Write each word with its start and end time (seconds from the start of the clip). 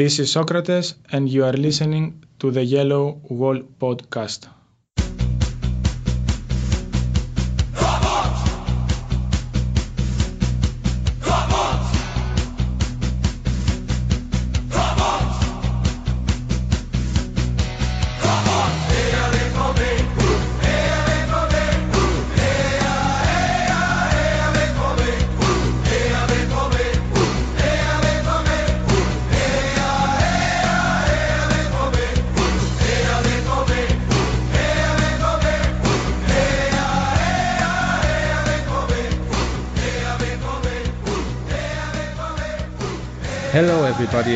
This 0.00 0.18
is 0.18 0.32
Socrates, 0.32 0.94
and 1.12 1.28
you 1.28 1.44
are 1.44 1.52
listening 1.52 2.24
to 2.38 2.50
the 2.50 2.64
Yellow 2.64 3.20
Wall 3.28 3.58
podcast. 3.78 4.48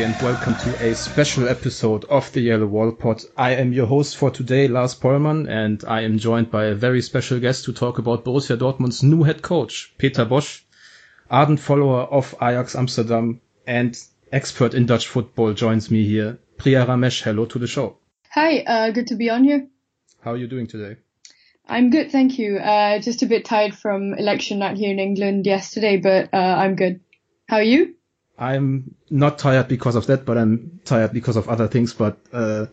And 0.05 0.21
welcome 0.21 0.53
to 0.57 0.87
a 0.87 0.93
special 0.93 1.49
episode 1.49 2.05
of 2.05 2.31
the 2.31 2.39
Yellow 2.39 2.67
Wall 2.67 2.91
Pod. 2.91 3.23
I 3.35 3.55
am 3.55 3.73
your 3.73 3.87
host 3.87 4.17
for 4.17 4.29
today, 4.29 4.67
Lars 4.67 4.93
Pollmann, 4.93 5.49
and 5.49 5.83
I 5.83 6.01
am 6.01 6.19
joined 6.19 6.51
by 6.51 6.65
a 6.65 6.75
very 6.75 7.01
special 7.01 7.39
guest 7.39 7.65
to 7.65 7.73
talk 7.73 7.97
about 7.97 8.23
Borussia 8.23 8.55
Dortmund's 8.55 9.01
new 9.01 9.23
head 9.23 9.41
coach, 9.41 9.95
Peter 9.97 10.23
Bosz, 10.23 10.61
ardent 11.31 11.59
follower 11.59 12.01
of 12.01 12.35
Ajax 12.39 12.75
Amsterdam 12.75 13.41
and 13.65 13.97
expert 14.31 14.75
in 14.75 14.85
Dutch 14.85 15.07
football, 15.07 15.53
joins 15.53 15.89
me 15.89 16.05
here. 16.05 16.37
Priya 16.57 16.85
Ramesh, 16.85 17.23
hello 17.23 17.45
to 17.45 17.57
the 17.57 17.65
show. 17.65 17.97
Hi, 18.29 18.59
uh, 18.59 18.91
good 18.91 19.07
to 19.07 19.15
be 19.15 19.31
on 19.31 19.43
here. 19.43 19.65
How 20.21 20.33
are 20.33 20.37
you 20.37 20.45
doing 20.45 20.67
today? 20.67 20.97
I'm 21.67 21.89
good, 21.89 22.11
thank 22.11 22.37
you. 22.37 22.59
Uh, 22.59 22.99
just 22.99 23.23
a 23.23 23.25
bit 23.25 23.43
tired 23.43 23.73
from 23.73 24.13
election 24.13 24.59
night 24.59 24.77
here 24.77 24.91
in 24.91 24.99
England 24.99 25.47
yesterday, 25.47 25.97
but 25.97 26.31
uh, 26.31 26.37
I'm 26.37 26.75
good. 26.75 26.99
How 27.49 27.57
are 27.57 27.63
you? 27.63 27.95
I'm 28.37 28.95
not 29.09 29.39
tired 29.39 29.67
because 29.67 29.95
of 29.95 30.07
that, 30.07 30.25
but 30.25 30.37
I'm 30.37 30.79
tired 30.83 31.13
because 31.13 31.37
of 31.37 31.47
other 31.47 31.67
things. 31.67 31.93
But 31.93 32.17
uh, 32.33 32.67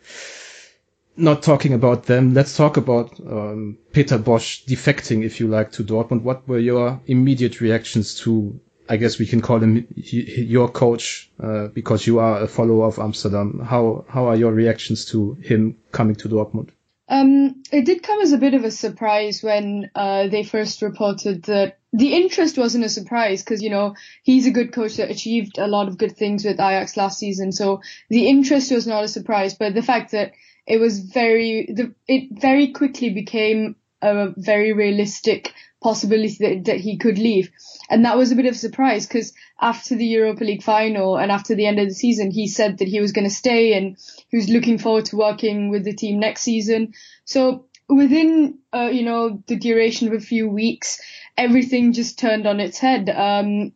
not 1.16 1.42
talking 1.42 1.72
about 1.72 2.04
them. 2.04 2.34
Let's 2.34 2.56
talk 2.56 2.76
about 2.76 3.18
um, 3.20 3.78
Peter 3.92 4.18
Bosz 4.18 4.64
defecting, 4.64 5.24
if 5.24 5.40
you 5.40 5.48
like, 5.48 5.72
to 5.72 5.84
Dortmund. 5.84 6.22
What 6.22 6.48
were 6.48 6.58
your 6.58 7.00
immediate 7.06 7.60
reactions 7.60 8.14
to? 8.20 8.60
I 8.88 8.96
guess 8.96 9.18
we 9.18 9.26
can 9.26 9.40
call 9.40 9.60
him 9.60 9.86
your 9.94 10.68
coach 10.68 11.30
uh, 11.40 11.68
because 11.68 12.06
you 12.06 12.18
are 12.18 12.42
a 12.42 12.48
follower 12.48 12.86
of 12.86 12.98
Amsterdam. 12.98 13.60
How 13.64 14.04
how 14.08 14.26
are 14.26 14.36
your 14.36 14.52
reactions 14.52 15.06
to 15.06 15.34
him 15.34 15.76
coming 15.92 16.16
to 16.16 16.28
Dortmund? 16.28 16.70
Um, 17.08 17.62
it 17.70 17.84
did 17.84 18.02
come 18.02 18.20
as 18.20 18.32
a 18.32 18.38
bit 18.38 18.54
of 18.54 18.64
a 18.64 18.70
surprise 18.70 19.42
when 19.42 19.90
uh, 19.94 20.28
they 20.28 20.44
first 20.44 20.82
reported 20.82 21.44
that 21.44 21.78
the 21.92 22.14
interest 22.14 22.56
wasn't 22.56 22.84
a 22.84 22.88
surprise 22.88 23.42
because 23.42 23.62
you 23.62 23.70
know 23.70 23.94
he's 24.22 24.46
a 24.46 24.50
good 24.50 24.72
coach 24.72 24.96
that 24.96 25.10
achieved 25.10 25.58
a 25.58 25.66
lot 25.66 25.88
of 25.88 25.98
good 25.98 26.16
things 26.16 26.44
with 26.44 26.60
Ajax 26.60 26.96
last 26.96 27.18
season, 27.18 27.52
so 27.52 27.80
the 28.08 28.28
interest 28.28 28.70
was 28.72 28.86
not 28.86 29.04
a 29.04 29.08
surprise. 29.08 29.54
But 29.54 29.74
the 29.74 29.82
fact 29.82 30.12
that 30.12 30.32
it 30.66 30.78
was 30.78 31.00
very, 31.00 31.66
the, 31.72 31.94
it 32.06 32.28
very 32.40 32.68
quickly 32.72 33.10
became 33.10 33.76
a 34.00 34.32
very 34.36 34.72
realistic 34.72 35.52
possibility 35.82 36.36
that, 36.40 36.64
that 36.66 36.80
he 36.80 36.96
could 36.96 37.18
leave. 37.18 37.50
And 37.90 38.04
that 38.04 38.16
was 38.16 38.30
a 38.30 38.36
bit 38.36 38.46
of 38.46 38.54
a 38.54 38.58
surprise 38.58 39.06
because 39.06 39.32
after 39.60 39.96
the 39.96 40.06
Europa 40.06 40.44
League 40.44 40.62
final 40.62 41.16
and 41.16 41.32
after 41.32 41.54
the 41.54 41.66
end 41.66 41.78
of 41.78 41.88
the 41.88 41.94
season, 41.94 42.30
he 42.30 42.46
said 42.46 42.78
that 42.78 42.88
he 42.88 43.00
was 43.00 43.12
going 43.12 43.28
to 43.28 43.34
stay 43.34 43.74
and 43.74 43.96
he 44.28 44.36
was 44.36 44.48
looking 44.48 44.78
forward 44.78 45.06
to 45.06 45.16
working 45.16 45.70
with 45.70 45.84
the 45.84 45.92
team 45.92 46.20
next 46.20 46.42
season. 46.42 46.94
So 47.24 47.66
within, 47.88 48.58
uh, 48.72 48.90
you 48.92 49.02
know, 49.02 49.42
the 49.46 49.56
duration 49.56 50.08
of 50.08 50.14
a 50.14 50.20
few 50.20 50.48
weeks, 50.48 51.00
everything 51.36 51.92
just 51.92 52.18
turned 52.18 52.46
on 52.46 52.60
its 52.60 52.78
head. 52.78 53.08
Um, 53.08 53.72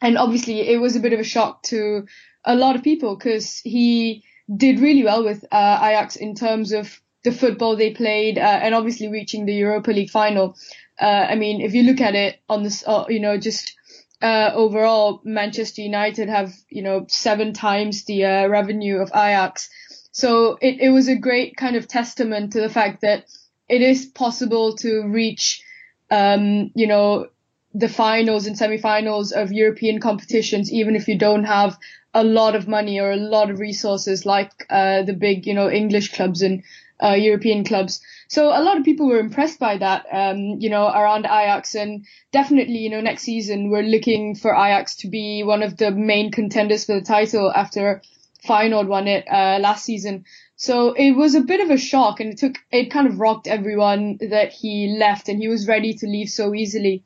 and 0.00 0.16
obviously 0.16 0.60
it 0.60 0.80
was 0.80 0.96
a 0.96 1.00
bit 1.00 1.12
of 1.12 1.20
a 1.20 1.24
shock 1.24 1.62
to 1.64 2.06
a 2.44 2.54
lot 2.54 2.76
of 2.76 2.82
people 2.82 3.16
because 3.16 3.58
he 3.58 4.24
did 4.54 4.80
really 4.80 5.04
well 5.04 5.24
with 5.24 5.44
uh, 5.50 5.78
Ajax 5.82 6.16
in 6.16 6.34
terms 6.34 6.72
of 6.72 7.00
the 7.24 7.32
football 7.32 7.76
they 7.76 7.92
played 7.92 8.38
uh, 8.38 8.60
and 8.62 8.74
obviously 8.74 9.08
reaching 9.08 9.44
the 9.44 9.54
Europa 9.54 9.90
League 9.90 10.10
final. 10.10 10.56
Uh, 11.00 11.26
I 11.30 11.34
mean, 11.34 11.60
if 11.60 11.74
you 11.74 11.82
look 11.82 12.00
at 12.00 12.14
it 12.14 12.40
on 12.48 12.62
this, 12.62 12.84
uh, 12.86 13.04
you 13.08 13.20
know, 13.20 13.38
just 13.38 13.76
uh, 14.22 14.50
overall, 14.54 15.20
Manchester 15.24 15.82
United 15.82 16.28
have, 16.28 16.52
you 16.70 16.82
know, 16.82 17.06
seven 17.08 17.52
times 17.52 18.04
the 18.04 18.24
uh, 18.24 18.48
revenue 18.48 18.98
of 18.98 19.10
Ajax. 19.10 19.68
So 20.10 20.58
it, 20.60 20.80
it 20.80 20.90
was 20.90 21.08
a 21.08 21.16
great 21.16 21.56
kind 21.56 21.76
of 21.76 21.86
testament 21.86 22.52
to 22.52 22.60
the 22.60 22.68
fact 22.68 23.02
that 23.02 23.26
it 23.68 23.82
is 23.82 24.06
possible 24.06 24.74
to 24.76 25.06
reach, 25.06 25.62
um, 26.10 26.70
you 26.74 26.86
know, 26.86 27.28
the 27.74 27.88
finals 27.88 28.46
and 28.46 28.56
semi-finals 28.56 29.32
of 29.32 29.52
European 29.52 30.00
competitions, 30.00 30.72
even 30.72 30.96
if 30.96 31.06
you 31.08 31.18
don't 31.18 31.44
have 31.44 31.78
a 32.14 32.24
lot 32.24 32.56
of 32.56 32.66
money 32.66 32.98
or 32.98 33.12
a 33.12 33.16
lot 33.16 33.50
of 33.50 33.58
resources 33.58 34.24
like 34.24 34.50
uh, 34.70 35.02
the 35.02 35.12
big, 35.12 35.46
you 35.46 35.54
know, 35.54 35.70
English 35.70 36.14
clubs 36.14 36.42
and 36.42 36.62
uh, 37.02 37.12
European 37.12 37.64
clubs. 37.64 38.00
So 38.28 38.48
a 38.48 38.62
lot 38.62 38.76
of 38.76 38.84
people 38.84 39.06
were 39.06 39.20
impressed 39.20 39.58
by 39.58 39.78
that, 39.78 40.06
um, 40.10 40.38
you 40.58 40.70
know, 40.70 40.86
around 40.88 41.26
Ajax 41.26 41.74
and 41.74 42.04
definitely, 42.32 42.78
you 42.78 42.90
know, 42.90 43.00
next 43.00 43.22
season 43.22 43.70
we're 43.70 43.82
looking 43.82 44.34
for 44.34 44.52
Ajax 44.52 44.96
to 44.96 45.08
be 45.08 45.42
one 45.44 45.62
of 45.62 45.76
the 45.76 45.90
main 45.90 46.30
contenders 46.32 46.84
for 46.84 46.94
the 46.94 47.06
title 47.06 47.52
after 47.54 48.02
Feyenoord 48.46 48.86
won 48.86 49.08
it, 49.08 49.26
uh, 49.30 49.58
last 49.60 49.84
season. 49.84 50.24
So 50.58 50.92
it 50.92 51.12
was 51.12 51.36
a 51.36 51.40
bit 51.40 51.60
of 51.60 51.70
a 51.70 51.78
shock 51.78 52.18
and 52.18 52.32
it 52.32 52.38
took, 52.38 52.56
it 52.72 52.90
kind 52.90 53.06
of 53.06 53.20
rocked 53.20 53.46
everyone 53.46 54.18
that 54.20 54.52
he 54.52 54.96
left 54.98 55.28
and 55.28 55.38
he 55.38 55.46
was 55.46 55.68
ready 55.68 55.94
to 55.94 56.06
leave 56.06 56.28
so 56.28 56.52
easily. 56.52 57.04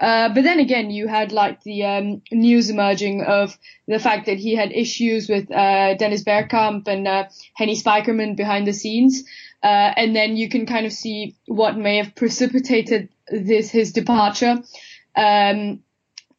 Uh, 0.00 0.28
but 0.28 0.44
then 0.44 0.60
again, 0.60 0.90
you 0.90 1.08
had 1.08 1.32
like 1.32 1.60
the 1.64 1.84
um, 1.84 2.22
news 2.30 2.70
emerging 2.70 3.22
of 3.22 3.58
the 3.88 3.98
fact 3.98 4.26
that 4.26 4.38
he 4.38 4.54
had 4.54 4.70
issues 4.70 5.28
with 5.28 5.50
uh, 5.50 5.94
Dennis 5.94 6.22
Bergkamp 6.22 6.86
and 6.86 7.06
uh, 7.06 7.24
Hennie 7.54 7.76
Spijkerman 7.76 8.36
behind 8.36 8.66
the 8.66 8.72
scenes, 8.72 9.24
uh, 9.62 9.92
and 9.96 10.14
then 10.14 10.36
you 10.36 10.48
can 10.48 10.66
kind 10.66 10.86
of 10.86 10.92
see 10.92 11.36
what 11.46 11.76
may 11.76 11.98
have 11.98 12.14
precipitated 12.14 13.08
this 13.28 13.70
his 13.70 13.92
departure. 13.92 14.62
Um, 15.16 15.82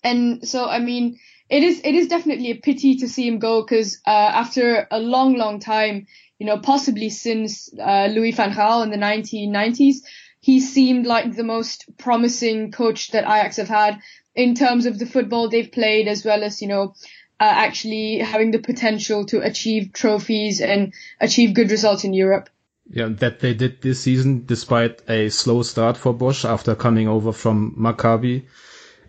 and 0.03 0.47
so, 0.47 0.67
I 0.67 0.79
mean, 0.79 1.17
it 1.49 1.63
is 1.63 1.79
it 1.83 1.95
is 1.95 2.07
definitely 2.07 2.51
a 2.51 2.55
pity 2.55 2.97
to 2.97 3.07
see 3.07 3.27
him 3.27 3.39
go 3.39 3.61
because 3.61 4.01
uh, 4.05 4.09
after 4.09 4.85
a 4.91 4.99
long, 4.99 5.37
long 5.37 5.59
time, 5.59 6.07
you 6.39 6.45
know, 6.45 6.59
possibly 6.59 7.09
since 7.09 7.69
uh, 7.79 8.07
Louis 8.07 8.31
van 8.31 8.51
Gaal 8.51 8.83
in 8.83 8.91
the 8.91 8.97
1990s 8.97 10.01
he 10.45 10.59
seemed 10.59 11.07
like 11.07 11.35
the 11.35 11.43
most 11.43 11.85
promising 11.97 12.71
coach 12.71 13.09
that 13.09 13.23
Ajax 13.23 13.57
have 13.57 13.67
had 13.67 13.99
in 14.35 14.53
terms 14.53 14.85
of 14.85 14.99
the 14.99 15.07
football 15.07 15.49
they've 15.49 15.71
played, 15.71 16.07
as 16.07 16.23
well 16.23 16.43
as, 16.43 16.61
you 16.61 16.67
know, 16.67 16.93
uh, 17.39 17.53
actually 17.65 18.19
having 18.19 18.51
the 18.51 18.59
potential 18.59 19.25
to 19.25 19.41
achieve 19.41 19.91
trophies 19.91 20.61
and 20.61 20.93
achieve 21.19 21.55
good 21.55 21.71
results 21.71 22.03
in 22.03 22.13
Europe. 22.13 22.51
Yeah, 22.87 23.07
that 23.09 23.39
they 23.39 23.55
did 23.55 23.81
this 23.81 24.01
season 24.01 24.45
despite 24.45 25.01
a 25.09 25.29
slow 25.29 25.63
start 25.63 25.97
for 25.97 26.13
Bosz 26.13 26.47
after 26.47 26.75
coming 26.75 27.07
over 27.07 27.31
from 27.31 27.75
Maccabi. 27.79 28.45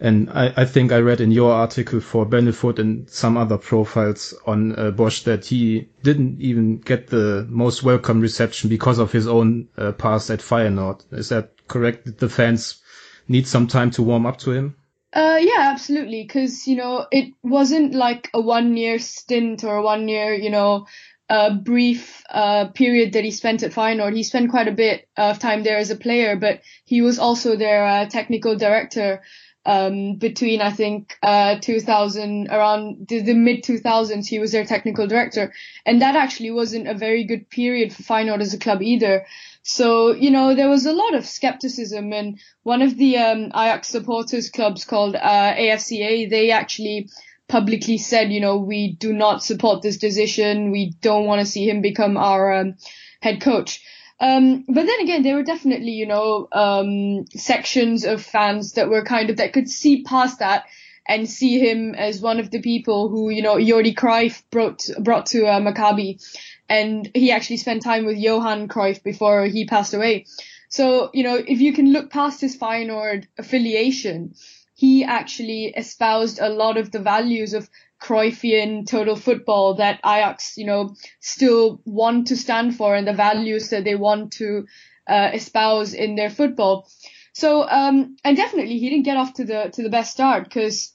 And 0.00 0.30
I, 0.30 0.52
I, 0.56 0.64
think 0.64 0.92
I 0.92 0.98
read 0.98 1.20
in 1.20 1.30
your 1.30 1.52
article 1.52 2.00
for 2.00 2.26
Benefoot 2.26 2.78
and 2.78 3.08
some 3.08 3.36
other 3.36 3.56
profiles 3.56 4.34
on 4.46 4.72
uh, 4.72 4.90
Bosz 4.90 5.24
that 5.24 5.46
he 5.46 5.88
didn't 6.02 6.40
even 6.40 6.78
get 6.78 7.06
the 7.06 7.46
most 7.48 7.82
welcome 7.82 8.20
reception 8.20 8.68
because 8.68 8.98
of 8.98 9.12
his 9.12 9.26
own 9.26 9.68
uh, 9.78 9.92
past 9.92 10.30
at 10.30 10.40
Feyenoord. 10.40 11.02
Is 11.12 11.30
that 11.30 11.66
correct? 11.66 12.04
Did 12.04 12.18
the 12.18 12.28
fans 12.28 12.82
need 13.28 13.46
some 13.46 13.66
time 13.66 13.90
to 13.92 14.02
warm 14.02 14.26
up 14.26 14.38
to 14.38 14.52
him? 14.52 14.76
Uh, 15.12 15.38
yeah, 15.40 15.70
absolutely. 15.72 16.22
Because 16.22 16.66
you 16.66 16.76
know, 16.76 17.06
it 17.10 17.32
wasn't 17.42 17.94
like 17.94 18.28
a 18.34 18.40
one-year 18.40 18.98
stint 18.98 19.64
or 19.64 19.76
a 19.76 19.82
one-year, 19.82 20.34
you 20.34 20.50
know, 20.50 20.86
uh, 21.28 21.54
brief 21.54 22.22
uh, 22.30 22.66
period 22.68 23.14
that 23.14 23.24
he 23.24 23.30
spent 23.30 23.62
at 23.62 23.72
Feyenoord. 23.72 24.14
He 24.14 24.22
spent 24.22 24.50
quite 24.50 24.68
a 24.68 24.72
bit 24.72 25.08
of 25.16 25.38
time 25.38 25.62
there 25.62 25.78
as 25.78 25.90
a 25.90 25.96
player, 25.96 26.36
but 26.36 26.60
he 26.84 27.00
was 27.00 27.18
also 27.18 27.56
their 27.56 27.84
uh, 27.84 28.06
technical 28.06 28.56
director 28.56 29.22
um, 29.66 30.14
between 30.14 30.60
I 30.60 30.70
think 30.70 31.18
uh, 31.22 31.56
2000 31.60 32.48
around 32.48 33.08
the, 33.08 33.20
the 33.20 33.34
mid 33.34 33.64
2000s 33.64 34.26
he 34.26 34.38
was 34.38 34.52
their 34.52 34.64
technical 34.64 35.06
director. 35.06 35.52
And 35.84 36.00
that 36.00 36.16
actually 36.16 36.52
wasn't 36.52 36.88
a 36.88 36.94
very 36.94 37.24
good 37.24 37.50
period 37.50 37.92
for 37.92 38.02
Feyenoord 38.02 38.40
as 38.40 38.54
a 38.54 38.58
club 38.58 38.80
either. 38.80 39.26
So 39.62 40.12
you 40.12 40.30
know 40.30 40.54
there 40.54 40.70
was 40.70 40.86
a 40.86 40.92
lot 40.92 41.14
of 41.14 41.26
skepticism. 41.26 42.12
And 42.12 42.38
one 42.62 42.80
of 42.80 42.96
the 42.96 43.18
um, 43.18 43.46
Ajax 43.46 43.88
supporters 43.88 44.50
clubs 44.50 44.84
called 44.84 45.16
uh, 45.16 45.54
AFCA 45.54 46.30
they 46.30 46.50
actually 46.52 47.10
publicly 47.48 47.98
said 47.98 48.32
you 48.32 48.40
know 48.40 48.56
we 48.56 48.92
do 48.92 49.12
not 49.12 49.42
support 49.42 49.82
this 49.82 49.98
decision. 49.98 50.70
We 50.70 50.92
don't 51.00 51.26
want 51.26 51.40
to 51.40 51.46
see 51.46 51.68
him 51.68 51.82
become 51.82 52.16
our 52.16 52.52
um, 52.52 52.76
head 53.20 53.40
coach 53.40 53.82
um, 54.18 54.64
but 54.66 54.86
then 54.86 55.00
again, 55.00 55.22
there 55.22 55.34
were 55.34 55.42
definitely, 55.42 55.92
you 55.92 56.06
know, 56.06 56.48
um, 56.52 57.26
sections 57.34 58.04
of 58.04 58.22
fans 58.22 58.72
that 58.72 58.88
were 58.88 59.04
kind 59.04 59.30
of, 59.30 59.36
that 59.36 59.52
could 59.52 59.68
see 59.68 60.02
past 60.02 60.38
that 60.38 60.64
and 61.06 61.28
see 61.28 61.58
him 61.58 61.94
as 61.94 62.20
one 62.20 62.40
of 62.40 62.50
the 62.50 62.60
people 62.60 63.08
who, 63.08 63.30
you 63.30 63.42
know, 63.42 63.56
Jordi 63.56 63.94
Cruyff 63.94 64.42
brought, 64.50 64.82
brought 64.98 65.26
to 65.26 65.46
uh, 65.46 65.60
Maccabi. 65.60 66.20
And 66.68 67.08
he 67.14 67.30
actually 67.30 67.58
spent 67.58 67.82
time 67.82 68.06
with 68.06 68.16
Johan 68.16 68.68
Cruyff 68.68 69.02
before 69.02 69.44
he 69.44 69.66
passed 69.66 69.94
away. 69.94 70.26
So, 70.68 71.10
you 71.14 71.22
know, 71.22 71.36
if 71.36 71.60
you 71.60 71.72
can 71.72 71.92
look 71.92 72.10
past 72.10 72.40
his 72.40 72.56
Feyenoord 72.56 73.26
affiliation, 73.38 74.34
he 74.74 75.04
actually 75.04 75.72
espoused 75.76 76.38
a 76.40 76.48
lot 76.48 76.76
of 76.76 76.90
the 76.90 76.98
values 76.98 77.54
of 77.54 77.68
Cruyffian 78.00 78.86
total 78.86 79.16
football 79.16 79.74
that 79.74 80.00
Ajax, 80.04 80.56
you 80.56 80.66
know, 80.66 80.94
still 81.20 81.80
want 81.84 82.28
to 82.28 82.36
stand 82.36 82.76
for 82.76 82.94
and 82.94 83.06
the 83.06 83.12
values 83.12 83.70
that 83.70 83.84
they 83.84 83.94
want 83.94 84.32
to 84.34 84.66
uh, 85.08 85.30
espouse 85.32 85.94
in 85.94 86.14
their 86.14 86.30
football. 86.30 86.88
So, 87.32 87.68
um, 87.68 88.16
and 88.24 88.36
definitely 88.36 88.78
he 88.78 88.90
didn't 88.90 89.04
get 89.04 89.16
off 89.16 89.34
to 89.34 89.44
the 89.44 89.70
to 89.74 89.82
the 89.82 89.90
best 89.90 90.12
start 90.12 90.44
because 90.44 90.92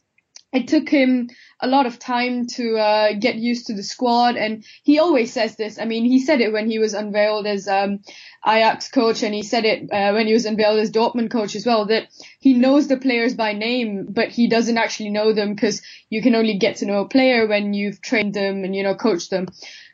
it 0.53 0.68
took 0.68 0.89
him 0.89 1.30
a 1.62 1.68
lot 1.68 1.86
of 1.86 2.00
time 2.00 2.48
to 2.48 2.77
uh, 2.77 3.13
get 3.13 3.36
used 3.36 3.68
to 3.68 3.74
the 3.74 3.83
squad, 3.83 4.36
and 4.36 4.65
he 4.83 5.00
always 5.00 5.31
says 5.31 5.56
this. 5.56 5.80
I 5.80 5.86
mean, 5.86 6.06
he 6.06 6.19
said 6.19 6.42
it 6.42 6.51
when 6.51 6.69
he 6.69 6.80
was 6.80 6.94
unveiled 6.94 7.45
as 7.48 7.68
um, 7.68 8.00
Ajax 8.45 8.89
coach, 8.89 9.24
and 9.24 9.33
he 9.33 9.44
said 9.44 9.65
it 9.65 9.92
uh, 9.92 10.12
when 10.13 10.27
he 10.27 10.33
was 10.33 10.45
unveiled 10.45 10.80
as 10.80 10.92
Dortmund 10.92 11.31
coach 11.31 11.56
as 11.56 11.65
well. 11.65 11.86
That 11.86 12.07
he 12.39 12.53
knows 12.53 12.88
the 12.88 12.98
players 12.98 13.33
by 13.33 13.53
name, 13.53 14.07
but 14.09 14.30
he 14.30 14.48
doesn't 14.50 14.77
actually 14.77 15.12
know 15.12 15.33
them 15.33 15.53
because 15.53 15.81
you 16.09 16.21
can 16.21 16.36
only 16.36 16.57
get 16.57 16.77
to 16.77 16.86
know 16.86 17.01
a 17.01 17.07
player 17.07 17.48
when 17.48 17.74
you've 17.74 18.01
trained 18.01 18.33
them 18.33 18.63
and 18.63 18.75
you 18.75 18.83
know 18.83 18.95
coached 18.95 19.30
them. 19.30 19.48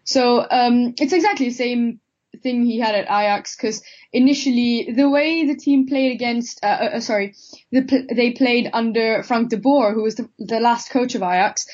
So 0.06 0.48
um, 0.50 0.95
it's 0.98 1.13
exactly 1.13 1.50
the 1.50 1.56
same 1.56 2.00
thing 2.48 2.66
he 2.66 2.80
had 2.80 2.96
at 2.96 3.06
Ajax 3.06 3.56
because 3.56 3.84
initially 4.14 4.94
the 4.96 5.10
way 5.10 5.46
the 5.46 5.56
team 5.56 5.88
played 5.88 6.14
against, 6.14 6.64
uh, 6.64 6.68
uh, 6.96 7.00
sorry, 7.02 7.36
the, 7.72 8.08
they 8.16 8.32
played 8.32 8.70
under 8.72 9.22
Frank 9.24 9.50
de 9.50 9.58
Boer, 9.58 9.94
who 9.94 10.04
was 10.04 10.16
the, 10.16 10.30
the 10.40 10.62
last 10.62 10.90
coach 10.90 11.14
of 11.16 11.22
Ajax. 11.22 11.66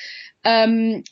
Um, 0.44 1.04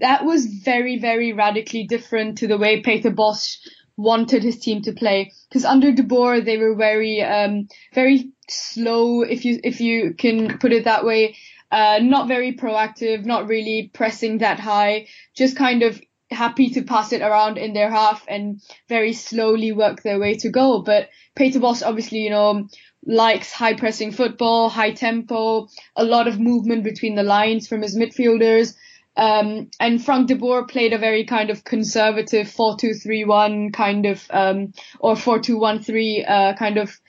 that 0.00 0.24
was 0.24 0.44
very, 0.46 0.98
very 0.98 1.32
radically 1.32 1.84
different 1.84 2.38
to 2.38 2.46
the 2.46 2.58
way 2.58 2.80
Peter 2.80 3.10
Bosz 3.10 3.56
wanted 3.96 4.42
his 4.42 4.58
team 4.58 4.82
to 4.82 4.92
play. 4.92 5.32
Because 5.48 5.64
under 5.64 5.90
De 5.92 6.02
Boer, 6.02 6.40
they 6.40 6.58
were 6.58 6.74
very, 6.74 7.22
um, 7.22 7.68
very 7.94 8.30
slow, 8.48 9.22
if 9.22 9.44
you, 9.44 9.58
if 9.64 9.80
you 9.80 10.14
can 10.14 10.58
put 10.58 10.72
it 10.72 10.84
that 10.84 11.04
way. 11.04 11.36
Uh, 11.70 11.98
not 12.00 12.28
very 12.28 12.52
proactive, 12.54 13.26
not 13.26 13.46
really 13.46 13.90
pressing 13.92 14.38
that 14.38 14.58
high, 14.58 15.06
just 15.34 15.54
kind 15.54 15.82
of 15.82 16.00
happy 16.30 16.70
to 16.70 16.82
pass 16.82 17.12
it 17.12 17.22
around 17.22 17.58
in 17.58 17.72
their 17.72 17.90
half 17.90 18.24
and 18.28 18.60
very 18.88 19.12
slowly 19.12 19.72
work 19.72 20.02
their 20.02 20.18
way 20.18 20.34
to 20.34 20.50
goal. 20.50 20.82
But 20.82 21.08
Peter 21.34 21.60
Bosz 21.60 21.86
obviously, 21.86 22.18
you 22.18 22.30
know, 22.30 22.68
likes 23.04 23.52
high 23.52 23.74
pressing 23.74 24.12
football, 24.12 24.68
high 24.68 24.92
tempo, 24.92 25.68
a 25.96 26.04
lot 26.04 26.28
of 26.28 26.38
movement 26.38 26.84
between 26.84 27.14
the 27.14 27.22
lines 27.22 27.68
from 27.68 27.82
his 27.82 27.96
midfielders. 27.96 28.74
Um, 29.16 29.70
and 29.80 30.04
Frank 30.04 30.28
de 30.28 30.36
Boer 30.36 30.66
played 30.66 30.92
a 30.92 30.98
very 30.98 31.24
kind 31.24 31.50
of 31.50 31.64
conservative 31.64 32.46
4-2-3-1 32.46 33.72
kind 33.72 34.06
of, 34.06 34.24
um, 34.30 34.72
or 35.00 35.14
4-2-1-3, 35.14 36.24
uh, 36.28 36.54
kind 36.54 36.78
of, 36.78 37.00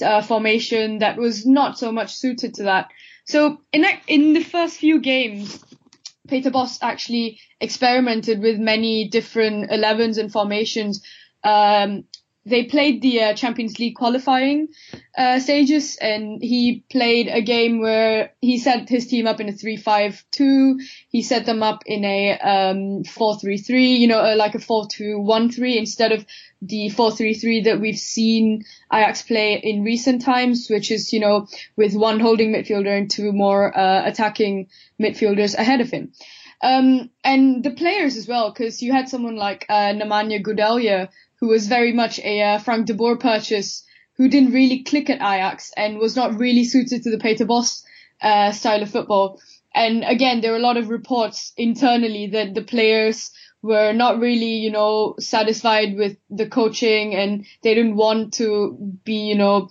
uh, 0.00 0.22
formation 0.22 1.00
that 1.00 1.18
was 1.18 1.44
not 1.44 1.78
so 1.78 1.92
much 1.92 2.14
suited 2.14 2.54
to 2.54 2.62
that. 2.64 2.88
So 3.26 3.60
in, 3.72 3.84
in 4.06 4.32
the 4.32 4.42
first 4.42 4.78
few 4.78 5.00
games, 5.00 5.62
Peter 6.28 6.50
Bosz 6.50 6.78
actually 6.82 7.40
experimented 7.60 8.40
with 8.40 8.58
many 8.58 9.08
different 9.08 9.70
11s 9.70 10.18
and 10.18 10.30
formations. 10.30 11.02
Um, 11.42 12.04
they 12.48 12.64
played 12.64 13.02
the 13.02 13.22
uh, 13.22 13.34
Champions 13.34 13.78
League 13.78 13.96
qualifying 13.96 14.68
uh, 15.16 15.38
stages, 15.38 15.96
and 16.00 16.42
he 16.42 16.84
played 16.90 17.28
a 17.28 17.42
game 17.42 17.80
where 17.80 18.32
he 18.40 18.58
set 18.58 18.88
his 18.88 19.06
team 19.06 19.26
up 19.26 19.40
in 19.40 19.48
a 19.48 19.52
3-5-2. 19.52 20.80
He 21.10 21.22
set 21.22 21.46
them 21.46 21.62
up 21.62 21.82
in 21.86 22.04
a 22.04 22.38
um, 22.38 23.02
4-3-3, 23.04 23.98
you 23.98 24.06
know, 24.08 24.20
uh, 24.20 24.36
like 24.36 24.54
a 24.54 24.58
4-2-1-3 24.58 25.76
instead 25.76 26.12
of 26.12 26.24
the 26.60 26.90
4-3-3 26.90 27.64
that 27.64 27.80
we've 27.80 27.98
seen 27.98 28.64
Ajax 28.92 29.22
play 29.22 29.60
in 29.62 29.84
recent 29.84 30.22
times, 30.22 30.68
which 30.68 30.90
is, 30.90 31.12
you 31.12 31.20
know, 31.20 31.46
with 31.76 31.94
one 31.94 32.20
holding 32.20 32.52
midfielder 32.52 32.96
and 32.96 33.10
two 33.10 33.32
more 33.32 33.76
uh, 33.76 34.06
attacking 34.06 34.68
midfielders 35.00 35.54
ahead 35.54 35.80
of 35.80 35.90
him. 35.90 36.12
Um, 36.60 37.10
and 37.22 37.62
the 37.62 37.70
players 37.70 38.16
as 38.16 38.26
well, 38.26 38.50
because 38.50 38.82
you 38.82 38.92
had 38.92 39.08
someone 39.08 39.36
like 39.36 39.66
uh, 39.68 39.92
Nemanja 39.92 40.42
Gudelj, 40.42 41.08
who 41.40 41.48
was 41.48 41.68
very 41.68 41.92
much 41.92 42.18
a 42.18 42.42
uh, 42.42 42.58
Frank 42.58 42.86
de 42.86 42.94
Boer 42.94 43.16
purchase, 43.16 43.84
who 44.16 44.28
didn't 44.28 44.52
really 44.52 44.82
click 44.82 45.08
at 45.08 45.20
Ajax 45.20 45.72
and 45.76 45.98
was 45.98 46.16
not 46.16 46.38
really 46.38 46.64
suited 46.64 47.04
to 47.04 47.10
the 47.10 47.18
Peter 47.18 47.46
Bosz 47.46 47.84
uh, 48.20 48.50
style 48.50 48.82
of 48.82 48.90
football. 48.90 49.40
And 49.72 50.02
again, 50.02 50.40
there 50.40 50.50
were 50.50 50.58
a 50.58 50.62
lot 50.62 50.76
of 50.76 50.88
reports 50.88 51.52
internally 51.56 52.26
that 52.28 52.54
the 52.54 52.62
players 52.62 53.30
were 53.62 53.92
not 53.92 54.20
really, 54.20 54.56
you 54.56 54.70
know, 54.70 55.14
satisfied 55.18 55.96
with 55.96 56.16
the 56.30 56.48
coaching 56.48 57.14
and 57.14 57.46
they 57.62 57.74
didn't 57.74 57.96
want 57.96 58.34
to 58.34 58.76
be, 59.04 59.26
you 59.26 59.34
know, 59.34 59.70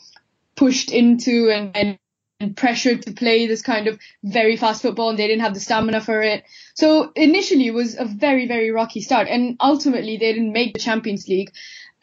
pushed 0.55 0.91
into 0.91 1.49
and, 1.49 1.75
and 1.75 1.99
and 2.39 2.55
pressured 2.55 3.01
to 3.01 3.13
play 3.13 3.47
this 3.47 3.61
kind 3.61 3.87
of 3.87 3.99
very 4.23 4.57
fast 4.57 4.81
football 4.83 5.09
and 5.09 5.17
they 5.17 5.27
didn't 5.27 5.41
have 5.41 5.53
the 5.53 5.59
stamina 5.59 6.01
for 6.01 6.21
it. 6.21 6.43
So 6.75 7.11
initially 7.15 7.67
it 7.67 7.73
was 7.73 7.97
a 7.97 8.05
very, 8.05 8.47
very 8.47 8.69
rocky 8.69 9.01
start 9.01 9.27
and 9.27 9.57
ultimately 9.59 10.17
they 10.17 10.33
didn't 10.33 10.53
make 10.53 10.73
the 10.73 10.79
Champions 10.79 11.27
League. 11.27 11.51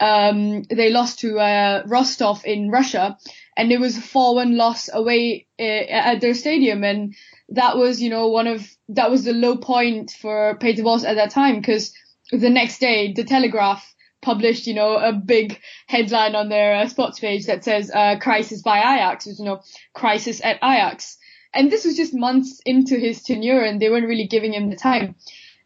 Um, 0.00 0.64
they 0.64 0.90
lost 0.90 1.20
to 1.20 1.38
uh, 1.38 1.82
Rostov 1.86 2.44
in 2.44 2.70
Russia 2.70 3.16
and 3.56 3.72
it 3.72 3.80
was 3.80 3.96
a 3.96 4.00
4-1 4.00 4.56
loss 4.56 4.90
away 4.92 5.46
uh, 5.58 5.62
at 5.62 6.20
their 6.20 6.34
stadium 6.34 6.84
and 6.84 7.14
that 7.50 7.76
was, 7.76 8.00
you 8.00 8.10
know, 8.10 8.28
one 8.28 8.46
of, 8.46 8.66
that 8.88 9.10
was 9.10 9.24
the 9.24 9.32
low 9.32 9.56
point 9.56 10.10
for 10.10 10.56
Peter 10.60 10.82
Bosz 10.82 11.04
at 11.04 11.14
that 11.14 11.30
time 11.30 11.56
because 11.56 11.92
the 12.30 12.50
next 12.50 12.78
day, 12.78 13.12
the 13.12 13.24
Telegraph 13.24 13.94
published, 14.22 14.66
you 14.66 14.74
know, 14.74 14.96
a 14.96 15.12
big 15.12 15.60
headline 15.86 16.34
on 16.34 16.48
their 16.48 16.74
uh, 16.74 16.88
sports 16.88 17.20
page 17.20 17.46
that 17.46 17.62
says 17.62 17.90
uh, 17.94 18.16
"Crisis 18.18 18.62
by 18.62 18.78
Ajax," 18.78 19.26
which, 19.26 19.38
you 19.38 19.44
know, 19.44 19.60
crisis 19.92 20.40
at 20.42 20.56
Ajax. 20.56 21.18
And 21.52 21.70
this 21.70 21.84
was 21.84 21.96
just 21.96 22.14
months 22.14 22.60
into 22.64 22.96
his 22.96 23.22
tenure, 23.22 23.60
and 23.60 23.80
they 23.80 23.90
weren't 23.90 24.08
really 24.08 24.26
giving 24.26 24.54
him 24.54 24.70
the 24.70 24.76
time. 24.76 25.14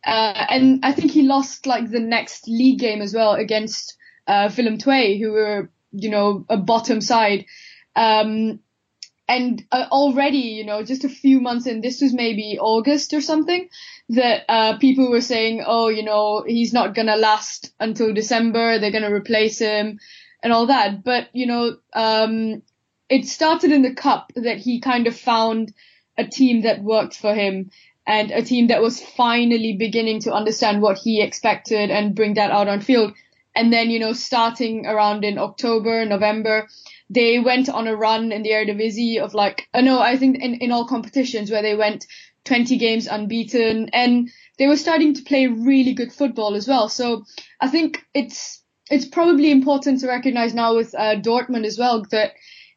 Uh, 0.04 0.46
and 0.50 0.80
I 0.84 0.92
think 0.92 1.12
he 1.12 1.22
lost 1.22 1.66
like 1.66 1.90
the 1.90 2.00
next 2.00 2.46
league 2.46 2.78
game 2.78 3.00
as 3.00 3.14
well 3.14 3.32
against 3.32 3.96
uh, 4.26 4.50
Willem 4.56 4.78
II, 4.86 5.20
who 5.20 5.32
were, 5.32 5.70
you 5.92 6.10
know, 6.10 6.44
a 6.48 6.56
bottom 6.56 7.00
side. 7.00 7.46
Um, 7.98 8.60
and 9.28 9.64
uh, 9.72 9.86
already, 9.90 10.38
you 10.38 10.64
know, 10.64 10.82
just 10.82 11.04
a 11.04 11.08
few 11.08 11.40
months 11.40 11.66
in, 11.66 11.80
this 11.82 12.00
was 12.00 12.14
maybe 12.14 12.58
August 12.58 13.12
or 13.12 13.20
something, 13.20 13.68
that 14.10 14.44
uh, 14.48 14.78
people 14.78 15.10
were 15.10 15.20
saying, 15.20 15.62
oh, 15.66 15.88
you 15.88 16.02
know, 16.02 16.44
he's 16.46 16.72
not 16.72 16.94
gonna 16.94 17.16
last 17.16 17.72
until 17.78 18.14
December. 18.14 18.78
They're 18.78 18.92
gonna 18.92 19.12
replace 19.12 19.58
him 19.58 19.98
and 20.42 20.52
all 20.52 20.66
that. 20.66 21.04
But 21.04 21.28
you 21.32 21.46
know, 21.46 21.76
um, 21.92 22.62
it 23.10 23.26
started 23.26 23.72
in 23.72 23.82
the 23.82 23.94
cup 23.94 24.32
that 24.36 24.58
he 24.58 24.80
kind 24.80 25.06
of 25.06 25.16
found 25.16 25.74
a 26.16 26.24
team 26.26 26.62
that 26.62 26.82
worked 26.82 27.16
for 27.16 27.34
him 27.34 27.70
and 28.06 28.30
a 28.30 28.42
team 28.42 28.68
that 28.68 28.80
was 28.80 29.02
finally 29.02 29.76
beginning 29.76 30.20
to 30.20 30.32
understand 30.32 30.80
what 30.80 30.96
he 30.96 31.20
expected 31.20 31.90
and 31.90 32.14
bring 32.14 32.34
that 32.34 32.50
out 32.50 32.68
on 32.68 32.80
field. 32.80 33.12
And 33.54 33.72
then, 33.72 33.90
you 33.90 33.98
know, 33.98 34.14
starting 34.14 34.86
around 34.86 35.24
in 35.24 35.36
October, 35.36 36.04
November, 36.06 36.68
they 37.10 37.38
went 37.38 37.68
on 37.68 37.86
a 37.86 37.96
run 37.96 38.32
in 38.32 38.42
the 38.42 38.50
Eredivisie 38.50 39.18
of 39.20 39.34
like, 39.34 39.68
uh, 39.72 39.80
no, 39.80 40.00
I 40.00 40.16
think 40.16 40.42
in, 40.42 40.54
in 40.54 40.72
all 40.72 40.86
competitions 40.86 41.50
where 41.50 41.62
they 41.62 41.74
went 41.74 42.06
20 42.44 42.76
games 42.76 43.06
unbeaten 43.06 43.90
and 43.92 44.30
they 44.58 44.66
were 44.66 44.76
starting 44.76 45.14
to 45.14 45.22
play 45.22 45.46
really 45.46 45.94
good 45.94 46.12
football 46.12 46.54
as 46.54 46.68
well. 46.68 46.88
So 46.88 47.24
I 47.60 47.68
think 47.68 48.04
it's, 48.14 48.62
it's 48.90 49.04
probably 49.06 49.50
important 49.50 50.00
to 50.00 50.08
recognize 50.08 50.54
now 50.54 50.74
with 50.74 50.94
uh, 50.94 51.16
Dortmund 51.16 51.64
as 51.64 51.78
well 51.78 52.04
that 52.10 52.32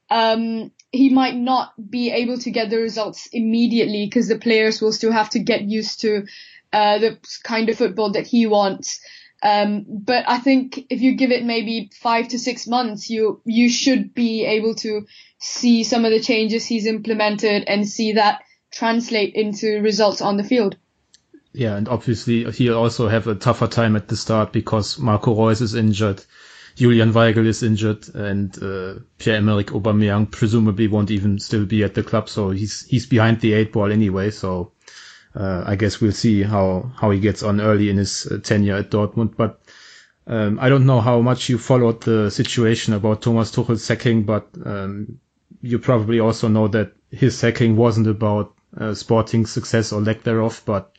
um, 0.09 0.71
he 0.91 1.09
might 1.09 1.35
not 1.35 1.73
be 1.89 2.11
able 2.11 2.37
to 2.39 2.51
get 2.51 2.69
the 2.69 2.77
results 2.77 3.27
immediately 3.31 4.05
because 4.05 4.27
the 4.27 4.37
players 4.37 4.81
will 4.81 4.91
still 4.91 5.11
have 5.11 5.29
to 5.29 5.39
get 5.39 5.61
used 5.61 6.01
to 6.01 6.25
uh, 6.73 6.97
the 6.99 7.17
kind 7.43 7.69
of 7.69 7.77
football 7.77 8.11
that 8.11 8.27
he 8.27 8.45
wants. 8.45 8.99
Um, 9.43 9.85
but 9.87 10.25
I 10.27 10.37
think 10.37 10.85
if 10.89 11.01
you 11.01 11.15
give 11.15 11.31
it 11.31 11.43
maybe 11.43 11.89
five 11.99 12.27
to 12.29 12.39
six 12.39 12.67
months, 12.67 13.09
you 13.09 13.41
you 13.43 13.69
should 13.69 14.13
be 14.13 14.45
able 14.45 14.75
to 14.75 15.07
see 15.39 15.83
some 15.83 16.05
of 16.05 16.11
the 16.11 16.19
changes 16.19 16.65
he's 16.65 16.85
implemented 16.85 17.63
and 17.67 17.87
see 17.87 18.13
that 18.13 18.43
translate 18.71 19.33
into 19.33 19.81
results 19.81 20.21
on 20.21 20.37
the 20.37 20.43
field. 20.43 20.77
Yeah, 21.53 21.75
and 21.75 21.89
obviously 21.89 22.49
he'll 22.51 22.77
also 22.77 23.07
have 23.09 23.27
a 23.27 23.35
tougher 23.35 23.67
time 23.67 23.95
at 23.95 24.07
the 24.07 24.15
start 24.15 24.53
because 24.53 24.99
Marco 24.99 25.33
Reus 25.33 25.59
is 25.59 25.75
injured, 25.75 26.23
Julian 26.75 27.11
Weigl 27.11 27.45
is 27.45 27.63
injured, 27.63 28.07
and 28.15 28.55
uh, 28.63 29.01
Pierre-Emerick 29.17 29.67
Aubameyang 29.67 30.31
presumably 30.31 30.87
won't 30.87 31.11
even 31.11 31.39
still 31.39 31.65
be 31.65 31.83
at 31.83 31.93
the 31.93 32.03
club, 32.03 32.29
so 32.29 32.51
he's 32.51 32.85
he's 32.85 33.05
behind 33.05 33.41
the 33.41 33.53
eight 33.53 33.73
ball 33.73 33.91
anyway. 33.91 34.31
So 34.31 34.71
uh, 35.35 35.63
I 35.65 35.75
guess 35.75 36.01
we'll 36.01 36.11
see 36.11 36.43
how 36.43 36.91
how 36.95 37.11
he 37.11 37.19
gets 37.19 37.43
on 37.43 37.61
early 37.61 37.89
in 37.89 37.97
his 37.97 38.27
uh, 38.27 38.37
tenure 38.39 38.77
at 38.77 38.91
Dortmund. 38.91 39.35
But 39.37 39.61
um, 40.27 40.59
I 40.59 40.69
don't 40.69 40.85
know 40.85 41.01
how 41.01 41.21
much 41.21 41.49
you 41.49 41.57
followed 41.57 42.01
the 42.01 42.29
situation 42.29 42.93
about 42.93 43.21
Thomas 43.21 43.51
Tuchel's 43.51 43.83
sacking, 43.83 44.23
but 44.23 44.47
um, 44.65 45.19
you 45.61 45.79
probably 45.79 46.19
also 46.19 46.47
know 46.47 46.67
that 46.69 46.93
his 47.11 47.37
sacking 47.37 47.75
wasn't 47.75 48.07
about 48.07 48.53
uh, 48.77 48.93
sporting 48.93 49.45
success 49.45 49.91
or 49.91 50.01
lack 50.01 50.23
thereof, 50.23 50.61
but 50.65 50.91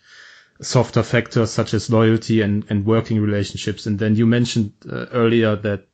softer 0.61 1.03
factors 1.03 1.51
such 1.51 1.75
as 1.75 1.91
loyalty 1.91 2.41
and, 2.41 2.65
and 2.69 2.87
working 2.87 3.21
relationships. 3.21 3.87
And 3.87 3.99
then 3.99 4.15
you 4.17 4.27
mentioned 4.27 4.73
uh, 4.91 5.07
earlier 5.13 5.57
that 5.57 5.87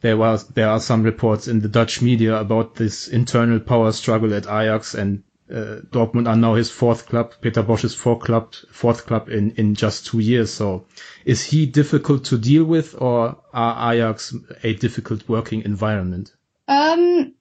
there 0.00 0.16
was 0.16 0.46
there 0.48 0.68
are 0.68 0.80
some 0.80 1.02
reports 1.02 1.48
in 1.48 1.60
the 1.60 1.68
Dutch 1.68 2.00
media 2.00 2.36
about 2.38 2.76
this 2.76 3.08
internal 3.08 3.58
power 3.58 3.90
struggle 3.92 4.32
at 4.34 4.46
Ajax 4.46 4.94
and 4.94 5.24
uh, 5.50 5.80
Dortmund 5.90 6.28
are 6.28 6.36
now 6.36 6.54
his 6.54 6.70
fourth 6.70 7.06
club, 7.06 7.32
Peter 7.40 7.62
Bosz's 7.62 7.94
fourth 7.94 8.20
club, 8.20 8.54
fourth 8.70 9.06
club 9.06 9.28
in, 9.28 9.52
in 9.52 9.74
just 9.74 10.06
two 10.06 10.18
years. 10.18 10.52
So 10.52 10.86
is 11.24 11.44
he 11.44 11.66
difficult 11.66 12.24
to 12.26 12.38
deal 12.38 12.64
with 12.64 12.94
or 13.00 13.36
are 13.52 13.92
Ajax 13.92 14.34
a 14.62 14.74
difficult 14.74 15.28
working 15.28 15.62
environment? 15.62 16.34
Um, 16.66 17.34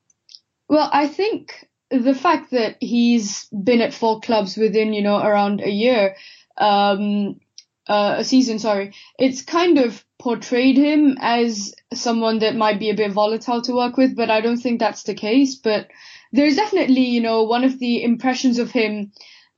well, 0.70 0.90
I 0.92 1.08
think 1.08 1.68
the 1.90 2.16
fact 2.16 2.52
that 2.52 2.78
he's 2.80 3.48
been 3.48 3.82
at 3.82 3.94
four 3.94 4.20
clubs 4.22 4.58
within, 4.58 4.94
you 4.94 5.02
know, 5.02 5.20
around 5.20 5.62
a 5.62 5.70
year, 5.70 6.16
um, 6.58 7.40
uh, 7.88 8.16
a 8.20 8.24
season, 8.24 8.60
sorry, 8.60 8.94
it's 9.18 9.44
kind 9.44 9.78
of 9.78 10.04
portrayed 10.20 10.78
him 10.78 11.18
as 11.20 11.74
someone 11.94 12.40
that 12.40 12.56
might 12.56 12.80
be 12.80 12.90
a 12.90 12.96
bit 12.96 13.12
volatile 13.12 13.62
to 13.62 13.74
work 13.74 13.96
with, 13.98 14.16
but 14.16 14.30
I 14.30 14.42
don't 14.42 14.58
think 14.58 14.80
that's 14.80 15.04
the 15.04 15.14
case. 15.14 15.56
But 15.56 15.88
there's 16.32 16.56
definitely, 16.56 17.06
you 17.06 17.22
know, 17.22 17.44
one 17.44 17.64
of 17.64 17.80
the 17.80 18.04
impressions 18.04 18.60
of 18.60 18.72
him, 18.72 19.12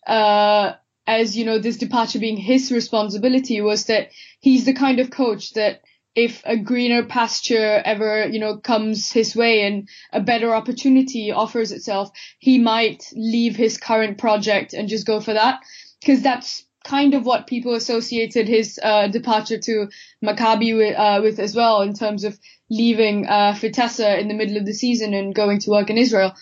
uh, 0.07 0.73
as, 1.07 1.35
you 1.35 1.45
know, 1.45 1.59
this 1.59 1.77
departure 1.77 2.19
being 2.19 2.37
his 2.37 2.71
responsibility 2.71 3.61
was 3.61 3.85
that 3.85 4.09
he's 4.39 4.65
the 4.65 4.73
kind 4.73 4.99
of 4.99 5.09
coach 5.09 5.53
that 5.53 5.81
if 6.15 6.41
a 6.45 6.57
greener 6.57 7.03
pasture 7.03 7.81
ever, 7.85 8.27
you 8.27 8.39
know, 8.39 8.57
comes 8.57 9.11
his 9.11 9.35
way 9.35 9.65
and 9.65 9.87
a 10.11 10.19
better 10.19 10.53
opportunity 10.53 11.31
offers 11.31 11.71
itself, 11.71 12.09
he 12.39 12.57
might 12.57 13.05
leave 13.13 13.55
his 13.55 13.77
current 13.77 14.17
project 14.17 14.73
and 14.73 14.89
just 14.89 15.05
go 15.05 15.19
for 15.19 15.33
that. 15.33 15.61
Cause 16.05 16.21
that's 16.21 16.65
kind 16.83 17.13
of 17.13 17.25
what 17.25 17.47
people 17.47 17.73
associated 17.75 18.47
his 18.47 18.79
uh, 18.81 19.07
departure 19.07 19.57
to 19.57 19.87
Maccabi 20.23 20.75
with, 20.77 20.95
uh, 20.97 21.19
with, 21.21 21.39
as 21.39 21.55
well, 21.55 21.81
in 21.81 21.93
terms 21.93 22.23
of 22.23 22.39
leaving 22.69 23.27
uh, 23.27 23.55
in 23.61 24.27
the 24.27 24.33
middle 24.33 24.57
of 24.57 24.65
the 24.65 24.73
season 24.73 25.13
and 25.13 25.35
going 25.35 25.59
to 25.59 25.71
work 25.71 25.89
in 25.89 25.97
Israel. 25.97 26.33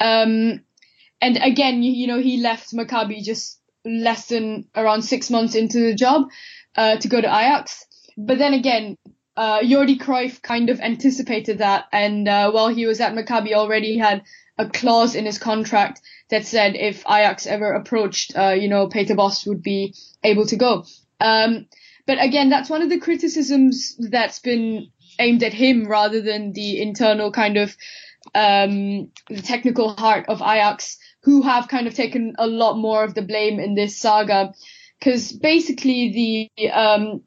Um, 0.00 0.62
and 1.20 1.36
again, 1.36 1.82
you, 1.82 1.92
you, 1.92 2.06
know, 2.06 2.20
he 2.20 2.38
left 2.38 2.72
Maccabi 2.72 3.22
just 3.22 3.60
less 3.84 4.26
than 4.26 4.66
around 4.74 5.02
six 5.02 5.30
months 5.30 5.54
into 5.54 5.80
the 5.80 5.94
job 5.94 6.28
uh, 6.76 6.96
to 6.96 7.08
go 7.08 7.20
to 7.20 7.26
Ajax. 7.26 7.86
But 8.16 8.38
then 8.38 8.54
again, 8.54 8.96
uh, 9.36 9.60
Jordi 9.60 9.98
Cruyff 9.98 10.42
kind 10.42 10.68
of 10.68 10.80
anticipated 10.80 11.58
that, 11.58 11.86
and 11.92 12.28
uh, 12.28 12.50
while 12.50 12.68
he 12.68 12.86
was 12.86 13.00
at 13.00 13.14
Maccabi, 13.14 13.54
already 13.54 13.96
had 13.96 14.22
a 14.58 14.68
clause 14.68 15.14
in 15.14 15.26
his 15.26 15.38
contract 15.38 16.00
that 16.30 16.46
said 16.46 16.74
if 16.74 17.00
Ajax 17.06 17.46
ever 17.46 17.72
approached, 17.72 18.36
uh, 18.36 18.50
you 18.50 18.68
know, 18.68 18.88
Peter 18.88 19.14
Bosz 19.14 19.46
would 19.46 19.62
be 19.62 19.94
able 20.22 20.46
to 20.46 20.56
go. 20.56 20.84
Um, 21.20 21.66
but 22.06 22.22
again, 22.22 22.50
that's 22.50 22.70
one 22.70 22.82
of 22.82 22.90
the 22.90 22.98
criticisms 23.00 23.96
that's 23.98 24.40
been 24.40 24.88
aimed 25.18 25.42
at 25.42 25.52
him 25.52 25.86
rather 25.86 26.20
than 26.20 26.52
the 26.52 26.80
internal 26.80 27.30
kind 27.30 27.56
of 27.56 27.76
um, 28.34 29.10
the 29.28 29.42
technical 29.42 29.94
heart 29.94 30.26
of 30.28 30.40
Ajax, 30.40 30.98
who 31.22 31.42
have 31.42 31.68
kind 31.68 31.86
of 31.86 31.94
taken 31.94 32.34
a 32.38 32.46
lot 32.46 32.76
more 32.76 33.04
of 33.04 33.14
the 33.14 33.22
blame 33.22 33.60
in 33.60 33.74
this 33.74 33.96
saga. 33.98 34.52
Because 34.98 35.32
basically 35.32 36.48
the 36.56 36.70
um, 36.70 37.22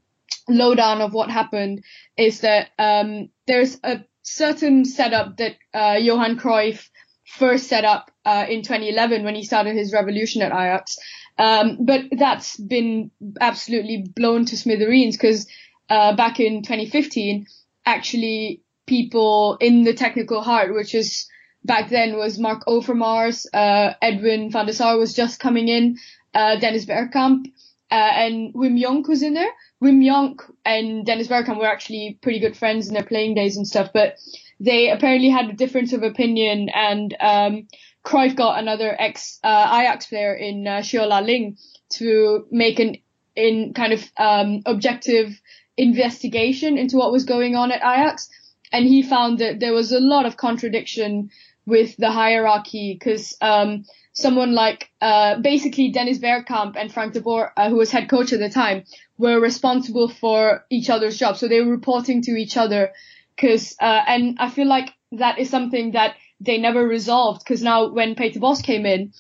lowdown 0.48 1.02
of 1.02 1.14
what 1.14 1.30
happened 1.30 1.84
is 2.18 2.42
that 2.42 2.70
um, 2.80 3.30
there's 3.48 3.78
a 3.84 4.04
certain 4.22 4.86
setup 4.86 5.38
that 5.38 5.56
uh, 5.74 5.98
Johan 6.00 6.38
Cruyff 6.38 6.90
first 7.26 7.68
set 7.68 7.84
up 7.84 8.12
uh, 8.26 8.46
in 8.48 8.62
2011 8.62 9.24
when 9.24 9.36
he 9.36 9.44
started 9.44 9.76
his 9.76 9.92
revolution 9.94 10.42
at 10.42 10.52
Ajax. 10.52 10.98
Um, 11.38 11.80
but 11.82 12.06
that's 12.12 12.58
been 12.58 13.12
absolutely 13.42 14.06
blown 14.16 14.46
to 14.46 14.58
smithereens 14.58 15.18
because 15.18 15.48
uh, 15.90 16.16
back 16.16 16.40
in 16.40 16.62
2015, 16.62 17.48
actually 17.86 18.62
people 18.86 19.58
in 19.60 19.84
the 19.84 19.94
technical 19.94 20.42
heart, 20.42 20.74
which 20.74 20.96
is 20.96 21.28
back 21.64 21.90
then 21.90 22.16
was 22.16 22.40
Mark 22.40 22.66
Overmars, 22.68 23.46
uh, 23.54 23.94
Edwin 24.02 24.52
van 24.52 24.68
der 24.68 24.74
Sar 24.74 24.98
was 24.98 25.14
just 25.14 25.40
coming 25.40 25.68
in, 25.68 25.98
uh, 26.34 26.58
Dennis 26.58 26.86
Bergkamp, 26.86 27.48
uh, 27.92 27.94
and 27.94 28.54
Wim 28.54 28.80
Jonk 28.82 29.08
was 29.08 29.24
in 29.24 29.34
there. 29.34 29.52
Wim 29.84 30.04
Jonk 30.04 30.42
and 30.64 31.06
Dennis 31.06 31.28
Bergkamp 31.28 31.60
were 31.60 31.68
actually 31.68 32.18
pretty 32.22 32.40
good 32.40 32.56
friends 32.56 32.88
in 32.88 32.94
their 32.94 33.04
playing 33.04 33.36
days 33.36 33.58
and 33.58 33.68
stuff, 33.68 33.90
but 33.94 34.16
they 34.60 34.90
apparently 34.90 35.30
had 35.30 35.50
a 35.50 35.54
difference 35.54 35.94
of 35.94 36.04
opinion 36.04 36.70
and, 36.70 37.16
um, 37.20 37.68
Cruyff 38.04 38.36
got 38.36 38.60
another 38.60 38.96
ex, 38.98 39.40
uh, 39.44 39.80
Ajax 39.82 40.06
player 40.06 40.34
in, 40.34 40.68
uh, 40.68 40.78
Tscheu 40.82 41.08
La 41.08 41.20
Ling 41.20 41.58
to 41.94 42.46
make 42.52 42.80
an, 42.80 42.98
in 43.36 43.74
kind 43.74 43.94
of, 43.94 44.12
um, 44.18 44.62
objective 44.66 45.42
investigation 45.76 46.78
into 46.78 46.98
what 46.98 47.12
was 47.12 47.26
going 47.26 47.56
on 47.56 47.72
at 47.72 47.82
Ajax. 47.82 48.30
And 48.72 48.86
he 48.86 49.02
found 49.02 49.40
that 49.40 49.60
there 49.60 49.74
was 49.74 49.92
a 49.92 50.00
lot 50.00 50.26
of 50.26 50.38
contradiction 50.38 51.32
with 51.66 51.98
the 51.98 52.12
hierarchy 52.12 52.94
because, 52.94 53.36
um, 53.42 53.86
someone 54.14 54.54
like, 54.54 54.90
uh, 55.02 55.40
basically 55.40 55.90
Dennis 55.90 56.20
Bergkamp 56.20 56.76
and 56.78 56.94
Frank 56.94 57.14
de 57.14 57.22
Boer, 57.22 57.52
uh, 57.58 57.70
who 57.70 57.76
was 57.76 57.92
head 57.92 58.08
coach 58.08 58.32
at 58.32 58.40
the 58.40 58.50
time, 58.50 58.84
were 59.18 59.40
responsible 59.40 60.08
for 60.08 60.64
each 60.70 60.90
other's 60.90 61.18
jobs. 61.18 61.40
So 61.40 61.48
they 61.48 61.60
were 61.62 61.72
reporting 61.72 62.22
to 62.24 62.32
each 62.32 62.56
other 62.56 62.94
Cause, 63.40 63.76
uh, 63.82 64.02
and 64.08 64.38
I 64.40 64.50
feel 64.50 64.68
like 64.68 64.94
that 65.14 65.40
is 65.40 65.50
something 65.50 65.92
that 65.92 66.16
they 66.40 66.58
never 66.58 66.86
resolved. 66.88 67.46
Cause 67.46 67.62
now 67.62 67.90
when 67.90 68.16
Peter 68.16 68.40
Bosz 68.40 68.64
came 68.64 68.86
in, 68.86 69.14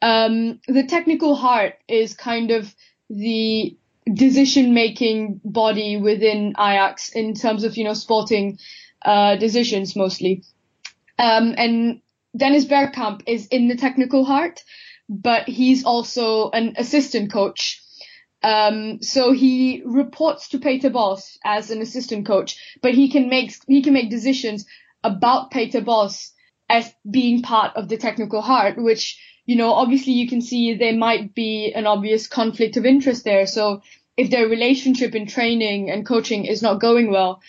um, 0.00 0.60
the 0.66 0.84
technical 0.84 1.34
heart 1.34 1.74
is 1.88 2.14
kind 2.14 2.50
of 2.50 2.74
the 3.08 3.76
decision 4.12 4.74
making 4.74 5.40
body 5.44 5.96
within 5.96 6.54
Ajax 6.58 7.10
in 7.10 7.34
terms 7.34 7.64
of, 7.64 7.76
you 7.76 7.84
know, 7.84 7.94
sporting, 7.94 8.58
uh, 9.04 9.36
decisions 9.36 9.94
mostly. 9.94 10.42
Um, 11.18 11.54
and 11.56 12.00
Dennis 12.36 12.64
Bergkamp 12.64 13.22
is 13.26 13.46
in 13.48 13.68
the 13.68 13.76
technical 13.76 14.24
heart, 14.24 14.62
but 15.08 15.48
he's 15.48 15.84
also 15.84 16.50
an 16.50 16.74
assistant 16.76 17.32
coach. 17.32 17.81
Um, 18.42 19.02
so 19.02 19.32
he 19.32 19.82
reports 19.84 20.48
to 20.48 20.58
Peter 20.58 20.90
Bosz 20.90 21.38
as 21.44 21.70
an 21.70 21.80
assistant 21.80 22.26
coach, 22.26 22.56
but 22.80 22.94
he 22.94 23.10
can 23.10 23.28
make 23.28 23.54
he 23.66 23.82
can 23.82 23.92
make 23.92 24.10
decisions 24.10 24.66
about 25.04 25.50
Peter 25.50 25.80
Bosz 25.80 26.30
as 26.68 26.92
being 27.08 27.42
part 27.42 27.76
of 27.76 27.88
the 27.88 27.96
technical 27.96 28.42
heart, 28.42 28.76
which 28.76 29.20
you 29.46 29.56
know 29.56 29.72
obviously 29.72 30.14
you 30.14 30.28
can 30.28 30.40
see 30.40 30.74
there 30.74 30.96
might 30.96 31.34
be 31.34 31.72
an 31.74 31.86
obvious 31.86 32.26
conflict 32.26 32.76
of 32.76 32.86
interest 32.86 33.24
there. 33.24 33.46
So 33.46 33.82
if 34.16 34.30
their 34.30 34.48
relationship 34.48 35.14
in 35.14 35.26
training 35.26 35.90
and 35.90 36.06
coaching 36.06 36.44
is 36.44 36.62
not 36.62 36.80
going 36.80 37.10
well, 37.10 37.40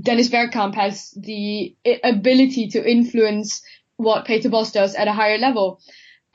Dennis 0.00 0.28
Bergkamp 0.28 0.74
has 0.74 1.10
the 1.12 1.74
ability 2.04 2.68
to 2.68 2.90
influence 2.90 3.62
what 3.96 4.26
Peter 4.26 4.48
Bosz 4.48 4.72
does 4.72 4.94
at 4.94 5.08
a 5.08 5.12
higher 5.12 5.38
level. 5.38 5.80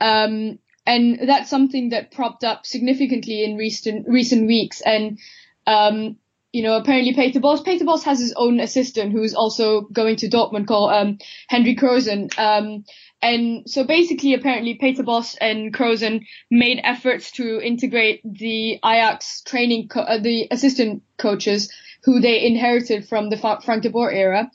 Um, 0.00 0.58
and 0.88 1.28
that's 1.28 1.50
something 1.50 1.90
that 1.90 2.10
propped 2.10 2.44
up 2.44 2.64
significantly 2.64 3.44
in 3.44 3.56
recent 3.56 4.08
recent 4.08 4.46
weeks. 4.46 4.80
And 4.80 5.18
um, 5.66 6.16
you 6.50 6.62
know, 6.62 6.76
apparently 6.76 7.12
Peter 7.12 7.40
Bosz, 7.40 7.62
Peter 7.62 7.84
Bosz 7.84 8.04
has 8.04 8.18
his 8.18 8.32
own 8.34 8.58
assistant 8.58 9.12
who's 9.12 9.34
also 9.34 9.82
going 9.82 10.16
to 10.16 10.30
Dortmund 10.30 10.66
called 10.66 10.92
um, 10.92 11.18
Hendrie 11.52 11.78
Krüzen. 11.78 12.36
Um, 12.38 12.84
and 13.20 13.68
so 13.68 13.84
basically, 13.84 14.32
apparently 14.32 14.74
Peter 14.76 15.02
Bosz 15.02 15.36
and 15.42 15.74
Krüzen 15.74 16.24
made 16.50 16.80
efforts 16.82 17.32
to 17.32 17.60
integrate 17.60 18.22
the 18.24 18.80
Ajax 18.82 19.42
training, 19.42 19.88
co- 19.88 20.00
uh, 20.00 20.18
the 20.18 20.48
assistant 20.50 21.02
coaches 21.18 21.70
who 22.04 22.20
they 22.20 22.46
inherited 22.46 23.06
from 23.06 23.28
the 23.28 23.36
Frank 23.36 23.82
de 23.82 23.90
Boer 23.90 24.10
era. 24.10 24.50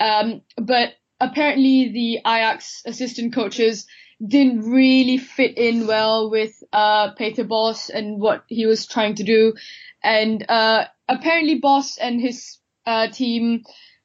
Um, 0.00 0.40
but 0.56 0.94
apparently 1.20 1.92
the 1.92 2.16
Ajax 2.18 2.82
assistant 2.86 3.34
coaches 3.34 3.86
didn't 4.24 4.70
really 4.70 5.18
fit 5.18 5.58
in 5.58 5.86
well 5.86 6.30
with 6.30 6.62
uh, 6.72 7.12
Peter 7.12 7.44
Bosz 7.44 7.90
and 7.90 8.20
what 8.20 8.44
he 8.48 8.66
was 8.66 8.86
trying 8.86 9.14
to 9.16 9.24
do. 9.24 9.54
And 10.02 10.44
uh, 10.48 10.84
apparently, 11.08 11.60
Bosz 11.60 11.98
and 12.00 12.20
his 12.20 12.58
uh, 12.86 13.08
team 13.08 13.64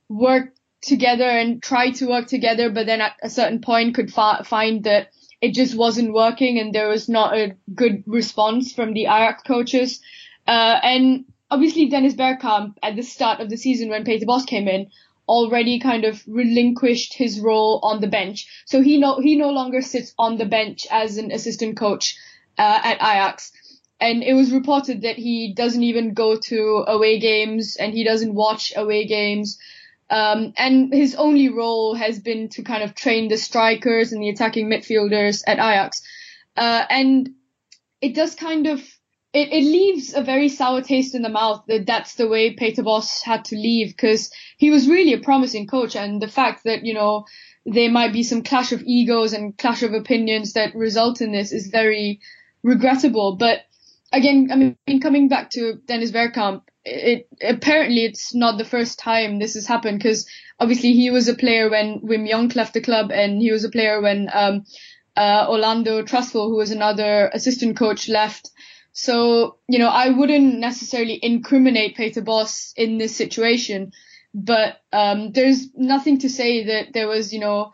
worked 0.10 0.60
together 0.82 1.26
and 1.26 1.62
tried 1.62 1.92
to 1.96 2.08
work 2.08 2.28
together, 2.28 2.70
but 2.70 2.88
then 2.88 3.02
at 3.02 3.14
a 3.22 3.30
certain 3.30 3.62
point 3.62 3.96
could 3.96 4.12
fa- 4.12 4.44
find 4.44 4.84
that 4.84 5.10
it 5.40 5.54
just 5.54 5.76
wasn't 5.76 6.14
working 6.14 6.60
and 6.60 6.74
there 6.74 6.90
was 6.90 7.08
not 7.08 7.36
a 7.36 7.56
good 7.74 8.04
response 8.06 8.74
from 8.74 8.94
the 8.94 9.04
Ajax 9.04 9.44
coaches. 9.44 10.02
Uh, 10.48 10.80
and 10.84 11.26
obviously, 11.50 11.88
Dennis 11.90 12.16
Bergkamp 12.16 12.76
at 12.84 12.96
the 12.96 13.04
start 13.04 13.40
of 13.40 13.50
the 13.50 13.58
season 13.58 13.90
when 13.90 14.04
Peter 14.04 14.26
Bosz 14.26 14.46
came 14.46 14.68
in 14.68 14.88
already 15.28 15.80
kind 15.80 16.06
of 16.06 16.24
relinquished 16.28 17.14
his 17.14 17.40
role 17.40 17.80
on 17.84 18.02
the 18.02 18.08
bench. 18.08 18.48
So 18.66 18.82
he 18.82 18.98
no, 18.98 19.20
he 19.20 19.36
no 19.36 19.50
longer 19.50 19.82
sits 19.82 20.14
on 20.18 20.38
the 20.38 20.46
bench 20.46 20.88
as 20.92 21.18
an 21.18 21.32
assistant 21.32 21.78
coach 21.78 22.18
uh, 22.58 22.80
at 22.84 22.98
Ajax. 22.98 23.52
And 24.00 24.24
it 24.24 24.34
was 24.34 24.52
reported 24.52 25.04
that 25.04 25.18
he 25.18 25.54
doesn't 25.54 25.84
even 25.84 26.14
go 26.14 26.36
to 26.36 26.86
away 26.88 27.20
games 27.20 27.78
and 27.80 27.94
he 27.94 28.04
doesn't 28.04 28.34
watch 28.34 28.74
away 28.76 29.06
games. 29.06 29.60
Um, 30.10 30.54
and 30.58 30.92
his 30.92 31.16
only 31.16 31.50
role 31.50 31.94
has 31.94 32.20
been 32.20 32.50
to 32.50 32.64
kind 32.64 32.84
of 32.84 32.96
train 32.96 33.30
the 33.30 33.38
strikers 33.38 34.12
and 34.12 34.22
the 34.22 34.30
attacking 34.30 34.70
midfielders 34.70 35.44
at 35.48 35.60
Ajax. 35.60 36.02
Uh, 36.58 36.84
and 36.90 37.30
it 38.02 38.16
does 38.16 38.36
kind 38.36 38.68
of, 38.68 38.82
it, 39.34 39.50
it 39.52 39.64
leaves 39.64 40.14
a 40.14 40.22
very 40.22 40.50
sour 40.50 40.82
taste 40.82 41.16
in 41.16 41.22
the 41.22 41.30
mouth 41.30 41.64
that 41.68 41.86
that's 41.86 42.16
the 42.16 42.28
way 42.28 42.54
Peter 42.54 42.84
Bosz 42.84 43.22
had 43.22 43.46
to 43.46 43.56
leave 43.56 43.90
because 43.90 44.32
he 44.58 44.72
was 44.72 44.90
really 44.90 45.14
a 45.14 45.20
promising 45.20 45.68
coach. 45.68 45.96
And 45.96 46.22
the 46.22 46.28
fact 46.28 46.66
that, 46.66 46.86
you 46.86 46.94
know, 46.94 47.26
there 47.66 47.92
might 47.92 48.12
be 48.12 48.24
some 48.24 48.44
clash 48.44 48.72
of 48.72 48.84
egos 48.84 49.34
and 49.34 49.58
clash 49.58 49.84
of 49.84 49.94
opinions 49.94 50.54
that 50.54 50.76
result 50.76 51.22
in 51.22 51.32
this 51.32 51.54
is 51.54 51.68
very 51.68 52.20
regrettable. 52.64 53.38
But 53.38 53.62
again, 54.12 54.50
I 54.52 54.56
mean, 54.88 55.02
coming 55.02 55.30
back 55.30 55.52
to 55.52 55.80
Dennis 55.86 56.12
Bergkamp, 56.12 56.64
it, 56.84 57.28
apparently 57.42 58.04
it's 58.04 58.34
not 58.36 58.58
the 58.58 58.66
first 58.66 59.00
time 59.00 59.40
this 59.40 59.54
has 59.54 59.68
happened 59.68 60.00
because 60.00 60.28
obviously 60.60 60.94
he 60.94 61.10
was 61.10 61.30
a 61.30 61.36
player 61.36 61.70
when 61.70 62.02
Wim 62.02 62.30
Jonk 62.30 62.56
left 62.56 62.74
the 62.74 62.82
club 62.82 63.12
and 63.12 63.42
he 63.42 63.52
was 63.52 63.64
a 63.64 63.70
player 63.70 64.02
when 64.02 64.30
um, 64.34 64.66
uh, 65.16 65.46
Orlando 65.48 66.02
Trustfull, 66.04 66.50
who 66.50 66.58
was 66.58 66.72
another 66.72 67.30
assistant 67.34 67.78
coach, 67.78 68.10
left. 68.10 68.50
So, 68.94 69.58
you 69.68 69.80
know, 69.80 69.88
I 69.88 70.10
wouldn't 70.10 70.60
necessarily 70.60 71.20
incriminate 71.22 71.96
Peter 71.96 72.22
Bosz 72.22 72.74
in 72.76 72.98
this 72.98 73.16
situation, 73.16 73.94
but 74.34 74.78
um, 74.92 75.32
there's 75.32 75.68
nothing 75.76 76.20
to 76.20 76.30
say 76.30 76.66
that 76.66 76.94
there 76.94 77.08
was, 77.08 77.34
you 77.34 77.40
know, 77.40 77.72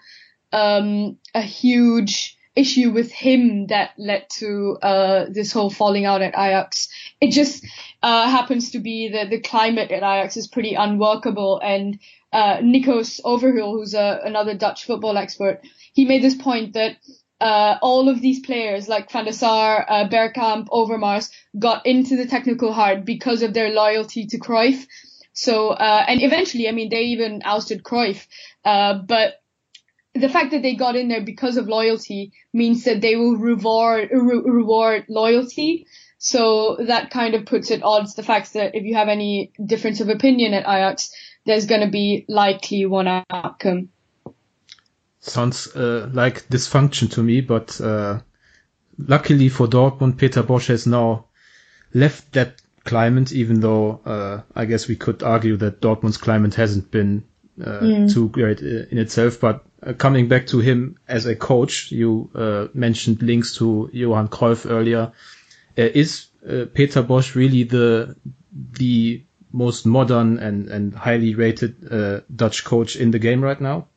um, 0.51 1.17
a 1.33 1.41
huge 1.41 2.37
issue 2.55 2.91
with 2.91 3.11
him 3.11 3.67
that 3.67 3.91
led 3.97 4.27
to 4.29 4.77
uh, 4.81 5.25
this 5.29 5.51
whole 5.51 5.69
falling 5.69 6.05
out 6.05 6.21
at 6.21 6.33
Ajax. 6.33 6.89
It 7.21 7.31
just 7.31 7.65
uh, 8.01 8.29
happens 8.29 8.71
to 8.71 8.79
be 8.79 9.09
that 9.09 9.29
the 9.29 9.39
climate 9.39 9.91
at 9.91 9.97
Ajax 9.97 10.37
is 10.37 10.47
pretty 10.47 10.73
unworkable. 10.73 11.59
And 11.63 11.99
uh, 12.33 12.57
Nikos 12.57 13.21
Overheul, 13.23 13.73
who's 13.73 13.93
a, 13.93 14.21
another 14.23 14.55
Dutch 14.55 14.85
football 14.85 15.17
expert, 15.17 15.61
he 15.93 16.05
made 16.05 16.23
this 16.23 16.35
point 16.35 16.73
that 16.73 16.97
uh, 17.39 17.77
all 17.81 18.09
of 18.09 18.21
these 18.21 18.39
players 18.39 18.87
like 18.87 19.11
Van 19.11 19.25
der 19.25 19.31
Sar, 19.31 19.85
uh, 19.87 20.07
Bergkamp, 20.09 20.67
Overmars 20.69 21.29
got 21.57 21.85
into 21.85 22.15
the 22.15 22.25
technical 22.25 22.73
heart 22.73 23.05
because 23.05 23.41
of 23.41 23.53
their 23.53 23.69
loyalty 23.69 24.25
to 24.27 24.39
Cruyff. 24.39 24.87
So, 25.33 25.69
uh, 25.69 26.05
and 26.07 26.23
eventually, 26.23 26.67
I 26.67 26.71
mean, 26.71 26.89
they 26.89 27.03
even 27.03 27.41
ousted 27.45 27.83
Cruyff. 27.83 28.25
Uh, 28.65 28.95
but 28.95 29.35
the 30.15 30.29
fact 30.29 30.51
that 30.51 30.63
they 30.63 30.75
got 30.75 30.95
in 30.95 31.09
there 31.09 31.21
because 31.21 31.57
of 31.57 31.67
loyalty 31.67 32.33
means 32.53 32.85
that 32.85 33.01
they 33.01 33.15
will 33.15 33.37
reward 33.37 34.09
re- 34.11 34.41
reward 34.43 35.05
loyalty. 35.07 35.85
So 36.17 36.77
that 36.87 37.11
kind 37.11 37.35
of 37.35 37.45
puts 37.45 37.69
at 37.69 37.83
odds 37.83 38.15
the 38.15 38.23
fact 38.23 38.53
that 38.53 38.73
if 38.73 38.83
you 38.83 38.95
have 38.95 39.09
any 39.09 39.51
difference 39.63 40.01
of 40.01 40.09
opinion 40.09 40.53
at 40.53 40.63
Ajax, 40.63 41.11
there's 41.45 41.67
going 41.67 41.81
to 41.81 41.91
be 41.91 42.25
likely 42.27 42.87
one 42.87 43.07
outcome. 43.07 43.89
Sounds 45.27 45.75
uh, 45.75 46.09
like 46.13 46.47
dysfunction 46.47 47.11
to 47.11 47.23
me, 47.23 47.41
but 47.41 47.79
uh, 47.81 48.19
luckily 48.97 49.49
for 49.49 49.67
Dortmund, 49.67 50.17
Peter 50.17 50.43
Bosz 50.43 50.67
has 50.67 50.87
now 50.87 51.25
left 51.93 52.33
that 52.33 52.61
climate, 52.85 53.31
even 53.33 53.59
though 53.59 54.01
uh, 54.05 54.41
I 54.55 54.65
guess 54.65 54.87
we 54.87 54.95
could 54.95 55.21
argue 55.23 55.57
that 55.57 55.81
Dortmund's 55.81 56.17
climate 56.17 56.55
hasn't 56.55 56.89
been 56.89 57.25
uh, 57.61 57.79
mm. 57.79 58.13
too 58.13 58.29
great 58.29 58.61
uh, 58.61 58.87
in 58.89 58.97
itself. 58.97 59.39
But 59.39 59.65
uh, 59.83 59.93
coming 59.93 60.27
back 60.27 60.47
to 60.47 60.59
him 60.59 60.97
as 61.07 61.25
a 61.25 61.35
coach, 61.35 61.91
you 61.91 62.29
uh, 62.33 62.67
mentioned 62.73 63.21
links 63.21 63.57
to 63.57 63.89
Johan 63.93 64.29
Cruyff 64.29 64.69
earlier. 64.69 65.11
Uh, 65.77 65.89
is 65.93 66.27
Peter 66.73 67.03
Bosz 67.03 67.35
really 67.35 67.63
the 67.63 68.15
the 68.53 69.23
most 69.51 69.85
modern 69.85 70.39
and, 70.39 70.69
and 70.69 70.95
highly 70.95 71.35
rated 71.35 72.23
Dutch 72.33 72.63
coach 72.63 72.95
in 72.95 73.11
the 73.11 73.19
game 73.19 73.43
right 73.43 73.59
now? 73.59 73.87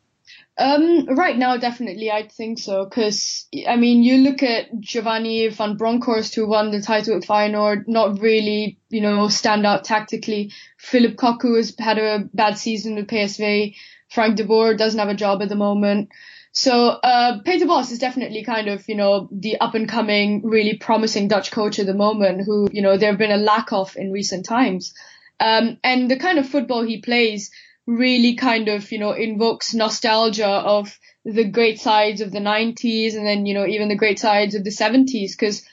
Um, 0.61 1.07
right 1.07 1.38
now, 1.38 1.57
definitely, 1.57 2.11
I 2.11 2.29
think 2.29 2.59
so. 2.59 2.85
Because 2.85 3.47
I 3.67 3.76
mean, 3.76 4.02
you 4.02 4.19
look 4.19 4.43
at 4.43 4.79
Giovanni 4.79 5.49
van 5.49 5.76
Bronckhorst, 5.76 6.35
who 6.35 6.47
won 6.47 6.71
the 6.71 6.83
title 6.83 7.17
at 7.17 7.23
Feyenoord, 7.23 7.88
not 7.88 8.21
really, 8.21 8.79
you 8.90 9.00
know, 9.00 9.29
stand 9.29 9.64
out 9.64 9.85
tactically. 9.85 10.52
Phillip 10.76 11.17
Cocu 11.17 11.57
has 11.57 11.75
had 11.79 11.99
a 11.99 12.29
bad 12.35 12.59
season 12.59 12.97
with 12.97 13.07
PSV. 13.07 13.75
Frank 14.11 14.37
de 14.37 14.45
Boer 14.45 14.75
doesn't 14.75 14.99
have 14.99 15.08
a 15.08 15.15
job 15.15 15.41
at 15.41 15.49
the 15.49 15.56
moment. 15.56 16.11
So 16.52 16.89
uh, 16.89 17.41
Peter 17.43 17.65
Bosz 17.65 17.91
is 17.91 17.99
definitely 17.99 18.45
kind 18.45 18.69
of, 18.69 18.87
you 18.87 18.97
know, 18.97 19.28
the 19.32 19.58
up 19.61 19.75
and 19.75 19.89
coming, 19.89 20.43
really 20.45 20.76
promising 20.76 21.28
Dutch 21.28 21.52
coach 21.52 21.78
at 21.78 21.87
the 21.87 21.95
moment, 21.95 22.45
who, 22.45 22.69
you 22.71 22.82
know, 22.82 22.99
there 22.99 23.11
have 23.11 23.19
been 23.19 23.30
a 23.30 23.37
lack 23.37 23.73
of 23.73 23.97
in 23.97 24.13
recent 24.13 24.45
times. 24.45 24.93
Um, 25.39 25.78
and 25.82 26.11
the 26.11 26.19
kind 26.19 26.39
of 26.39 26.47
football 26.47 26.82
he 26.82 27.00
plays 27.00 27.50
really 27.91 28.35
kind 28.37 28.69
of, 28.69 28.91
you 28.93 28.99
know, 28.99 29.13
invokes 29.13 29.75
nostalgia 29.75 30.47
of 30.47 30.97
the 31.25 31.45
great 31.45 31.81
sides 31.81 32.21
of 32.21 32.31
the 32.31 32.39
90s 32.39 33.17
and 33.17 33.26
then, 33.26 33.47
you 33.47 33.55
know, 33.55 33.67
even 33.67 33.89
the 33.89 33.97
great 33.97 34.19
sides 34.19 34.55
of 34.55 34.65
the 34.65 34.71
70s 34.71 35.33
because 35.33 35.67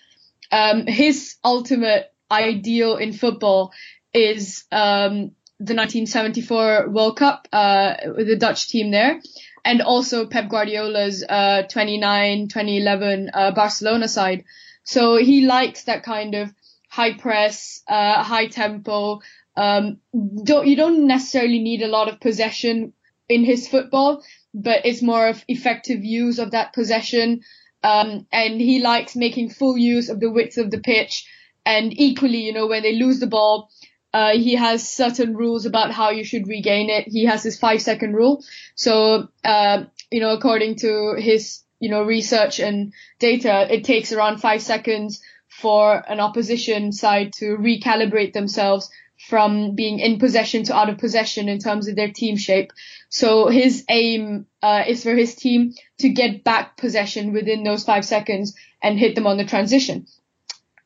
um, 0.51 0.87
his 0.87 1.35
ultimate 1.43 2.11
ideal 2.31 2.97
in 2.97 3.13
football 3.13 3.71
is 4.13 4.65
um, 4.71 5.31
the 5.59 5.75
1974 5.75 6.89
World 6.89 7.17
Cup 7.17 7.47
uh, 7.53 7.95
with 8.15 8.27
the 8.27 8.35
Dutch 8.35 8.67
team 8.67 8.91
there 8.91 9.21
and 9.63 9.81
also 9.81 10.25
Pep 10.25 10.49
Guardiola's 10.49 11.23
uh, 11.27 11.63
29 11.63 12.47
2011 12.47 13.29
uh, 13.33 13.51
Barcelona 13.51 14.07
side. 14.07 14.43
So 14.83 15.17
he 15.17 15.45
likes 15.45 15.83
that 15.83 16.03
kind 16.03 16.35
of 16.35 16.53
high 16.89 17.13
press, 17.13 17.83
uh, 17.87 18.23
high 18.23 18.47
tempo, 18.47 19.21
um, 19.57 19.97
don't, 20.43 20.67
you 20.67 20.75
don't 20.75 21.07
necessarily 21.07 21.59
need 21.59 21.81
a 21.81 21.87
lot 21.87 22.07
of 22.07 22.19
possession 22.19 22.93
in 23.27 23.43
his 23.43 23.67
football, 23.67 24.23
but 24.53 24.85
it's 24.85 25.01
more 25.01 25.27
of 25.27 25.43
effective 25.47 26.05
use 26.05 26.37
of 26.39 26.51
that 26.51 26.73
possession. 26.73 27.41
Um, 27.83 28.27
and 28.31 28.61
he 28.61 28.81
likes 28.81 29.15
making 29.15 29.49
full 29.49 29.77
use 29.77 30.09
of 30.09 30.19
the 30.19 30.31
width 30.31 30.57
of 30.57 30.69
the 30.69 30.79
pitch. 30.79 31.27
And 31.65 31.91
equally, 31.99 32.43
you 32.45 32.53
know, 32.53 32.67
when 32.67 32.83
they 32.83 32.95
lose 32.95 33.19
the 33.19 33.27
ball, 33.27 33.69
uh, 34.13 34.33
he 34.33 34.55
has 34.55 34.87
certain 34.87 35.35
rules 35.35 35.65
about 35.65 35.91
how 35.91 36.11
you 36.11 36.23
should 36.23 36.47
regain 36.47 36.89
it. 36.89 37.07
He 37.07 37.25
has 37.25 37.43
his 37.43 37.59
five 37.59 37.81
second 37.81 38.13
rule. 38.13 38.43
So, 38.75 39.27
uh, 39.43 39.83
you 40.11 40.21
know, 40.21 40.33
according 40.33 40.77
to 40.77 41.15
his, 41.17 41.61
you 41.79 41.89
know, 41.89 42.03
research 42.03 42.59
and 42.59 42.93
data, 43.19 43.67
it 43.73 43.83
takes 43.83 44.11
around 44.13 44.37
five 44.37 44.61
seconds 44.61 45.21
for 45.49 46.03
an 46.07 46.19
opposition 46.19 46.91
side 46.91 47.33
to 47.33 47.57
recalibrate 47.57 48.33
themselves 48.33 48.89
from 49.17 49.75
being 49.75 49.99
in 49.99 50.19
possession 50.19 50.63
to 50.63 50.75
out 50.75 50.89
of 50.89 50.97
possession 50.97 51.49
in 51.49 51.59
terms 51.59 51.87
of 51.87 51.95
their 51.95 52.11
team 52.11 52.37
shape. 52.37 52.71
So 53.09 53.47
his 53.47 53.83
aim 53.89 54.45
uh, 54.61 54.83
is 54.87 55.03
for 55.03 55.15
his 55.15 55.35
team 55.35 55.73
to 55.99 56.09
get 56.09 56.43
back 56.43 56.77
possession 56.77 57.33
within 57.33 57.63
those 57.63 57.83
five 57.83 58.05
seconds 58.05 58.55
and 58.81 58.99
hit 58.99 59.15
them 59.15 59.27
on 59.27 59.37
the 59.37 59.45
transition. 59.45 60.05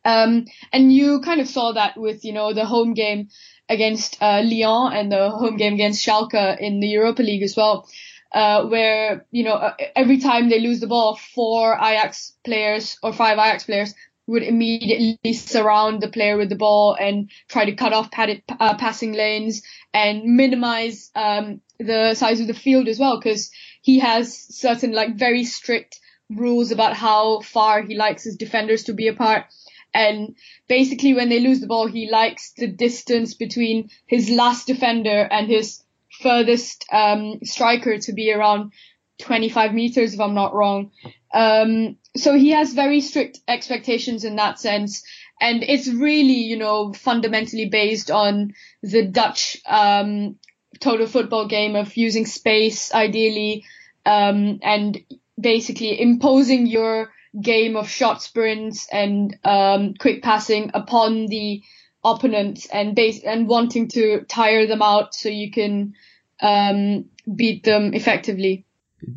Um, 0.03 0.45
and 0.73 0.91
you 0.91 1.21
kind 1.21 1.41
of 1.41 1.47
saw 1.47 1.73
that 1.73 1.97
with, 1.97 2.25
you 2.25 2.33
know, 2.33 2.53
the 2.53 2.65
home 2.65 2.93
game 2.93 3.29
against 3.69 4.21
uh, 4.21 4.41
Lyon 4.43 4.93
and 4.93 5.11
the 5.11 5.29
home 5.29 5.57
game 5.57 5.73
against 5.73 6.05
Schalke 6.05 6.59
in 6.59 6.79
the 6.79 6.87
Europa 6.87 7.21
League 7.21 7.43
as 7.43 7.55
well. 7.55 7.87
Uh, 8.33 8.65
where, 8.67 9.25
you 9.31 9.43
know, 9.43 9.55
uh, 9.55 9.73
every 9.93 10.17
time 10.17 10.47
they 10.47 10.61
lose 10.61 10.79
the 10.79 10.87
ball, 10.87 11.19
four 11.35 11.73
Ajax 11.75 12.33
players 12.45 12.97
or 13.03 13.11
five 13.11 13.37
Ajax 13.37 13.65
players 13.65 13.93
would 14.27 14.43
immediately 14.43 15.33
surround 15.33 16.01
the 16.01 16.07
player 16.07 16.37
with 16.37 16.49
the 16.49 16.55
ball 16.55 16.95
and 16.99 17.29
try 17.47 17.65
to 17.65 17.73
cut 17.73 17.93
off 17.93 18.11
padded, 18.11 18.43
uh, 18.59 18.75
passing 18.77 19.13
lanes 19.13 19.61
and 19.93 20.23
minimize 20.23 21.11
um, 21.15 21.61
the 21.79 22.13
size 22.15 22.39
of 22.39 22.47
the 22.47 22.53
field 22.53 22.87
as 22.87 22.99
well 22.99 23.19
because 23.19 23.51
he 23.81 23.99
has 23.99 24.37
certain 24.37 24.91
like 24.91 25.15
very 25.15 25.43
strict 25.43 25.99
rules 26.29 26.71
about 26.71 26.95
how 26.95 27.41
far 27.41 27.81
he 27.81 27.95
likes 27.95 28.23
his 28.23 28.37
defenders 28.37 28.83
to 28.83 28.93
be 28.93 29.07
apart. 29.07 29.45
And 29.93 30.35
basically 30.67 31.13
when 31.13 31.29
they 31.29 31.39
lose 31.39 31.59
the 31.59 31.67
ball, 31.67 31.87
he 31.87 32.09
likes 32.09 32.53
the 32.53 32.67
distance 32.67 33.33
between 33.33 33.89
his 34.07 34.29
last 34.29 34.67
defender 34.67 35.27
and 35.29 35.47
his 35.47 35.83
furthest 36.21 36.85
um, 36.91 37.39
striker 37.43 37.97
to 37.97 38.13
be 38.13 38.31
around 38.31 38.71
25 39.19 39.73
meters, 39.73 40.13
if 40.13 40.19
I'm 40.19 40.33
not 40.33 40.53
wrong. 40.53 40.91
Um, 41.33 41.97
so 42.15 42.37
he 42.37 42.51
has 42.51 42.73
very 42.73 43.01
strict 43.01 43.39
expectations 43.47 44.23
in 44.23 44.35
that 44.35 44.59
sense. 44.59 45.03
And 45.39 45.63
it's 45.63 45.87
really, 45.87 46.41
you 46.41 46.57
know, 46.57 46.93
fundamentally 46.93 47.65
based 47.69 48.11
on 48.11 48.53
the 48.83 49.03
Dutch, 49.05 49.57
um, 49.65 50.37
total 50.79 51.07
football 51.07 51.47
game 51.47 51.75
of 51.75 51.95
using 51.97 52.25
space, 52.25 52.93
ideally, 52.93 53.65
um, 54.05 54.59
and 54.61 54.99
basically 55.39 55.99
imposing 55.99 56.67
your 56.67 57.11
game 57.39 57.75
of 57.75 57.89
shot 57.89 58.21
sprints 58.21 58.87
and, 58.91 59.37
um, 59.43 59.93
quick 59.95 60.21
passing 60.21 60.71
upon 60.73 61.27
the 61.27 61.63
opponents 62.03 62.67
and 62.67 62.95
base, 62.95 63.23
and 63.23 63.47
wanting 63.47 63.87
to 63.87 64.25
tire 64.27 64.67
them 64.67 64.81
out 64.81 65.15
so 65.15 65.29
you 65.29 65.49
can, 65.49 65.93
um, 66.41 67.05
beat 67.35 67.63
them 67.63 67.93
effectively 67.93 68.65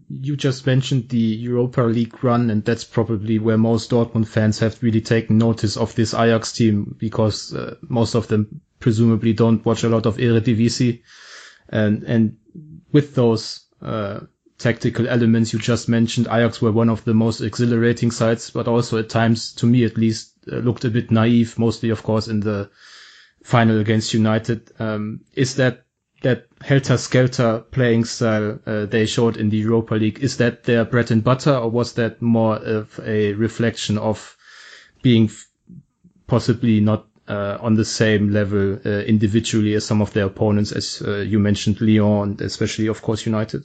you 0.09 0.37
just 0.37 0.67
mentioned 0.67 1.09
the 1.09 1.19
Europa 1.19 1.83
League 1.83 2.23
run, 2.25 2.51
and 2.51 2.65
that's 2.65 2.85
probably 2.85 3.39
where 3.39 3.59
most 3.59 3.91
Dortmund 3.91 4.27
fans 4.29 4.59
have 4.61 4.83
really 4.83 5.01
taken 5.01 5.39
notice 5.39 5.77
of 5.77 5.95
this 5.95 6.15
Ajax 6.15 6.53
team 6.53 6.95
because 6.99 7.55
uh, 7.55 7.77
most 7.89 8.15
of 8.15 8.29
them 8.29 8.61
presumably 8.81 9.33
don't 9.33 9.65
watch 9.65 9.85
a 9.85 9.89
lot 9.89 10.07
of 10.07 10.17
Eredivisie, 10.17 11.03
and 11.69 12.03
and 12.05 12.37
with 12.93 13.15
those 13.15 13.67
uh, 13.83 14.21
tactical 14.59 15.09
elements 15.09 15.53
you 15.53 15.59
just 15.59 15.89
mentioned, 15.89 16.27
Ajax 16.29 16.63
were 16.63 16.73
one 16.73 16.89
of 16.89 17.05
the 17.05 17.15
most 17.15 17.41
exhilarating 17.41 18.11
sides, 18.11 18.51
but 18.51 18.69
also 18.69 18.99
at 18.99 19.09
times, 19.09 19.53
to 19.55 19.67
me 19.67 19.85
at 19.85 19.97
least, 19.99 20.33
uh, 20.51 20.57
looked 20.57 20.85
a 20.85 20.91
bit 20.91 21.11
naive, 21.11 21.59
mostly, 21.59 21.91
of 21.91 22.03
course, 22.03 22.29
in 22.29 22.41
the 22.41 22.71
final 23.43 23.79
against 23.81 24.15
United. 24.15 24.71
Um, 24.79 25.21
is 25.35 25.57
that 25.57 25.84
that 26.25 26.47
helter 26.63 26.97
skelter 26.97 27.61
playing 27.71 28.05
style 28.05 28.59
uh, 28.67 28.87
they 28.87 29.07
showed 29.07 29.37
in 29.37 29.51
the 29.51 29.59
Europa 29.59 29.95
League 29.95 30.19
is 30.21 30.39
that 30.39 30.65
their 30.65 30.85
bread 30.85 31.11
and 31.11 31.23
butter, 31.23 31.55
or 31.55 31.71
was 31.71 31.93
that 31.95 32.21
more 32.21 32.57
of 32.57 32.99
a 33.05 33.35
reflection 33.35 33.99
of 33.99 34.37
being 35.03 35.31
possibly 36.27 36.81
not 36.81 37.07
uh, 37.29 37.59
on 37.61 37.75
the 37.75 37.85
same 37.85 38.31
level 38.31 38.79
uh, 38.85 38.89
individually 39.01 39.75
as 39.75 39.85
some 39.85 40.03
of 40.03 40.13
their 40.13 40.27
opponents, 40.27 40.73
as 40.73 41.03
uh, 41.07 41.19
you 41.19 41.39
mentioned, 41.39 41.81
Lyon 41.81 42.31
and 42.31 42.41
especially, 42.41 42.89
of 42.89 43.03
course, 43.03 43.27
United? 43.27 43.63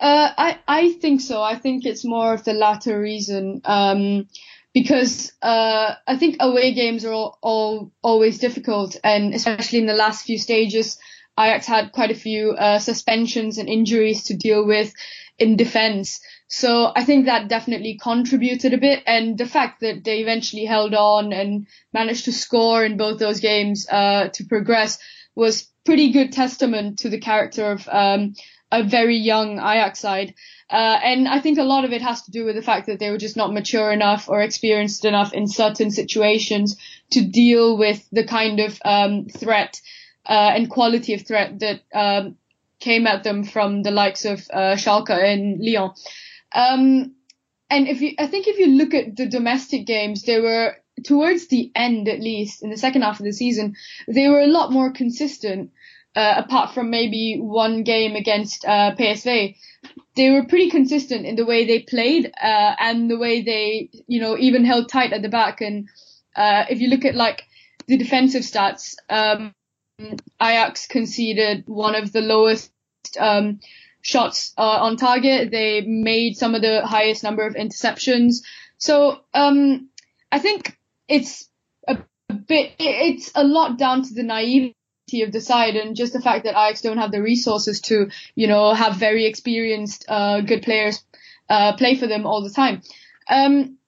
Uh, 0.00 0.30
I 0.36 0.58
I 0.66 0.92
think 0.94 1.20
so. 1.20 1.40
I 1.42 1.54
think 1.54 1.86
it's 1.86 2.04
more 2.04 2.34
of 2.34 2.44
the 2.44 2.52
latter 2.52 3.00
reason. 3.00 3.60
Um, 3.64 4.26
because 4.74 5.32
uh, 5.40 5.94
I 6.06 6.16
think 6.18 6.36
away 6.38 6.74
games 6.74 7.06
are 7.06 7.12
all, 7.12 7.38
all, 7.40 7.92
always 8.02 8.38
difficult, 8.38 8.96
and 9.02 9.32
especially 9.32 9.78
in 9.78 9.86
the 9.86 9.94
last 9.94 10.26
few 10.26 10.36
stages, 10.36 10.98
Ajax 11.38 11.66
had 11.66 11.92
quite 11.92 12.10
a 12.10 12.14
few 12.14 12.52
uh, 12.52 12.78
suspensions 12.78 13.58
and 13.58 13.68
injuries 13.68 14.24
to 14.24 14.36
deal 14.36 14.66
with 14.66 14.92
in 15.38 15.56
defence. 15.56 16.20
So 16.48 16.92
I 16.94 17.04
think 17.04 17.26
that 17.26 17.48
definitely 17.48 17.98
contributed 18.00 18.72
a 18.72 18.78
bit, 18.78 19.02
and 19.06 19.36
the 19.36 19.46
fact 19.46 19.80
that 19.80 20.04
they 20.04 20.20
eventually 20.20 20.64
held 20.64 20.94
on 20.94 21.32
and 21.32 21.66
managed 21.92 22.26
to 22.26 22.32
score 22.32 22.84
in 22.84 22.96
both 22.96 23.18
those 23.18 23.40
games 23.40 23.86
uh, 23.90 24.28
to 24.28 24.44
progress 24.44 24.98
was 25.34 25.68
pretty 25.84 26.12
good 26.12 26.32
testament 26.32 27.00
to 27.00 27.08
the 27.08 27.20
character 27.20 27.72
of 27.72 27.88
um, 27.88 28.34
a 28.70 28.82
very 28.82 29.16
young 29.16 29.58
Ajax 29.58 29.98
side. 30.00 30.34
Uh, 30.68 30.98
and 31.02 31.28
I 31.28 31.40
think 31.40 31.58
a 31.58 31.64
lot 31.64 31.84
of 31.84 31.92
it 31.92 32.02
has 32.02 32.22
to 32.22 32.32
do 32.32 32.44
with 32.44 32.56
the 32.56 32.62
fact 32.62 32.86
that 32.86 32.98
they 32.98 33.10
were 33.10 33.18
just 33.18 33.36
not 33.36 33.52
mature 33.52 33.92
enough 33.92 34.28
or 34.28 34.42
experienced 34.42 35.04
enough 35.04 35.32
in 35.32 35.46
certain 35.46 35.90
situations 35.90 36.76
to 37.10 37.24
deal 37.24 37.76
with 37.76 38.04
the 38.10 38.24
kind 38.24 38.58
of 38.58 38.80
um, 38.84 39.26
threat 39.26 39.80
uh, 40.28 40.52
and 40.54 40.70
quality 40.70 41.14
of 41.14 41.26
threat 41.26 41.58
that 41.60 41.80
um, 41.94 42.36
came 42.80 43.06
at 43.06 43.24
them 43.24 43.44
from 43.44 43.82
the 43.82 43.90
likes 43.90 44.24
of 44.24 44.46
uh, 44.52 44.76
Schalke 44.76 45.10
and 45.10 45.60
Lyon. 45.60 45.92
Um, 46.54 47.14
and 47.68 47.88
if 47.88 48.00
you, 48.00 48.14
I 48.18 48.26
think 48.26 48.46
if 48.46 48.58
you 48.58 48.68
look 48.68 48.94
at 48.94 49.16
the 49.16 49.26
domestic 49.26 49.86
games, 49.86 50.22
they 50.22 50.40
were 50.40 50.76
towards 51.04 51.48
the 51.48 51.70
end, 51.74 52.08
at 52.08 52.20
least 52.20 52.62
in 52.62 52.70
the 52.70 52.76
second 52.76 53.02
half 53.02 53.20
of 53.20 53.26
the 53.26 53.32
season, 53.32 53.74
they 54.08 54.28
were 54.28 54.40
a 54.40 54.46
lot 54.46 54.72
more 54.72 54.92
consistent. 54.92 55.70
Uh, 56.14 56.36
apart 56.38 56.72
from 56.72 56.88
maybe 56.88 57.36
one 57.38 57.82
game 57.82 58.16
against 58.16 58.64
uh, 58.64 58.94
PSV, 58.98 59.54
they 60.14 60.30
were 60.30 60.46
pretty 60.46 60.70
consistent 60.70 61.26
in 61.26 61.36
the 61.36 61.44
way 61.44 61.66
they 61.66 61.80
played 61.80 62.32
uh, 62.42 62.74
and 62.80 63.10
the 63.10 63.18
way 63.18 63.42
they, 63.42 63.90
you 64.06 64.18
know, 64.18 64.34
even 64.38 64.64
held 64.64 64.88
tight 64.88 65.12
at 65.12 65.20
the 65.20 65.28
back. 65.28 65.60
And 65.60 65.90
uh, 66.34 66.64
if 66.70 66.80
you 66.80 66.88
look 66.88 67.04
at 67.04 67.14
like 67.14 67.44
the 67.86 67.98
defensive 67.98 68.44
stats, 68.44 68.94
um, 69.10 69.54
Ajax 70.40 70.86
conceded 70.86 71.64
one 71.66 71.94
of 71.94 72.12
the 72.12 72.20
lowest 72.20 72.70
um, 73.18 73.60
shots 74.02 74.52
uh, 74.58 74.78
on 74.82 74.96
target. 74.96 75.50
They 75.50 75.80
made 75.80 76.36
some 76.36 76.54
of 76.54 76.62
the 76.62 76.86
highest 76.86 77.22
number 77.22 77.46
of 77.46 77.54
interceptions. 77.54 78.42
So 78.78 79.20
um, 79.32 79.88
I 80.30 80.38
think 80.38 80.78
it's 81.08 81.48
a, 81.88 81.98
bit, 82.46 82.74
it's 82.78 83.32
a 83.34 83.44
lot 83.44 83.78
down 83.78 84.02
to 84.02 84.14
the 84.14 84.22
naivety 84.22 84.74
of 85.22 85.32
the 85.32 85.40
side 85.40 85.76
and 85.76 85.96
just 85.96 86.12
the 86.12 86.20
fact 86.20 86.44
that 86.44 86.50
Ajax 86.50 86.82
don't 86.82 86.98
have 86.98 87.12
the 87.12 87.22
resources 87.22 87.80
to, 87.82 88.10
you 88.34 88.48
know, 88.48 88.74
have 88.74 88.96
very 88.96 89.24
experienced, 89.24 90.04
uh, 90.08 90.40
good 90.42 90.62
players 90.62 91.02
uh, 91.48 91.74
play 91.76 91.94
for 91.94 92.06
them 92.06 92.26
all 92.26 92.42
the 92.42 92.50
time. 92.50 92.82
Um, 93.30 93.78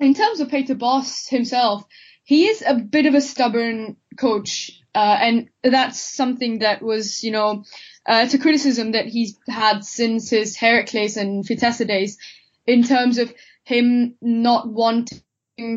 in 0.00 0.14
terms 0.14 0.40
of 0.40 0.50
Peter 0.50 0.74
Bosz 0.74 1.28
himself, 1.28 1.84
he 2.24 2.46
is 2.48 2.62
a 2.66 2.74
bit 2.74 3.06
of 3.06 3.14
a 3.14 3.20
stubborn 3.20 3.96
coach, 4.16 4.81
uh, 4.94 5.18
and 5.20 5.48
that's 5.62 6.00
something 6.00 6.58
that 6.58 6.82
was, 6.82 7.24
you 7.24 7.30
know, 7.30 7.64
uh, 8.06 8.22
it's 8.24 8.34
a 8.34 8.38
criticism 8.38 8.92
that 8.92 9.06
he's 9.06 9.38
had 9.48 9.84
since 9.84 10.30
his 10.30 10.56
Heracles 10.56 11.16
and 11.16 11.46
Vitesse 11.46 11.86
days 11.86 12.18
in 12.66 12.82
terms 12.82 13.18
of 13.18 13.32
him 13.64 14.16
not 14.20 14.68
wanting 14.68 15.22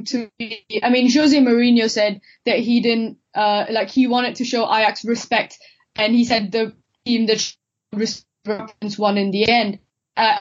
to 0.06 0.30
be, 0.38 0.65
I 0.84 0.89
mean, 0.89 1.12
Jose 1.12 1.38
Mourinho 1.38 1.89
said 1.89 2.21
that 2.45 2.60
he 2.60 2.82
didn't, 2.82 3.17
uh, 3.34 3.65
like 3.69 3.89
he 3.89 4.08
wanted 4.08 4.36
to 4.36 4.45
show 4.45 4.65
Ajax 4.65 5.06
respect 5.06 5.60
and 5.95 6.13
he 6.13 6.25
said 6.25 6.51
the 6.51 6.73
team 7.06 7.28
that 7.28 7.56
respect 7.93 8.73
won 8.97 9.17
in 9.17 9.32
the 9.32 9.47
end. 9.47 9.80
Uh, 10.17 10.38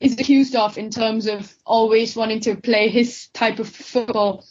is 0.00 0.18
accused 0.18 0.56
of 0.56 0.78
in 0.78 0.90
terms 0.90 1.26
of 1.26 1.54
always 1.64 2.16
wanting 2.16 2.40
to 2.40 2.56
play 2.56 2.88
his 2.88 3.28
type 3.34 3.58
of 3.58 3.68
football 3.68 4.44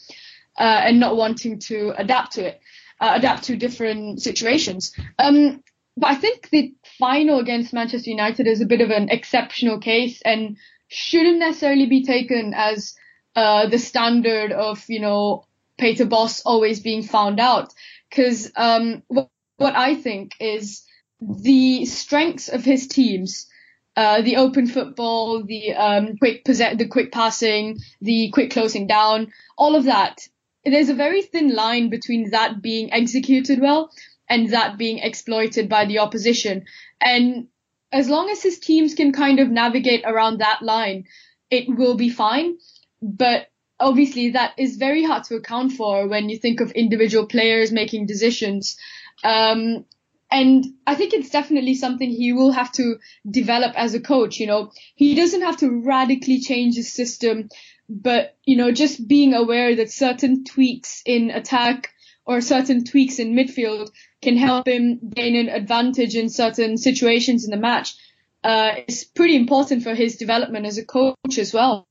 uh, 0.57 0.81
and 0.83 0.99
not 0.99 1.17
wanting 1.17 1.59
to 1.59 1.93
adapt 1.97 2.33
to 2.33 2.45
it, 2.45 2.61
uh, 2.99 3.13
adapt 3.15 3.43
to 3.45 3.55
different 3.55 4.21
situations. 4.21 4.93
Um, 5.17 5.63
but 5.97 6.11
I 6.11 6.15
think 6.15 6.49
the 6.49 6.73
final 6.97 7.39
against 7.39 7.73
Manchester 7.73 8.09
United 8.09 8.47
is 8.47 8.61
a 8.61 8.65
bit 8.65 8.81
of 8.81 8.89
an 8.89 9.09
exceptional 9.09 9.79
case 9.79 10.21
and 10.23 10.57
shouldn't 10.87 11.39
necessarily 11.39 11.85
be 11.85 12.03
taken 12.03 12.53
as 12.55 12.95
uh, 13.35 13.67
the 13.67 13.79
standard 13.79 14.51
of, 14.51 14.83
you 14.87 14.99
know, 14.99 15.45
Peter 15.77 16.05
Bosz 16.05 16.41
always 16.45 16.79
being 16.79 17.03
found 17.03 17.39
out. 17.39 17.73
Because 18.09 18.51
um, 18.55 19.03
what, 19.07 19.29
what 19.57 19.75
I 19.75 19.95
think 19.95 20.35
is 20.39 20.83
the 21.21 21.85
strengths 21.85 22.47
of 22.49 22.63
his 22.63 22.87
teams, 22.87 23.47
uh, 23.95 24.21
the 24.21 24.37
open 24.37 24.67
football, 24.67 25.43
the 25.43 25.73
um, 25.73 26.17
quick 26.17 26.45
possess- 26.45 26.77
the 26.77 26.87
quick 26.87 27.11
passing, 27.11 27.77
the 28.01 28.29
quick 28.31 28.51
closing 28.51 28.87
down, 28.87 29.31
all 29.57 29.75
of 29.75 29.83
that. 29.85 30.27
There's 30.65 30.89
a 30.89 30.93
very 30.95 31.21
thin 31.21 31.55
line 31.55 31.89
between 31.89 32.31
that 32.31 32.61
being 32.61 32.91
executed 32.93 33.61
well 33.61 33.91
and 34.29 34.49
that 34.49 34.77
being 34.77 34.99
exploited 34.99 35.69
by 35.69 35.85
the 35.85 35.99
opposition. 35.99 36.65
And 37.01 37.47
as 37.91 38.09
long 38.09 38.29
as 38.29 38.43
his 38.43 38.59
teams 38.59 38.93
can 38.93 39.11
kind 39.11 39.39
of 39.39 39.49
navigate 39.49 40.03
around 40.05 40.39
that 40.39 40.61
line, 40.61 41.05
it 41.49 41.65
will 41.67 41.95
be 41.95 42.09
fine. 42.09 42.57
But 43.01 43.47
obviously 43.79 44.31
that 44.31 44.53
is 44.57 44.77
very 44.77 45.03
hard 45.03 45.23
to 45.25 45.35
account 45.35 45.71
for 45.71 46.07
when 46.07 46.29
you 46.29 46.37
think 46.37 46.59
of 46.59 46.71
individual 46.71 47.25
players 47.25 47.71
making 47.71 48.05
decisions. 48.05 48.77
Um, 49.23 49.85
and 50.31 50.65
I 50.85 50.95
think 50.95 51.13
it's 51.13 51.31
definitely 51.31 51.73
something 51.73 52.09
he 52.09 52.33
will 52.33 52.51
have 52.51 52.71
to 52.73 52.97
develop 53.29 53.73
as 53.75 53.95
a 53.95 53.99
coach. 53.99 54.39
You 54.39 54.47
know, 54.47 54.71
he 54.95 55.15
doesn't 55.15 55.41
have 55.41 55.57
to 55.57 55.81
radically 55.83 56.39
change 56.39 56.75
his 56.75 56.93
system, 56.93 57.49
but, 57.89 58.37
you 58.45 58.55
know, 58.55 58.71
just 58.71 59.07
being 59.07 59.33
aware 59.33 59.75
that 59.75 59.91
certain 59.91 60.43
tweaks 60.45 61.01
in 61.05 61.31
attack 61.31 61.89
or 62.25 62.41
certain 62.41 62.85
tweaks 62.85 63.17
in 63.17 63.33
midfield 63.33 63.89
can 64.21 64.37
help 64.37 64.67
him 64.67 64.99
gain 65.15 65.35
an 65.35 65.49
advantage 65.49 66.15
in 66.15 66.29
certain 66.29 66.77
situations 66.77 67.45
in 67.45 67.51
the 67.51 67.57
match 67.57 67.95
uh, 68.43 68.71
is 68.87 69.03
pretty 69.03 69.35
important 69.35 69.83
for 69.83 69.95
his 69.95 70.17
development 70.17 70.65
as 70.65 70.77
a 70.77 70.85
coach 70.85 71.37
as 71.37 71.53
well. 71.53 71.87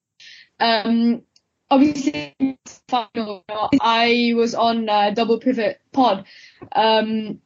Um, 0.61 1.23
obviously, 1.71 2.35
final, 2.89 3.45
I 3.81 4.33
was 4.37 4.55
on 4.55 4.89
uh, 4.89 5.11
Double 5.11 5.41
Pivot 5.41 5.81
Pod, 5.93 6.25
um, 6.75 7.41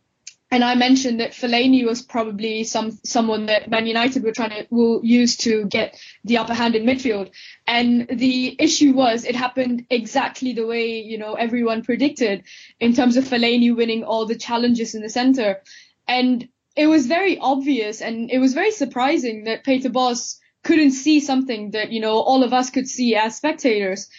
and 0.53 0.63
I 0.63 0.75
mentioned 0.75 1.21
that 1.21 1.33
Fellaini 1.33 1.87
was 1.87 2.03
probably 2.03 2.63
some 2.65 2.99
someone 3.05 3.47
that 3.47 3.71
Man 3.71 3.87
United 3.87 4.23
were 4.23 4.33
trying 4.33 4.51
to 4.51 4.67
will 4.69 5.01
use 5.03 5.39
to 5.39 5.65
get 5.65 5.99
the 6.25 6.37
upper 6.37 6.53
hand 6.53 6.75
in 6.75 6.85
midfield. 6.85 7.31
And 7.67 8.07
the 8.07 8.55
issue 8.59 8.93
was 8.93 9.25
it 9.25 9.35
happened 9.35 9.87
exactly 9.89 10.53
the 10.53 10.67
way 10.67 11.01
you 11.01 11.17
know 11.17 11.35
everyone 11.35 11.83
predicted 11.83 12.45
in 12.79 12.93
terms 12.93 13.17
of 13.17 13.25
Fellaini 13.25 13.75
winning 13.75 14.05
all 14.05 14.27
the 14.27 14.37
challenges 14.37 14.95
in 14.95 15.01
the 15.01 15.09
center. 15.09 15.63
And 16.07 16.47
it 16.77 16.87
was 16.87 17.07
very 17.07 17.39
obvious 17.39 18.03
and 18.03 18.31
it 18.31 18.39
was 18.39 18.53
very 18.53 18.73
surprising 18.73 19.45
that 19.45 19.65
Peter 19.65 19.89
Bosz 19.89 20.39
couldn't 20.65 20.93
see 20.93 21.21
something 21.21 21.71
that 21.71 21.93
you 21.93 22.01
know 22.01 22.21
all 22.21 22.45
of 22.45 22.53
us 22.53 22.69
could 22.69 22.89
see 22.89 23.17
as 23.17 23.37
spectators. 23.37 24.11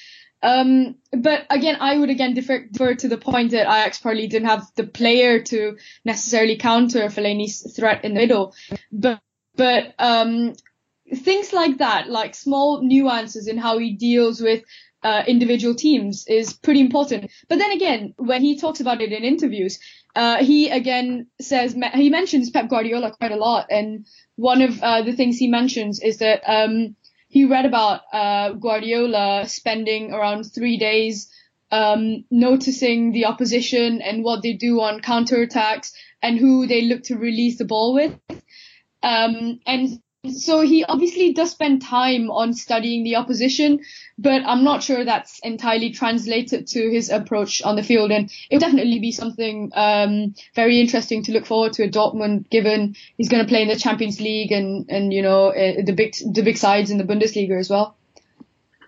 Um, 0.43 0.95
but 1.11 1.45
again, 1.49 1.77
I 1.79 1.97
would 1.97 2.09
again 2.09 2.33
defer, 2.33 2.65
defer, 2.65 2.95
to 2.95 3.07
the 3.07 3.17
point 3.17 3.51
that 3.51 3.61
Ajax 3.61 3.99
probably 3.99 4.27
didn't 4.27 4.49
have 4.49 4.67
the 4.75 4.83
player 4.83 5.41
to 5.41 5.77
necessarily 6.03 6.57
counter 6.57 7.07
Fellaini's 7.07 7.73
threat 7.75 8.03
in 8.03 8.13
the 8.13 8.19
middle. 8.19 8.53
But, 8.91 9.21
but, 9.55 9.95
um, 9.97 10.53
things 11.15 11.53
like 11.53 11.77
that, 11.77 12.09
like 12.09 12.35
small 12.35 12.81
nuances 12.81 13.47
in 13.47 13.57
how 13.57 13.77
he 13.77 13.93
deals 13.93 14.41
with 14.41 14.63
uh, 15.01 15.23
individual 15.27 15.75
teams 15.75 16.25
is 16.27 16.53
pretty 16.53 16.81
important. 16.81 17.31
But 17.47 17.59
then 17.59 17.71
again, 17.71 18.13
when 18.17 18.41
he 18.41 18.59
talks 18.59 18.81
about 18.81 19.01
it 19.01 19.13
in 19.13 19.23
interviews, 19.23 19.79
uh, 20.15 20.43
he 20.43 20.69
again 20.69 21.27
says, 21.39 21.75
he 21.93 22.09
mentions 22.09 22.49
Pep 22.49 22.69
Guardiola 22.69 23.11
quite 23.11 23.31
a 23.31 23.37
lot. 23.37 23.67
And 23.69 24.05
one 24.35 24.61
of 24.61 24.81
uh, 24.81 25.03
the 25.03 25.13
things 25.13 25.37
he 25.37 25.47
mentions 25.47 26.01
is 26.01 26.17
that, 26.17 26.41
um, 26.45 26.95
he 27.33 27.45
read 27.45 27.65
about 27.65 28.01
uh, 28.13 28.51
Guardiola 28.51 29.45
spending 29.47 30.13
around 30.13 30.43
three 30.43 30.77
days 30.77 31.31
um, 31.71 32.25
noticing 32.29 33.11
the 33.11 33.25
opposition 33.25 34.03
and 34.03 34.23
what 34.23 34.43
they 34.43 34.53
do 34.53 34.79
on 34.81 35.01
counterattacks 35.01 35.93
and 36.21 36.37
who 36.37 36.67
they 36.67 36.83
look 36.83 37.01
to 37.05 37.17
release 37.17 37.57
the 37.57 37.65
ball 37.65 37.95
with. 37.95 38.13
Um, 39.01 39.59
and 39.65 39.99
so 40.31 40.61
he 40.61 40.85
obviously 40.85 41.33
does 41.33 41.51
spend 41.51 41.81
time 41.81 42.31
on 42.31 42.53
studying 42.53 43.03
the 43.03 43.17
opposition, 43.17 43.81
but 44.17 44.41
I'm 44.45 44.63
not 44.63 44.81
sure 44.81 45.03
that's 45.03 45.39
entirely 45.39 45.91
translated 45.91 46.67
to 46.67 46.89
his 46.89 47.09
approach 47.09 47.61
on 47.61 47.75
the 47.75 47.83
field. 47.83 48.11
And 48.11 48.31
it 48.49 48.55
would 48.55 48.61
definitely 48.61 48.99
be 48.99 49.11
something 49.11 49.71
um, 49.73 50.33
very 50.55 50.79
interesting 50.79 51.23
to 51.23 51.33
look 51.33 51.45
forward 51.45 51.73
to 51.73 51.83
at 51.83 51.91
Dortmund, 51.91 52.49
given 52.49 52.95
he's 53.17 53.27
going 53.27 53.43
to 53.43 53.49
play 53.49 53.63
in 53.63 53.67
the 53.67 53.75
Champions 53.75 54.21
League 54.21 54.53
and 54.53 54.89
and 54.89 55.11
you 55.11 55.21
know 55.21 55.47
uh, 55.47 55.83
the 55.83 55.93
big 55.93 56.15
the 56.31 56.41
big 56.41 56.57
sides 56.57 56.89
in 56.89 56.97
the 56.97 57.03
Bundesliga 57.03 57.59
as 57.59 57.69
well. 57.69 57.97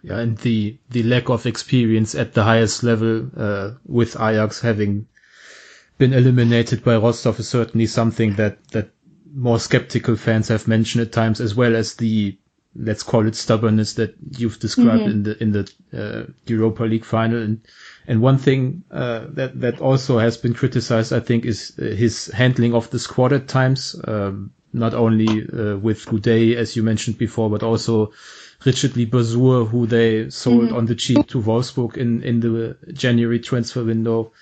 Yeah, 0.04 0.19
and 0.19 0.38
the 0.38 0.78
the 0.89 1.04
lack 1.04 1.30
of 1.30 1.45
experience 1.45 2.15
at 2.15 2.34
the 2.34 2.43
highest 2.43 2.84
level 2.84 3.30
uh, 3.36 3.71
with 3.86 4.15
Ajax 4.15 4.62
having 4.62 5.08
been 5.98 6.13
eliminated 6.13 6.84
by 6.84 6.95
Rostov 6.95 7.39
is 7.39 7.50
certainly 7.50 7.88
something 7.88 8.36
that 8.36 8.65
that 8.69 8.94
more 9.36 9.60
skeptical 9.60 10.15
fans 10.15 10.48
have 10.48 10.67
mentioned 10.67 11.02
at 11.02 11.12
times, 11.12 11.41
as 11.41 11.54
well 11.54 11.76
as 11.76 11.95
the 11.95 12.38
let's 12.78 13.04
call 13.04 13.26
it 13.26 13.36
stubbornness 13.36 13.93
that 13.93 14.15
you've 14.38 14.60
described 14.60 15.04
mm-hmm. 15.04 15.12
in 15.12 15.24
the 15.24 15.43
in 15.43 15.52
the 15.52 15.71
uh, 15.93 16.32
Europa 16.45 16.84
League 16.84 17.06
final. 17.06 17.41
And 17.41 17.62
and 18.08 18.21
one 18.21 18.38
thing 18.38 18.84
uh, 18.91 19.26
that 19.30 19.60
that 19.62 19.82
also 19.82 20.19
has 20.19 20.38
been 20.38 20.54
criticized, 20.54 21.13
I 21.13 21.19
think, 21.19 21.45
is 21.45 21.74
uh, 21.80 21.84
his 21.84 22.28
handling 22.28 22.74
of 22.74 22.89
the 22.89 23.00
squad 23.00 23.34
at 23.34 23.48
times. 23.48 23.95
Um, 24.08 24.52
not 24.74 24.93
only 24.93 25.28
uh, 25.28 25.78
with 25.78 26.06
Goudet, 26.06 26.58
as 26.58 26.76
you 26.76 26.84
mentioned 26.84 27.17
before, 27.17 27.50
but 27.50 27.63
also 27.63 28.12
Riechedly 28.65 29.06
Bazoer, 29.06 29.65
who 29.65 29.88
they 29.88 30.30
sold 30.30 30.65
mm-hmm. 30.65 30.76
on 30.76 30.86
the 30.86 30.95
cheap 30.95 31.28
to 31.28 31.41
Wolfsburg 31.41 31.95
in 31.98 32.24
in 32.24 32.39
the 32.41 32.78
January 32.93 33.39
transfer 33.39 33.84
window. 33.84 34.34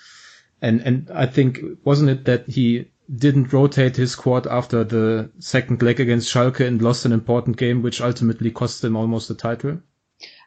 And 0.60 0.80
and 0.80 1.10
I 1.14 1.26
think 1.26 1.60
wasn't 1.84 2.10
it 2.10 2.24
that 2.24 2.48
he 2.48 2.90
didn't 3.14 3.52
rotate 3.52 3.96
his 3.96 4.12
squad 4.12 4.46
after 4.46 4.84
the 4.84 5.30
second 5.38 5.82
leg 5.82 6.00
against 6.00 6.32
Schalke 6.32 6.66
and 6.66 6.80
lost 6.80 7.04
an 7.04 7.12
important 7.12 7.56
game, 7.56 7.82
which 7.82 8.00
ultimately 8.00 8.50
cost 8.50 8.82
them 8.82 8.96
almost 8.96 9.28
the 9.28 9.34
title. 9.34 9.80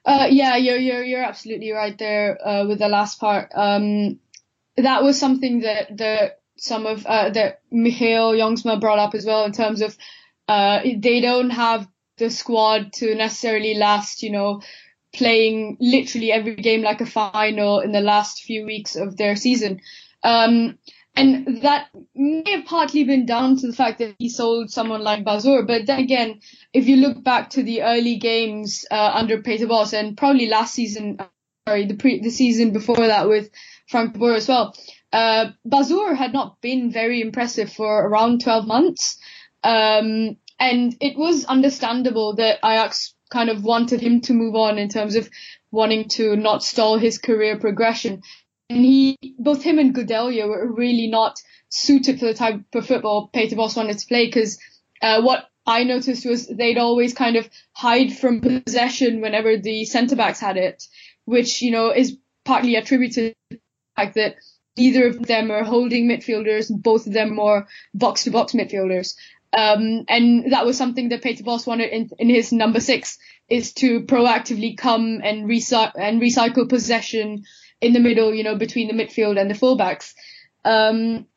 Uh, 0.05 0.27
yeah, 0.29 0.55
you're, 0.55 0.77
you're, 0.77 1.03
you're 1.03 1.23
absolutely 1.23 1.71
right 1.71 1.97
there, 1.97 2.37
uh, 2.45 2.65
with 2.65 2.79
the 2.79 2.87
last 2.87 3.19
part. 3.19 3.51
Um, 3.53 4.19
that 4.77 5.03
was 5.03 5.19
something 5.19 5.61
that, 5.61 5.97
that 5.97 6.39
some 6.57 6.85
of, 6.85 7.05
uh, 7.05 7.29
that 7.31 7.61
Michael 7.71 8.31
Jongsma 8.31 8.79
brought 8.79 8.99
up 8.99 9.13
as 9.15 9.25
well 9.25 9.45
in 9.45 9.51
terms 9.51 9.81
of, 9.81 9.97
uh, 10.47 10.79
they 10.83 11.19
don't 11.19 11.49
have 11.49 11.87
the 12.17 12.29
squad 12.29 12.93
to 12.93 13.15
necessarily 13.15 13.75
last, 13.75 14.23
you 14.23 14.31
know, 14.31 14.61
playing 15.13 15.77
literally 15.79 16.31
every 16.31 16.55
game 16.55 16.81
like 16.81 17.01
a 17.01 17.05
final 17.05 17.79
in 17.79 17.91
the 17.91 18.01
last 18.01 18.43
few 18.43 18.65
weeks 18.65 18.95
of 18.95 19.17
their 19.17 19.35
season. 19.35 19.81
Um, 20.23 20.77
and 21.17 21.61
that 21.63 21.87
may 22.13 22.43
have 22.51 22.65
partly 22.65 23.03
been 23.03 23.25
down 23.25 23.57
to 23.57 23.67
the 23.67 23.73
fact 23.73 23.97
that 23.99 24.15
he 24.19 24.29
sold 24.29 24.69
someone 24.69 25.01
like 25.01 25.25
Bazoer. 25.25 25.65
But 25.65 25.87
then 25.87 25.99
again, 25.99 26.41
if 26.73 26.87
you 26.87 26.97
look 26.97 27.23
back 27.23 27.49
to 27.51 27.63
the 27.63 27.81
early 27.81 28.17
games 28.17 28.85
uh, 28.91 29.11
under 29.15 29.41
Peter 29.41 29.65
Bosz 29.65 29.93
and 29.93 30.15
probably 30.15 30.47
last 30.47 30.75
season, 30.75 31.17
sorry, 31.67 31.87
the 31.87 31.95
pre 31.95 32.19
the 32.21 32.29
season 32.29 32.71
before 32.71 33.07
that 33.07 33.27
with 33.27 33.49
Frank 33.87 34.13
de 34.13 34.19
Boer 34.19 34.35
as 34.35 34.47
well, 34.47 34.75
uh, 35.11 35.51
had 36.15 36.33
not 36.33 36.61
been 36.61 36.91
very 36.91 37.21
impressive 37.21 37.71
for 37.71 38.07
around 38.07 38.41
12 38.41 38.67
months. 38.67 39.17
Um, 39.63 40.37
and 40.59 40.95
it 41.01 41.17
was 41.17 41.45
understandable 41.45 42.35
that 42.35 42.59
Ajax 42.63 43.15
kind 43.31 43.49
of 43.49 43.63
wanted 43.63 44.01
him 44.01 44.21
to 44.21 44.33
move 44.33 44.55
on 44.55 44.77
in 44.77 44.87
terms 44.87 45.15
of 45.15 45.29
wanting 45.71 46.07
to 46.09 46.35
not 46.35 46.63
stall 46.63 46.97
his 46.97 47.17
career 47.17 47.59
progression 47.59 48.21
and 48.69 48.83
he, 48.83 49.17
both 49.39 49.63
him 49.63 49.79
and 49.79 49.95
Gudelj 49.95 50.47
were 50.47 50.71
really 50.71 51.07
not 51.07 51.39
suited 51.69 52.19
for 52.19 52.25
the 52.25 52.33
type 52.33 52.61
of 52.73 52.85
football 52.85 53.29
Peter 53.33 53.55
Bosz 53.55 53.77
wanted 53.77 53.97
to 53.97 54.07
play 54.07 54.25
because 54.25 54.59
uh, 55.01 55.21
what 55.21 55.49
I 55.65 55.83
noticed 55.83 56.25
was 56.25 56.47
they'd 56.47 56.77
always 56.77 57.13
kind 57.13 57.35
of 57.35 57.49
hide 57.73 58.15
from 58.17 58.41
possession 58.41 59.21
whenever 59.21 59.57
the 59.57 59.85
centre 59.85 60.15
backs 60.15 60.39
had 60.39 60.57
it, 60.57 60.83
which, 61.25 61.61
you 61.61 61.71
know, 61.71 61.91
is 61.91 62.17
partly 62.45 62.75
attributed 62.75 63.35
to 63.51 63.57
the 63.57 63.59
fact 63.95 64.15
that 64.15 64.35
neither 64.77 65.07
of 65.07 65.25
them 65.25 65.51
are 65.51 65.63
holding 65.63 66.07
midfielders, 66.07 66.69
both 66.69 67.07
of 67.07 67.13
them 67.13 67.39
are 67.39 67.67
box 67.93 68.23
to 68.23 68.31
box 68.31 68.53
midfielders. 68.53 69.15
Um, 69.53 70.05
and 70.07 70.51
that 70.51 70.65
was 70.65 70.77
something 70.77 71.09
that 71.09 71.23
Peter 71.23 71.43
Bosz 71.43 71.67
wanted 71.67 71.89
in, 71.91 72.09
in 72.19 72.29
his 72.29 72.51
number 72.51 72.79
six 72.79 73.17
is 73.49 73.73
to 73.73 74.01
proactively 74.01 74.77
come 74.77 75.21
and, 75.23 75.49
recy- 75.49 75.91
and 75.97 76.21
recycle 76.21 76.67
possession 76.67 77.43
in 77.81 77.93
the 77.93 77.99
middle, 77.99 78.33
you 78.33 78.43
know, 78.43 78.55
between 78.55 78.87
the 78.87 79.03
midfield 79.03 79.39
and 79.39 79.49
the 79.49 79.55
fullbacks. 79.55 80.13
Um, 80.65 81.27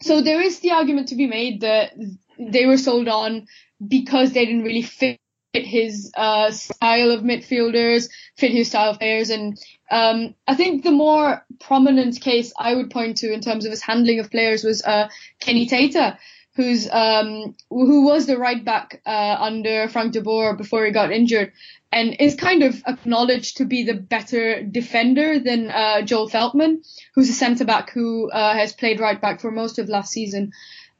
so 0.00 0.22
there 0.22 0.40
is 0.40 0.60
the 0.60 0.72
argument 0.72 1.08
to 1.08 1.16
be 1.16 1.26
made 1.26 1.60
that 1.60 1.92
they 2.38 2.66
were 2.66 2.78
sold 2.78 3.08
on 3.08 3.46
because 3.86 4.32
they 4.32 4.44
didn't 4.44 4.64
really 4.64 4.82
fit 4.82 5.20
his 5.52 6.10
uh, 6.16 6.50
style 6.50 7.10
of 7.10 7.22
midfielders, 7.22 8.08
fit 8.36 8.52
his 8.52 8.68
style 8.68 8.90
of 8.90 8.98
players, 8.98 9.30
and 9.30 9.58
um, 9.90 10.34
I 10.48 10.54
think 10.54 10.82
the 10.82 10.90
more 10.90 11.44
prominent 11.60 12.20
case 12.20 12.52
I 12.58 12.74
would 12.74 12.90
point 12.90 13.18
to 13.18 13.32
in 13.32 13.42
terms 13.42 13.66
of 13.66 13.70
his 13.70 13.82
handling 13.82 14.18
of 14.20 14.30
players 14.30 14.64
was 14.64 14.82
uh, 14.82 15.08
Kenny 15.40 15.66
Tete, 15.66 16.16
who's 16.54 16.88
um, 16.90 17.54
who 17.70 18.04
was 18.04 18.26
the 18.26 18.38
right 18.38 18.64
back 18.64 19.00
uh, 19.06 19.36
under 19.38 19.88
Frank 19.88 20.12
de 20.12 20.20
Boer 20.20 20.54
before 20.54 20.84
he 20.84 20.92
got 20.92 21.12
injured, 21.12 21.52
and 21.90 22.16
is 22.20 22.34
kind 22.34 22.62
of 22.62 22.82
acknowledged 22.86 23.58
to 23.58 23.64
be 23.64 23.84
the 23.84 23.94
better 23.94 24.62
defender 24.62 25.38
than 25.38 25.70
uh, 25.70 26.02
Joel 26.02 26.28
Veltman, 26.28 26.86
who's 27.14 27.30
a 27.30 27.34
centre 27.34 27.64
back 27.64 27.90
who 27.90 28.30
uh, 28.30 28.54
has 28.54 28.72
played 28.72 29.00
right 29.00 29.20
back 29.20 29.40
for 29.40 29.50
most 29.50 29.78
of 29.78 29.88
last 29.88 30.12
season. 30.12 30.52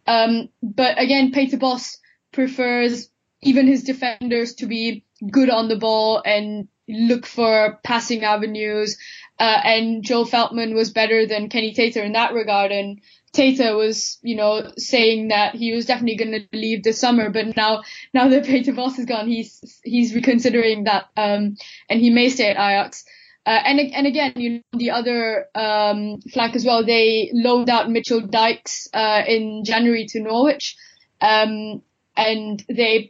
Um, 0.06 0.48
but 0.62 1.00
again, 1.00 1.32
Peter 1.32 1.56
Bosz 1.56 1.98
prefers 2.32 3.08
even 3.42 3.66
his 3.66 3.84
defenders 3.84 4.54
to 4.54 4.66
be 4.66 5.04
good 5.30 5.50
on 5.50 5.68
the 5.68 5.76
ball 5.76 6.22
and 6.24 6.68
look 6.88 7.26
for 7.26 7.78
passing 7.84 8.24
avenues. 8.24 8.98
Uh, 9.38 9.60
and 9.64 10.04
Joel 10.04 10.26
Veltman 10.26 10.74
was 10.74 10.90
better 10.90 11.26
than 11.26 11.48
Kenny 11.48 11.72
Tete 11.72 11.96
in 11.96 12.12
that 12.12 12.32
regard. 12.32 12.72
And 12.72 13.00
Tete 13.32 13.74
was, 13.74 14.18
you 14.22 14.36
know, 14.36 14.72
saying 14.76 15.28
that 15.28 15.54
he 15.54 15.72
was 15.72 15.86
definitely 15.86 16.16
going 16.16 16.32
to 16.32 16.46
leave 16.52 16.82
this 16.82 17.00
summer, 17.00 17.30
but 17.30 17.56
now, 17.56 17.82
now 18.12 18.28
that 18.28 18.44
Peter 18.44 18.72
Bosz 18.72 18.98
is 18.98 19.06
gone, 19.06 19.26
he's, 19.26 19.80
he's 19.84 20.14
reconsidering 20.14 20.84
that, 20.84 21.06
um, 21.16 21.56
and 21.88 22.00
he 22.00 22.10
may 22.10 22.28
stay 22.28 22.50
at 22.50 22.56
Ajax. 22.56 23.04
Uh, 23.44 23.58
and, 23.64 23.80
and 23.80 24.06
again, 24.06 24.32
you 24.36 24.50
know, 24.50 24.78
the 24.78 24.90
other, 24.90 25.46
um, 25.54 26.20
flank 26.32 26.54
as 26.54 26.64
well, 26.64 26.84
they 26.84 27.30
loaned 27.32 27.70
out 27.70 27.90
Mitchell 27.90 28.20
Dijks 28.20 28.88
uh, 28.92 29.22
in 29.26 29.64
January 29.64 30.06
to 30.06 30.20
Norwich. 30.20 30.76
Um, 31.20 31.82
and 32.14 32.62
they, 32.68 33.08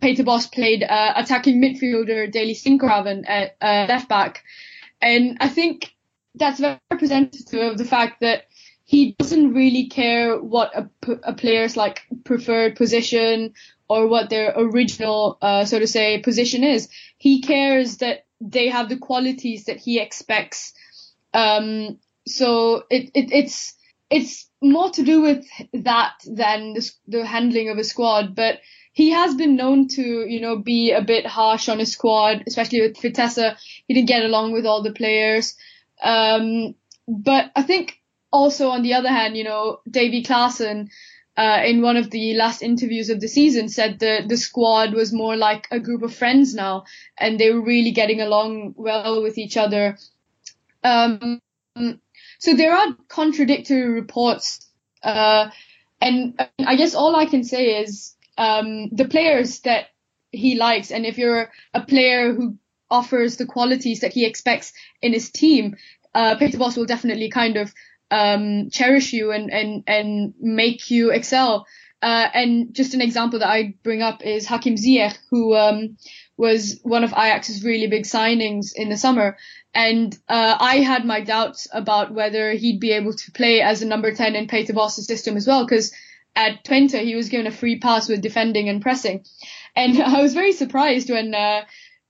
Peter 0.00 0.24
Bosz 0.24 0.50
played, 0.50 0.82
uh, 0.82 1.12
attacking 1.14 1.60
midfielder 1.60 2.32
Daley 2.32 2.54
Sinkgraven 2.54 3.28
at, 3.28 3.56
uh, 3.60 3.84
left 3.86 4.08
back. 4.08 4.42
And 5.02 5.36
I 5.40 5.48
think 5.48 5.92
that's 6.34 6.58
very 6.58 6.78
representative 6.90 7.72
of 7.72 7.78
the 7.78 7.84
fact 7.84 8.20
that 8.20 8.44
he 8.88 9.12
doesn't 9.18 9.52
really 9.52 9.86
care 9.88 10.40
what 10.40 10.72
a, 10.74 10.88
a 11.22 11.34
player's 11.34 11.76
like 11.76 12.06
preferred 12.24 12.74
position 12.74 13.52
or 13.86 14.06
what 14.06 14.30
their 14.30 14.54
original, 14.56 15.36
uh, 15.42 15.66
so 15.66 15.78
to 15.78 15.86
say, 15.86 16.22
position 16.22 16.64
is. 16.64 16.88
He 17.18 17.42
cares 17.42 17.98
that 17.98 18.24
they 18.40 18.68
have 18.68 18.88
the 18.88 18.96
qualities 18.96 19.66
that 19.66 19.76
he 19.76 20.00
expects. 20.00 20.72
Um, 21.34 21.98
so 22.26 22.84
it, 22.88 23.10
it, 23.12 23.30
it's, 23.30 23.74
it's 24.08 24.48
more 24.62 24.88
to 24.92 25.02
do 25.02 25.20
with 25.20 25.44
that 25.74 26.14
than 26.24 26.72
the, 26.72 26.90
the 27.08 27.26
handling 27.26 27.68
of 27.68 27.76
a 27.76 27.84
squad, 27.84 28.34
but 28.34 28.60
he 28.94 29.10
has 29.10 29.34
been 29.34 29.54
known 29.54 29.88
to, 29.88 30.02
you 30.02 30.40
know, 30.40 30.56
be 30.56 30.92
a 30.92 31.02
bit 31.02 31.26
harsh 31.26 31.68
on 31.68 31.78
his 31.78 31.92
squad, 31.92 32.42
especially 32.46 32.80
with 32.80 32.96
Vitesse. 32.96 33.54
He 33.86 33.92
didn't 33.92 34.08
get 34.08 34.24
along 34.24 34.54
with 34.54 34.64
all 34.64 34.82
the 34.82 34.92
players. 34.92 35.56
Um, 36.02 36.74
but 37.06 37.50
I 37.54 37.64
think 37.64 37.98
also 38.30 38.68
on 38.70 38.82
the 38.82 38.94
other 38.94 39.08
hand, 39.08 39.36
you 39.36 39.44
know, 39.44 39.80
Davy 39.90 40.22
Klaassen, 40.22 40.88
uh, 41.36 41.62
in 41.64 41.82
one 41.82 41.96
of 41.96 42.10
the 42.10 42.34
last 42.34 42.62
interviews 42.62 43.10
of 43.10 43.20
the 43.20 43.28
season 43.28 43.68
said 43.68 44.00
that 44.00 44.28
the 44.28 44.36
squad 44.36 44.92
was 44.92 45.12
more 45.12 45.36
like 45.36 45.68
a 45.70 45.78
group 45.78 46.02
of 46.02 46.12
friends 46.12 46.52
now 46.52 46.84
and 47.16 47.38
they 47.38 47.52
were 47.52 47.62
really 47.62 47.92
getting 47.92 48.20
along 48.20 48.74
well 48.76 49.22
with 49.22 49.38
each 49.38 49.56
other. 49.56 49.96
Um, 50.82 51.40
so 52.40 52.54
there 52.54 52.76
are 52.76 52.96
contradictory 53.08 53.88
reports, 53.88 54.66
uh, 55.02 55.50
and 56.00 56.40
I 56.58 56.74
guess 56.74 56.94
all 56.94 57.14
I 57.14 57.26
can 57.26 57.44
say 57.44 57.82
is, 57.82 58.14
um, 58.36 58.88
the 58.90 59.06
players 59.06 59.60
that 59.60 59.86
he 60.32 60.56
likes, 60.56 60.90
and 60.90 61.06
if 61.06 61.18
you're 61.18 61.50
a 61.72 61.82
player 61.82 62.32
who 62.32 62.56
offers 62.90 63.36
the 63.36 63.46
qualities 63.46 64.00
that 64.00 64.12
he 64.12 64.24
expects 64.24 64.72
in 65.02 65.12
his 65.12 65.30
team, 65.30 65.76
uh, 66.14 66.36
Peter 66.36 66.58
Bosz 66.58 66.76
will 66.76 66.86
definitely 66.86 67.30
kind 67.30 67.56
of 67.56 67.72
um, 68.10 68.70
cherish 68.70 69.12
you 69.12 69.32
and, 69.32 69.52
and, 69.52 69.84
and 69.86 70.34
make 70.40 70.90
you 70.90 71.10
excel. 71.10 71.66
Uh, 72.00 72.28
and 72.32 72.74
just 72.74 72.94
an 72.94 73.00
example 73.00 73.40
that 73.40 73.48
I 73.48 73.74
bring 73.82 74.02
up 74.02 74.24
is 74.24 74.46
Hakim 74.46 74.76
Ziyech, 74.76 75.18
who 75.30 75.56
um, 75.56 75.96
was 76.36 76.78
one 76.82 77.02
of 77.02 77.10
Ajax's 77.10 77.64
really 77.64 77.88
big 77.88 78.04
signings 78.04 78.72
in 78.74 78.88
the 78.88 78.96
summer. 78.96 79.36
And 79.74 80.16
uh, 80.28 80.56
I 80.60 80.76
had 80.76 81.04
my 81.04 81.20
doubts 81.20 81.66
about 81.72 82.12
whether 82.12 82.52
he'd 82.52 82.80
be 82.80 82.92
able 82.92 83.14
to 83.14 83.32
play 83.32 83.60
as 83.60 83.82
a 83.82 83.86
number 83.86 84.14
10 84.14 84.36
in 84.36 84.46
Peter 84.46 84.72
Bosz's 84.72 85.06
system 85.06 85.36
as 85.36 85.46
well, 85.46 85.64
because 85.64 85.92
at 86.36 86.64
Twente 86.64 87.02
he 87.02 87.16
was 87.16 87.28
given 87.28 87.48
a 87.48 87.50
free 87.50 87.80
pass 87.80 88.08
with 88.08 88.22
defending 88.22 88.68
and 88.68 88.80
pressing. 88.80 89.24
and 89.74 90.00
I 90.02 90.22
was 90.22 90.34
very 90.34 90.52
surprised 90.52 91.10
when 91.10 91.34
uh, 91.34 91.64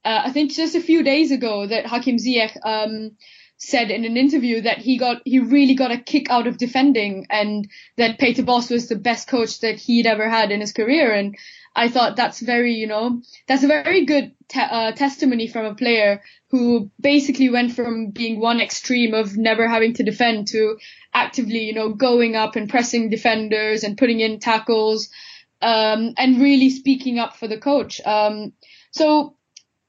uh, 0.04 0.22
I 0.26 0.32
think 0.32 0.52
just 0.52 0.74
a 0.74 0.80
few 0.80 1.02
days 1.02 1.30
ago 1.30 1.66
that 1.66 1.86
Hakim 1.86 2.16
Ziyech 2.16 2.56
um, 2.62 3.12
said 3.58 3.90
in 3.90 4.04
an 4.04 4.16
interview 4.16 4.60
that 4.62 4.78
he 4.78 4.96
got 4.96 5.20
he 5.24 5.40
really 5.40 5.74
got 5.74 5.90
a 5.90 5.98
kick 5.98 6.30
out 6.30 6.46
of 6.46 6.58
defending 6.58 7.26
and 7.28 7.68
that 7.96 8.18
Peter 8.18 8.44
Bosz 8.44 8.70
was 8.70 8.88
the 8.88 8.96
best 8.96 9.28
coach 9.28 9.60
that 9.60 9.76
he'd 9.76 10.06
ever 10.06 10.28
had 10.28 10.52
in 10.52 10.60
his 10.60 10.72
career. 10.72 11.12
And 11.12 11.36
I 11.74 11.88
thought 11.88 12.14
that's 12.14 12.40
very 12.40 12.74
you 12.74 12.86
know 12.86 13.20
that's 13.48 13.64
a 13.64 13.66
very 13.66 14.04
good 14.04 14.32
te- 14.48 14.60
uh, 14.60 14.92
testimony 14.92 15.48
from 15.48 15.66
a 15.66 15.74
player 15.74 16.22
who 16.50 16.90
basically 17.00 17.50
went 17.50 17.72
from 17.72 18.10
being 18.10 18.40
one 18.40 18.60
extreme 18.60 19.12
of 19.12 19.36
never 19.36 19.66
having 19.66 19.94
to 19.94 20.04
defend 20.04 20.46
to 20.48 20.78
actively 21.12 21.64
you 21.64 21.74
know 21.74 21.92
going 21.92 22.36
up 22.36 22.54
and 22.54 22.70
pressing 22.70 23.10
defenders 23.10 23.82
and 23.82 23.98
putting 23.98 24.20
in 24.20 24.38
tackles 24.38 25.08
um, 25.60 26.14
and 26.16 26.40
really 26.40 26.70
speaking 26.70 27.18
up 27.18 27.36
for 27.36 27.48
the 27.48 27.58
coach. 27.58 28.00
Um, 28.06 28.52
so 28.92 29.34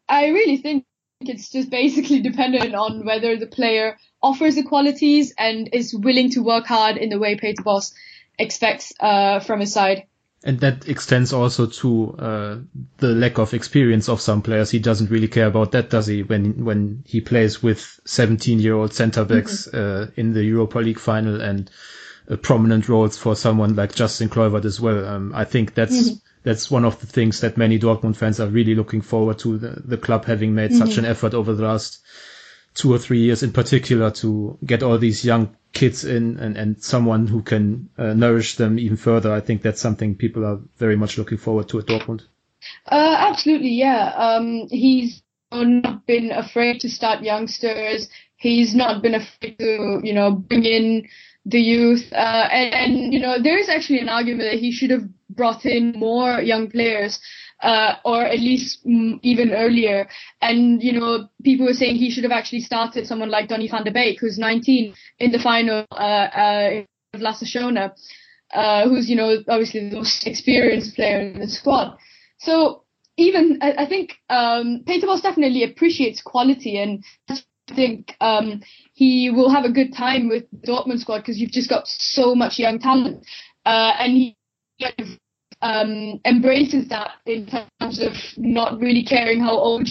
I 0.08 0.30
really 0.30 0.58
think 0.58 0.86
it's 1.22 1.50
just 1.50 1.70
basically 1.70 2.22
dependent 2.22 2.74
on 2.74 3.06
whether 3.06 3.38
the 3.38 3.48
player 3.48 3.98
offers 4.22 4.56
the 4.56 4.64
qualities 4.64 5.34
and 5.38 5.70
is 5.74 5.94
willing 5.94 6.30
to 6.32 6.44
work 6.44 6.66
hard 6.66 6.98
in 6.98 7.10
the 7.10 7.20
way 7.20 7.36
Peter 7.36 7.62
Bosz 7.62 7.94
expects 8.38 8.94
uh, 9.00 9.40
from 9.40 9.60
his 9.60 9.74
side. 9.74 10.06
And 10.42 10.62
that 10.62 10.88
extends 10.88 11.34
also 11.34 11.66
to 11.66 12.16
uh, 12.18 12.58
the 12.98 13.10
lack 13.10 13.38
of 13.40 13.54
experience 13.54 14.08
of 14.08 14.22
some 14.22 14.42
players. 14.42 14.72
He 14.72 14.80
doesn't 14.80 15.12
really 15.12 15.28
care 15.28 15.48
about 15.48 15.74
that, 15.74 15.90
does 15.90 16.08
he? 16.08 16.24
When 16.24 16.64
when 16.64 17.04
he 17.06 17.20
plays 17.20 17.62
with 17.62 18.00
17-year-old 18.06 18.94
centre 18.94 19.26
backs 19.26 19.68
mm-hmm. 19.68 19.78
uh, 19.78 20.12
in 20.16 20.32
the 20.32 20.44
Europa 20.46 20.80
League 20.80 21.00
final 21.00 21.42
and 21.42 21.70
prominent 22.38 22.88
roles 22.88 23.18
for 23.18 23.36
someone 23.36 23.76
like 23.76 23.96
Justin 23.96 24.30
Kluivert 24.30 24.66
as 24.66 24.80
well. 24.80 25.06
Um, 25.06 25.34
I 25.36 25.46
think 25.46 25.74
that's 25.74 26.10
mm-hmm 26.10 26.26
that's 26.44 26.72
one 26.72 26.86
of 26.86 27.00
the 27.00 27.06
things 27.06 27.42
that 27.42 27.58
many 27.58 27.80
Dortmund 27.80 28.16
fans 28.16 28.40
are 28.40 28.48
really 28.48 28.76
looking 28.76 29.02
forward 29.02 29.40
to. 29.40 29.58
The, 29.58 29.82
the 29.84 29.98
club 29.98 30.26
having 30.26 30.56
made 30.56 30.72
mm-hmm. 30.72 30.86
such 30.86 30.98
an 30.98 31.06
effort 31.06 31.34
over 31.34 31.54
the 31.54 31.64
last 31.64 32.00
two 32.74 32.94
or 32.94 32.98
three 32.98 33.20
years 33.20 33.44
in 33.44 33.52
particular 33.52 34.12
to 34.12 34.58
get 34.66 34.84
all 34.84 34.98
these 34.98 35.26
young 35.26 35.56
kids 35.74 36.06
in 36.06 36.40
and, 36.40 36.58
and 36.58 36.82
someone 36.82 37.28
who 37.28 37.42
can 37.42 37.90
uh, 37.98 38.14
nourish 38.14 38.56
them 38.56 38.80
even 38.80 38.98
further. 38.98 39.34
I 39.34 39.42
think 39.42 39.62
that's 39.62 39.82
something 39.82 40.16
people 40.16 40.46
are 40.46 40.60
very 40.78 40.96
much 40.96 41.18
looking 41.18 41.38
forward 41.38 41.70
to 41.70 41.80
at 41.80 41.86
Dortmund. 41.86 42.22
Uh, 42.86 43.16
absolutely, 43.20 43.74
yeah. 43.74 44.14
Um, 44.16 44.68
he's 44.70 45.22
not 45.52 46.06
been 46.06 46.32
afraid 46.32 46.82
to 46.82 46.90
start 46.90 47.22
youngsters. 47.22 48.08
He's 48.38 48.74
not 48.74 49.02
been 49.02 49.16
afraid 49.16 49.58
to, 49.60 50.00
you 50.04 50.14
know, 50.14 50.32
bring 50.32 50.64
in 50.64 51.08
the 51.46 51.60
youth. 51.60 52.12
Uh, 52.12 52.48
and, 52.52 52.74
and, 52.74 53.14
you 53.14 53.20
know, 53.20 53.42
there 53.42 53.58
is 53.58 53.70
actually 53.70 54.00
an 54.00 54.10
argument 54.10 54.52
that 54.52 54.60
he 54.60 54.72
should 54.72 54.92
have 54.92 55.04
brought 55.30 55.66
in 55.66 55.94
more 55.98 56.42
young 56.42 56.70
players. 56.70 57.20
Uh, 57.62 57.96
or 58.06 58.24
at 58.24 58.40
least 58.40 58.88
mm, 58.88 59.20
even 59.22 59.52
earlier. 59.52 60.08
And, 60.42 60.82
you 60.82 60.98
know, 60.98 61.28
people 61.44 61.66
were 61.66 61.74
saying 61.74 61.98
he 61.98 62.10
should 62.10 62.24
have 62.24 62.32
actually 62.32 62.62
started 62.62 63.06
someone 63.06 63.30
like 63.30 63.50
Donny 63.50 63.68
van 63.68 63.84
de 63.84 63.92
Beek, 63.92 64.22
who's 64.22 64.38
19 64.38 64.94
in 65.20 65.32
the 65.34 65.40
final, 65.40 65.86
uh, 65.92 65.96
uh, 65.96 66.84
of 67.14 67.20
Lasse 67.20 67.44
Schöne, 67.44 67.92
uh, 68.54 68.88
who's, 68.88 69.10
you 69.10 69.18
know, 69.18 69.44
obviously 69.50 69.90
the 69.90 69.98
most 69.98 70.26
experienced 70.26 70.96
player 70.96 71.20
in 71.20 71.40
the 71.42 71.50
squad. 71.50 71.98
So 72.38 72.84
even, 73.18 73.60
I, 73.62 73.74
I 73.80 73.86
think, 73.88 74.16
um, 74.30 74.84
Peter 74.88 75.06
Bosz 75.06 75.22
definitely 75.22 75.64
appreciates 75.64 76.22
quality 76.22 76.78
and 76.78 77.04
I 77.28 77.42
think 77.76 78.16
um, 78.22 78.62
he 78.94 79.30
will 79.30 79.50
have 79.50 79.66
a 79.66 79.72
good 79.72 79.94
time 79.96 80.30
with 80.30 80.44
the 80.52 80.68
Dortmund 80.68 81.00
squad 81.00 81.20
because 81.20 81.40
you've 81.40 81.52
just 81.52 81.70
got 81.70 81.88
so 81.88 82.36
much 82.36 82.60
young 82.60 82.80
talent, 82.80 83.26
uh, 83.66 83.94
and 84.00 84.14
he 84.14 84.36
kind 84.82 84.94
of 85.00 85.08
um, 85.62 86.20
embraces 86.26 86.88
that 86.90 87.12
in 87.26 87.48
terms 87.48 88.00
of 88.02 88.14
not 88.38 88.80
really 88.80 89.04
caring 89.04 89.40
how 89.42 89.54
old. 89.54 89.88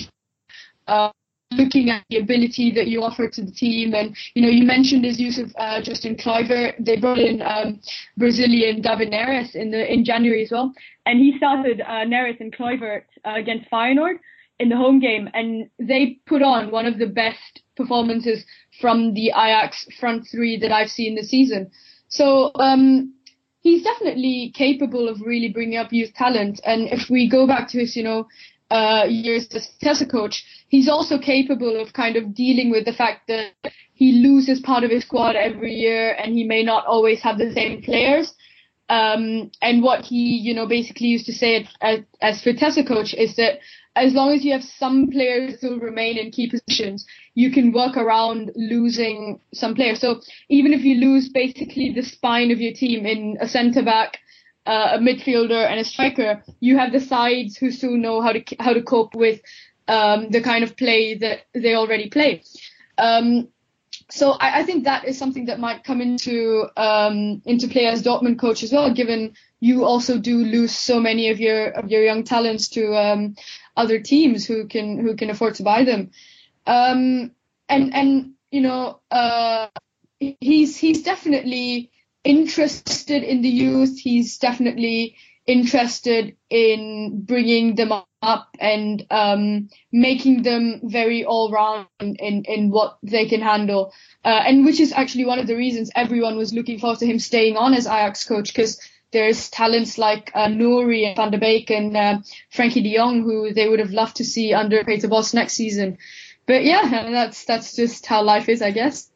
Uh, 0.87 1.11
looking 1.53 1.89
at 1.89 2.05
the 2.11 2.19
ability 2.19 2.71
that 2.75 2.89
you 2.89 3.03
offer 3.03 3.29
to 3.29 3.43
the 3.43 3.51
team. 3.51 3.95
And, 3.95 4.15
you 4.35 4.43
know, 4.43 4.49
you 4.49 4.65
mentioned 4.65 5.05
his 5.05 5.19
use 5.19 5.39
of 5.39 5.51
uh, 5.59 5.81
Justin 5.83 6.17
Kluivert. 6.17 6.75
They 6.79 6.97
brought 6.97 7.19
in 7.19 7.41
um, 7.43 7.81
Brazilian 8.17 8.83
David 8.83 9.11
Neres 9.11 9.55
in 9.55 9.71
the 9.71 9.91
in 9.91 10.05
January 10.05 10.45
as 10.45 10.51
well. 10.51 10.73
And 11.07 11.19
he 11.19 11.37
started 11.39 11.81
uh, 11.81 12.05
Neres 12.05 12.41
and 12.41 12.55
Kluivert 12.55 13.05
uh, 13.25 13.35
against 13.37 13.71
Feyenoord 13.71 14.19
in 14.59 14.69
the 14.69 14.77
home 14.77 15.01
game. 15.01 15.29
And 15.35 15.71
they 15.79 16.19
put 16.27 16.43
on 16.43 16.71
one 16.71 16.87
of 16.87 16.99
the 16.99 17.07
best 17.07 17.63
performances 17.77 18.45
from 18.81 19.15
the 19.15 19.29
Ajax 19.29 19.87
front 19.99 20.27
three 20.31 20.59
that 20.59 20.73
I've 20.73 20.91
seen 20.91 21.15
this 21.15 21.31
season. 21.31 21.71
So 22.09 22.51
um, 22.55 23.15
he's 23.61 23.83
definitely 23.83 24.53
capable 24.55 25.09
of 25.09 25.21
really 25.21 25.49
bringing 25.49 25.79
up 25.79 25.93
youth 25.93 26.15
talent. 26.15 26.61
And 26.65 26.89
if 26.89 27.11
we 27.11 27.29
go 27.29 27.47
back 27.47 27.69
to 27.69 27.79
his, 27.79 27.97
you 27.97 28.03
know, 28.03 28.27
uh, 28.71 29.07
years 29.09 29.47
as 29.55 29.69
Vitesse 29.81 30.11
coach, 30.11 30.45
he's 30.69 30.89
also 30.89 31.19
capable 31.19 31.81
of 31.81 31.93
kind 31.93 32.17
of 32.17 32.35
dealing 32.35 32.71
with 32.71 32.85
the 32.85 32.93
fact 32.93 33.29
that 33.29 33.53
he 33.95 34.13
loses 34.13 34.61
part 34.61 34.85
of 34.85 34.91
his 34.91 35.05
squad 35.05 35.37
every 35.37 35.73
year 35.75 36.13
and 36.13 36.35
he 36.35 36.45
may 36.45 36.63
not 36.63 36.87
always 36.87 37.21
have 37.23 37.39
the 37.39 37.53
same 37.53 37.83
players. 37.83 38.35
Um, 38.89 39.51
and 39.61 39.83
what 39.83 40.05
he, 40.05 40.37
you 40.37 40.55
know, 40.55 40.67
basically 40.67 41.09
used 41.09 41.27
to 41.27 41.33
say 41.33 41.69
as, 41.81 42.01
as 42.23 42.43
Vitesse 42.43 42.87
coach 42.87 43.13
is 43.15 43.37
that 43.37 43.59
as 43.97 44.15
long 44.15 44.33
as 44.33 44.45
you 44.45 44.53
have 44.53 44.63
some 44.63 45.09
players 45.09 45.61
who 45.61 45.79
remain 45.81 46.19
in 46.19 46.31
key 46.31 46.49
positions, 46.49 47.05
you 47.35 47.51
can 47.51 47.73
work 47.73 47.97
around 47.97 48.53
losing 48.55 49.41
some 49.53 49.75
players. 49.75 50.01
So 50.01 50.21
even 50.49 50.73
if 50.73 50.83
you 50.83 50.97
lose 50.97 51.29
basically 51.29 51.93
the 51.93 52.03
spine 52.03 52.51
of 52.51 52.61
your 52.61 52.73
team 52.73 53.07
in 53.07 53.37
a 53.41 53.49
centre 53.49 53.83
back, 53.83 54.19
uh, 54.67 54.93
a 54.95 54.99
midfielder, 54.99 55.67
and 55.67 55.81
a 55.81 55.85
striker, 55.85 56.43
you 56.61 56.79
have 56.79 56.93
the 56.93 57.01
sides 57.01 57.57
who 57.57 57.71
still 57.71 57.97
know 57.97 58.21
how 58.21 58.33
to 58.33 58.43
how 58.61 58.73
to 58.75 58.83
cope 58.83 59.15
with 59.15 59.41
um, 59.89 60.31
the 60.31 60.43
kind 60.43 60.63
of 60.63 60.77
play 60.77 61.17
that 61.17 61.47
they 61.55 61.75
already 61.75 62.09
play. 62.11 62.43
Um, 62.99 63.49
so 64.11 64.33
I, 64.33 64.61
I, 64.61 64.63
think 64.63 64.85
that 64.85 65.05
is 65.05 65.19
something 65.19 65.47
that 65.47 65.61
might 65.61 65.85
come 65.85 66.01
into 66.01 66.67
um, 66.77 67.43
into 67.45 67.69
play 67.69 67.87
as 67.87 68.03
Dortmund 68.03 68.39
coach 68.39 68.63
as 68.63 68.73
well, 68.73 68.93
given 68.93 69.35
you 69.61 69.85
also 69.85 70.19
do 70.19 70.39
lose 70.39 70.73
so 70.73 70.99
many 70.99 71.29
of 71.31 71.41
your 71.41 71.69
of 71.69 71.91
your 71.91 72.03
young 72.03 72.25
talents 72.25 72.69
to 72.69 72.97
um, 72.97 73.37
other 73.77 74.01
teams 74.01 74.47
who 74.47 74.67
can 74.67 74.99
who 74.99 75.15
can 75.15 75.29
afford 75.31 75.57
to 75.57 75.63
buy 75.63 75.85
them. 75.85 76.11
Um, 76.67 77.33
and 77.69 77.95
and 77.95 78.33
you 78.51 78.63
know 78.63 79.01
uh, 79.11 79.69
he's 80.19 80.77
he's 80.77 81.03
definitely 81.03 81.91
interested 82.25 83.23
in 83.23 83.43
the 83.43 83.49
youth. 83.51 83.99
He's 83.99 84.39
definitely 84.39 85.17
interested 85.47 86.37
in 86.49 87.23
bringing 87.27 87.75
them 87.75 87.93
up 88.23 88.49
and 88.59 89.07
um, 89.11 89.69
making 89.93 90.43
them 90.43 90.81
very 90.85 91.25
all 91.25 91.51
round 91.51 91.87
in, 92.01 92.45
in 92.45 92.71
what 92.71 92.99
they 93.03 93.27
can 93.27 93.41
handle. 93.41 93.93
Uh, 94.25 94.29
and 94.29 94.65
which 94.65 94.81
is 94.81 94.93
actually 94.93 95.25
one 95.25 95.39
of 95.39 95.47
the 95.47 95.57
reasons 95.57 95.91
everyone 95.95 96.37
was 96.37 96.53
looking 96.53 96.79
forward 96.79 96.99
to 96.99 97.07
him 97.07 97.19
staying 97.19 97.57
on 97.57 97.75
as 97.75 97.87
Ajax 97.87 98.25
coach 98.25 98.49
because 98.49 98.81
there's 99.11 99.49
talents 99.49 99.97
like 99.97 100.31
uh, 100.35 100.47
Nouri 100.47 101.07
and 101.07 101.17
Van 101.17 101.31
de 101.31 101.39
Beek 101.39 101.71
and 101.71 101.97
uh, 101.97 102.19
Frenkie 102.53 102.83
de 102.83 102.97
Jong 102.97 103.23
who 103.23 103.55
they 103.55 103.69
would 103.69 103.79
have 103.79 103.91
loved 103.91 104.17
to 104.17 104.25
see 104.25 104.53
under 104.53 104.85
Peter 104.85 105.09
Bosz 105.09 105.33
next 105.33 105.55
season. 105.55 105.99
But 106.47 106.65
yeah, 106.65 106.89
that's 107.11 107.45
that's 107.45 107.77
just 107.77 108.07
how 108.07 108.23
life 108.23 108.49
is, 108.49 108.63
I 108.63 108.71
guess. 108.71 109.11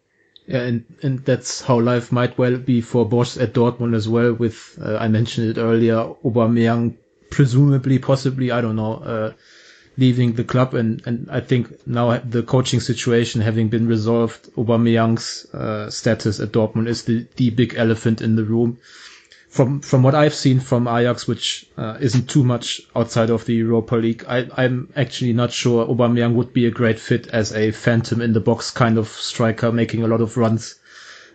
Yeah, 0.47 0.63
and, 0.63 0.85
and 1.03 1.25
that's 1.25 1.63
how 1.63 1.81
life 1.81 2.11
might 2.11 2.37
well 2.37 2.57
be 2.59 2.81
for 2.81 3.09
Bosz 3.09 3.41
at 3.41 3.55
Dortmund 3.55 3.95
as 3.95 4.09
well. 4.09 4.33
With 4.33 4.79
uh, 4.83 4.97
I 4.97 5.09
mentioned 5.09 5.51
it 5.57 5.61
earlier, 5.61 6.15
Aubameyang 6.25 6.97
presumably, 7.33 7.99
possibly, 7.99 8.51
I 8.53 8.61
don't 8.61 8.77
know, 8.77 8.95
uh, 9.15 9.33
leaving 9.97 10.35
the 10.35 10.45
club, 10.45 10.75
and 10.75 11.03
and 11.07 11.29
I 11.31 11.41
think 11.41 11.87
now 11.87 12.17
the 12.19 12.43
coaching 12.43 12.81
situation 12.81 13.41
having 13.41 13.69
been 13.69 13.87
resolved, 13.89 14.43
Aubameyang's 14.55 15.29
uh, 15.53 15.91
status 15.91 16.39
at 16.41 16.53
Dortmund 16.53 16.89
is 16.89 17.03
the 17.05 17.27
the 17.37 17.51
big 17.51 17.75
elephant 17.77 18.21
in 18.23 18.37
the 18.37 18.45
room 18.45 18.79
from 19.53 19.81
from 19.81 20.03
what 20.03 20.15
I've 20.15 20.35
seen 20.35 20.61
from 20.61 20.89
Ajax, 20.89 21.29
which 21.29 21.67
uh, 21.77 21.99
isn't 22.01 22.27
too 22.31 22.43
much 22.43 22.81
outside 22.97 23.29
of 23.29 23.45
the 23.45 23.53
Europa 23.55 23.97
League, 23.97 24.25
I, 24.27 24.49
I'm 24.57 24.91
actually 24.97 25.35
not 25.35 25.53
sure 25.53 25.85
Aubameyang 25.87 26.33
would 26.37 26.55
be 26.55 26.65
a 26.65 26.71
great 26.71 26.99
fit 26.99 27.27
as 27.29 27.53
a 27.53 27.71
phantom 27.71 28.23
in 28.23 28.33
the 28.33 28.41
box 28.41 28.71
kind 28.71 28.97
of 28.97 29.09
striker, 29.09 29.71
making 29.71 30.03
a 30.05 30.07
lot 30.07 30.23
of 30.23 30.39
runs 30.39 30.77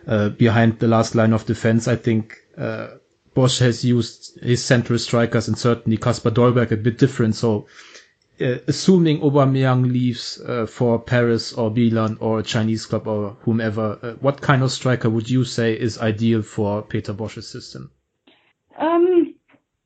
uh, 0.08 0.30
behind 0.30 0.80
the 0.80 0.88
last 0.88 1.14
line 1.14 1.32
of 1.32 1.46
defense. 1.46 1.86
I 1.86 1.94
think 1.94 2.36
uh, 2.56 2.88
Bosz 3.36 3.60
has 3.60 3.84
used 3.84 4.17
his 4.42 4.64
central 4.64 4.98
strikers 4.98 5.48
and 5.48 5.58
certainly 5.58 5.96
Kasper 5.96 6.30
Dolberg 6.30 6.70
a 6.70 6.76
bit 6.76 6.98
different. 6.98 7.34
So, 7.34 7.66
uh, 8.40 8.58
assuming 8.68 9.20
Aubameyang 9.20 9.92
leaves 9.92 10.40
uh, 10.40 10.66
for 10.66 10.98
Paris 10.98 11.52
or 11.52 11.70
Milan 11.70 12.16
or 12.20 12.38
a 12.38 12.42
Chinese 12.42 12.86
club 12.86 13.06
or 13.06 13.36
whomever, 13.42 13.98
uh, 14.02 14.12
what 14.20 14.40
kind 14.40 14.62
of 14.62 14.70
striker 14.70 15.10
would 15.10 15.28
you 15.28 15.44
say 15.44 15.72
is 15.72 15.98
ideal 15.98 16.42
for 16.42 16.82
Peter 16.82 17.12
Bosz's 17.12 17.48
system? 17.48 17.90
Um, 18.78 19.34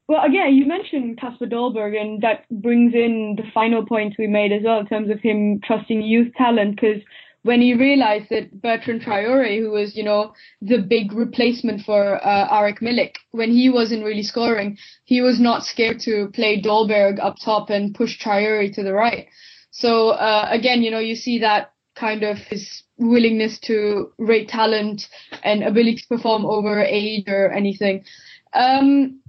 well, 0.09 0.25
again, 0.25 0.55
you 0.55 0.67
mentioned 0.67 1.19
Kasper 1.19 1.47
Dolberg, 1.47 1.99
and 1.99 2.23
that 2.23 2.45
brings 2.51 2.93
in 2.95 3.37
the 3.37 3.45
final 3.55 3.87
point 3.87 4.17
we 4.19 4.27
made 4.27 4.53
as 4.53 4.63
well 4.65 4.81
in 4.81 4.87
terms 4.87 5.11
of 5.11 5.21
him 5.21 5.61
trusting 5.65 6.03
youth 6.03 6.35
talent. 6.37 6.77
Because 6.77 7.01
when 7.43 7.61
he 7.61 7.75
realized 7.75 8.29
that 8.31 8.61
Bertrand 8.61 9.03
Traore, 9.03 9.59
who 9.59 9.71
was, 9.71 9.97
you 9.97 10.05
know, 10.05 10.33
the 10.61 10.79
big 10.79 11.13
replacement 11.13 11.83
for 11.83 12.25
uh, 12.25 12.49
Arek 12.49 12.81
Milik, 12.81 13.17
when 13.33 13.51
he 13.51 13.69
wasn't 13.69 14.05
really 14.05 14.23
scoring, 14.23 14.79
he 15.05 15.21
was 15.21 15.41
not 15.41 15.65
scared 15.65 16.01
to 16.01 16.31
play 16.33 16.63
Dolberg 16.63 17.19
up 17.21 17.37
top 17.45 17.71
and 17.71 17.95
push 17.95 18.21
Traore 18.21 18.73
to 18.75 18.83
the 18.83 18.93
right. 18.93 19.27
So 19.71 20.11
uh, 20.11 20.47
again, 20.51 20.83
you 20.83 20.91
know, 20.91 21.01
you 21.01 21.17
see 21.17 21.41
that 21.41 21.73
kind 21.97 22.23
of 22.23 22.39
his 22.39 22.85
willingness 22.99 23.59
to 23.59 24.13
rate 24.19 24.49
talent 24.49 25.09
and 25.43 25.65
ability 25.65 25.97
to 25.97 26.09
perform 26.09 26.47
over 26.47 26.81
age 26.81 27.25
or 27.27 27.51
anything. 27.51 28.05
Um, 28.53 29.21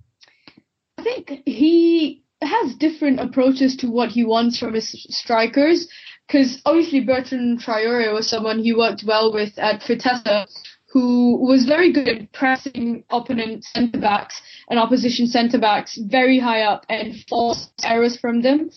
I 0.97 1.03
think 1.03 1.41
he 1.45 2.23
has 2.41 2.75
different 2.75 3.19
approaches 3.19 3.75
to 3.77 3.87
what 3.87 4.09
he 4.09 4.23
wants 4.23 4.59
from 4.59 4.73
his 4.73 4.91
strikers 5.09 5.87
because 6.27 6.61
obviously 6.65 7.01
Bertrand 7.01 7.61
Traore 7.61 8.13
was 8.13 8.27
someone 8.27 8.59
he 8.59 8.73
worked 8.73 9.03
well 9.05 9.33
with 9.33 9.57
at 9.57 9.83
Vitesse, 9.83 10.47
who 10.87 11.37
was 11.37 11.65
very 11.65 11.91
good 11.91 12.07
at 12.07 12.31
pressing 12.33 13.03
opponent 13.09 13.63
centre 13.63 13.99
backs 13.99 14.41
and 14.69 14.79
opposition 14.79 15.27
centre 15.27 15.59
backs 15.59 15.97
very 15.97 16.39
high 16.39 16.61
up 16.61 16.85
and 16.89 17.15
force 17.27 17.69
errors 17.83 18.17
from 18.17 18.41
them. 18.41 18.69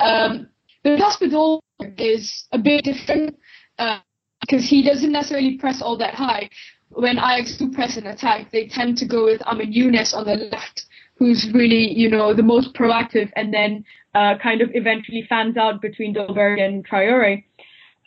Um, 0.00 0.48
but 0.82 0.98
Dolberg 0.98 1.60
is 1.98 2.46
a 2.52 2.58
bit 2.58 2.84
different 2.84 3.38
because 3.76 4.64
uh, 4.64 4.68
he 4.68 4.82
doesn't 4.82 5.12
necessarily 5.12 5.56
press 5.58 5.80
all 5.80 5.96
that 5.98 6.14
high. 6.14 6.50
When 6.90 7.18
Ajax 7.18 7.56
do 7.56 7.70
press 7.72 7.96
an 7.96 8.06
attack, 8.06 8.52
they 8.52 8.68
tend 8.68 8.98
to 8.98 9.06
go 9.06 9.24
with 9.24 9.42
Amin 9.42 9.72
Younes 9.72 10.14
on 10.14 10.26
the 10.26 10.36
left 10.36 10.86
who's 11.16 11.48
really, 11.52 11.92
you 11.92 12.10
know, 12.10 12.34
the 12.34 12.42
most 12.42 12.74
proactive 12.74 13.30
and 13.36 13.52
then 13.52 13.84
uh, 14.14 14.34
kind 14.42 14.60
of 14.60 14.70
eventually 14.74 15.24
fans 15.28 15.56
out 15.56 15.80
between 15.80 16.14
Dolberg 16.14 16.60
and 16.60 16.86
Traore. 16.86 17.44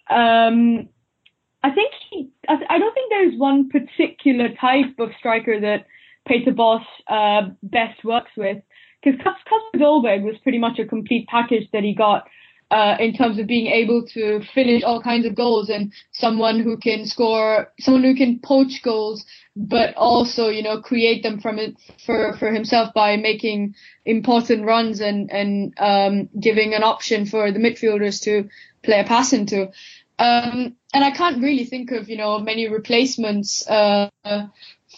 Um, 0.10 0.90
I 1.64 1.72
think 1.72 1.92
he, 2.10 2.30
I 2.48 2.78
don't 2.78 2.94
think 2.94 3.10
there's 3.10 3.38
one 3.38 3.70
particular 3.70 4.50
type 4.60 5.00
of 5.00 5.10
striker 5.18 5.60
that 5.60 5.86
Peter 6.28 6.52
Bosz 6.52 6.84
uh, 7.08 7.50
best 7.64 8.04
works 8.04 8.32
with 8.38 8.58
because 9.04 9.20
Kasper 9.20 9.78
Dolberg 9.78 10.24
was 10.24 10.36
pretty 10.44 10.60
much 10.60 10.80
a 10.80 10.86
complete 10.86 11.28
package 11.28 11.68
that 11.74 11.84
he 11.84 11.94
got 11.94 12.28
uh, 12.70 12.98
in 13.00 13.14
terms 13.14 13.40
of 13.40 13.48
being 13.48 13.68
able 13.68 14.06
to 14.06 14.42
finish 14.54 14.84
all 14.84 15.02
kinds 15.02 15.26
of 15.26 15.36
goals 15.36 15.70
and 15.70 15.94
someone 16.12 16.60
who 16.60 16.78
can 16.78 17.06
score, 17.06 17.72
someone 17.80 18.04
who 18.04 18.16
can 18.16 18.40
poach 18.40 18.82
goals, 18.84 19.26
but 19.56 19.96
also, 19.96 20.50
you 20.50 20.62
know, 20.62 20.82
create 20.82 21.24
them 21.24 21.40
from 21.40 21.60
it 21.60 21.78
for, 22.06 22.36
for 22.38 22.52
himself 22.52 22.94
by 22.94 23.16
making 23.16 23.74
important 24.06 24.66
runs 24.66 25.00
and, 25.00 25.32
and, 25.32 25.74
um, 25.78 26.30
giving 26.40 26.74
an 26.74 26.84
option 26.84 27.26
for 27.26 27.52
the 27.52 27.60
midfielders 27.60 28.22
to 28.24 28.50
play 28.84 29.00
a 29.00 29.04
pass 29.04 29.34
into. 29.34 29.70
Um, 30.20 30.76
and 30.94 31.04
I 31.04 31.12
can't 31.12 31.42
really 31.42 31.66
think 31.66 31.92
of, 31.92 32.10
you 32.10 32.18
know, 32.18 32.40
many 32.40 32.68
replacements, 32.68 33.68
uh, 33.68 34.10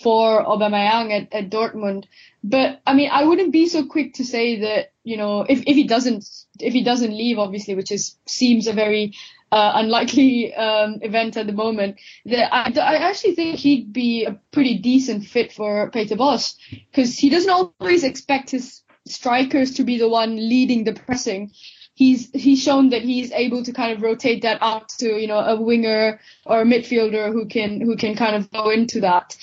for 0.02 0.46
Aubameyang 0.46 1.12
at, 1.12 1.34
at 1.34 1.50
Dortmund. 1.50 2.06
But 2.44 2.82
I 2.88 2.94
mean, 2.94 3.10
I 3.12 3.26
wouldn't 3.26 3.52
be 3.52 3.68
so 3.68 3.86
quick 3.86 4.14
to 4.16 4.24
say 4.24 4.62
that, 4.62 4.92
you 5.04 5.18
know, 5.18 5.42
if, 5.42 5.60
if 5.68 5.76
he 5.76 5.86
doesn't, 5.88 6.26
if 6.60 6.74
he 6.74 6.84
doesn't 6.84 7.12
leave, 7.12 7.38
obviously, 7.38 7.76
which 7.76 7.92
is, 7.92 8.16
seems 8.26 8.68
a 8.68 8.74
very, 8.74 9.14
uh, 9.52 9.72
unlikely, 9.76 10.54
um, 10.54 11.00
event 11.02 11.36
at 11.36 11.48
the 11.48 11.54
moment, 11.54 11.98
that 12.26 12.54
I, 12.54 12.72
I 12.80 13.10
actually 13.10 13.36
think 13.36 13.58
he'd 13.58 13.92
be 13.92 14.26
a 14.26 14.40
pretty 14.52 14.78
decent 14.78 15.26
fit 15.26 15.52
for 15.52 15.90
Peter 15.92 16.16
Bosz 16.16 16.56
because 16.70 17.18
he 17.18 17.30
doesn't 17.30 17.50
always 17.50 18.04
expect 18.04 18.52
his 18.52 18.82
strikers 19.06 19.74
to 19.76 19.84
be 19.84 19.98
the 19.98 20.08
one 20.08 20.36
leading 20.36 20.84
the 20.84 20.94
pressing. 20.94 21.52
He's, 21.96 22.30
he's 22.32 22.64
shown 22.64 22.92
that 22.92 23.02
he's 23.02 23.34
able 23.34 23.64
to 23.64 23.74
kind 23.74 23.92
of 23.92 24.02
rotate 24.02 24.44
that 24.44 24.60
out 24.62 24.88
to, 25.00 25.20
you 25.20 25.28
know, 25.28 25.40
a 25.40 25.60
winger 25.60 26.22
or 26.46 26.62
a 26.62 26.66
midfielder 26.66 27.34
who 27.34 27.48
can, 27.48 27.82
who 27.82 27.98
can 27.98 28.16
kind 28.16 28.38
of 28.38 28.50
go 28.52 28.70
into 28.70 29.02
that. 29.02 29.36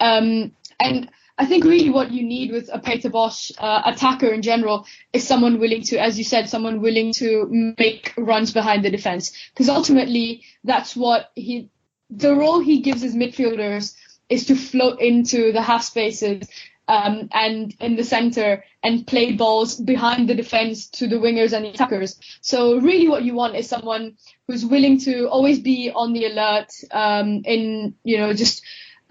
Um, 0.00 0.52
and 0.80 1.10
I 1.36 1.46
think 1.46 1.64
really 1.64 1.90
what 1.90 2.12
you 2.12 2.22
need 2.22 2.52
with 2.52 2.70
a 2.72 2.78
Peter 2.78 3.10
Bosz 3.10 3.52
uh, 3.58 3.82
attacker 3.86 4.28
in 4.28 4.42
general 4.42 4.86
is 5.12 5.26
someone 5.26 5.58
willing 5.58 5.82
to, 5.84 5.98
as 5.98 6.16
you 6.16 6.24
said, 6.24 6.48
someone 6.48 6.80
willing 6.80 7.12
to 7.14 7.74
make 7.76 8.14
runs 8.16 8.52
behind 8.52 8.84
the 8.84 8.90
defense. 8.90 9.32
Because 9.52 9.68
ultimately, 9.68 10.44
that's 10.62 10.94
what 10.94 11.30
he, 11.34 11.70
the 12.08 12.34
role 12.34 12.60
he 12.60 12.80
gives 12.80 13.02
his 13.02 13.16
midfielders 13.16 13.96
is 14.28 14.46
to 14.46 14.54
float 14.54 15.00
into 15.00 15.52
the 15.52 15.62
half 15.62 15.82
spaces 15.82 16.48
um, 16.86 17.28
and 17.32 17.74
in 17.80 17.96
the 17.96 18.04
center 18.04 18.62
and 18.82 19.06
play 19.06 19.32
balls 19.32 19.80
behind 19.80 20.28
the 20.28 20.34
defense 20.34 20.88
to 20.90 21.08
the 21.08 21.16
wingers 21.16 21.52
and 21.52 21.64
the 21.64 21.70
attackers. 21.70 22.18
So 22.42 22.78
really 22.78 23.08
what 23.08 23.24
you 23.24 23.34
want 23.34 23.56
is 23.56 23.68
someone 23.68 24.16
who's 24.46 24.64
willing 24.64 25.00
to 25.00 25.28
always 25.28 25.58
be 25.58 25.90
on 25.94 26.12
the 26.12 26.26
alert 26.26 26.70
um, 26.90 27.42
in, 27.44 27.94
you 28.04 28.18
know, 28.18 28.32
just 28.34 28.62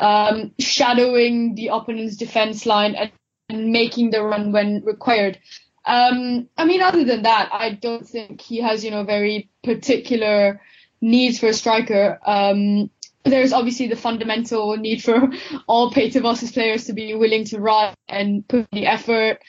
um, 0.04 0.52
shadowing 0.60 1.56
the 1.56 1.70
opponent's 1.70 2.18
defense 2.18 2.66
line 2.66 2.94
and, 2.96 3.12
and, 3.48 3.72
making 3.72 4.12
the 4.12 4.22
run 4.22 4.52
when 4.52 4.84
required. 4.84 5.40
Um, 5.86 6.50
I 6.58 6.66
mean, 6.66 6.82
other 6.82 7.06
than 7.06 7.24
that, 7.24 7.50
I 7.54 7.72
don't 7.72 8.06
think 8.06 8.42
he 8.42 8.60
has, 8.60 8.84
you 8.84 8.92
know, 8.92 9.06
very 9.06 9.50
particular 9.64 10.62
needs 11.00 11.40
for 11.40 11.48
a 11.48 11.54
striker. 11.54 12.20
Um, 12.26 12.90
there's 13.24 13.54
obviously 13.54 13.88
the 13.88 13.96
fundamental 13.96 14.76
need 14.76 15.02
for 15.02 15.30
all 15.68 15.92
Peter 15.92 16.20
Bosz's 16.20 16.52
players 16.52 16.86
to 16.86 16.94
be 16.94 17.16
willing 17.16 17.46
to 17.46 17.60
run 17.62 17.94
and 18.10 18.46
put 18.46 18.68
the 18.72 18.86
effort. 18.86 19.40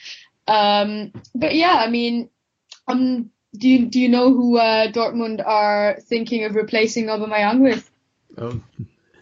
Um, 0.47 1.11
but 1.33 1.53
yeah, 1.53 1.75
I 1.85 1.89
mean, 1.89 2.29
um, 2.87 3.29
do 3.57 3.67
you, 3.67 3.87
do 3.87 3.99
you 3.99 4.07
know 4.07 4.33
who 4.33 4.57
uh, 4.57 4.89
Dortmund 4.91 5.45
are 5.45 5.97
thinking 6.07 6.45
of 6.45 6.55
replacing 6.55 7.07
Aubameyang 7.07 7.59
with? 7.59 7.89
Um, 8.37 8.63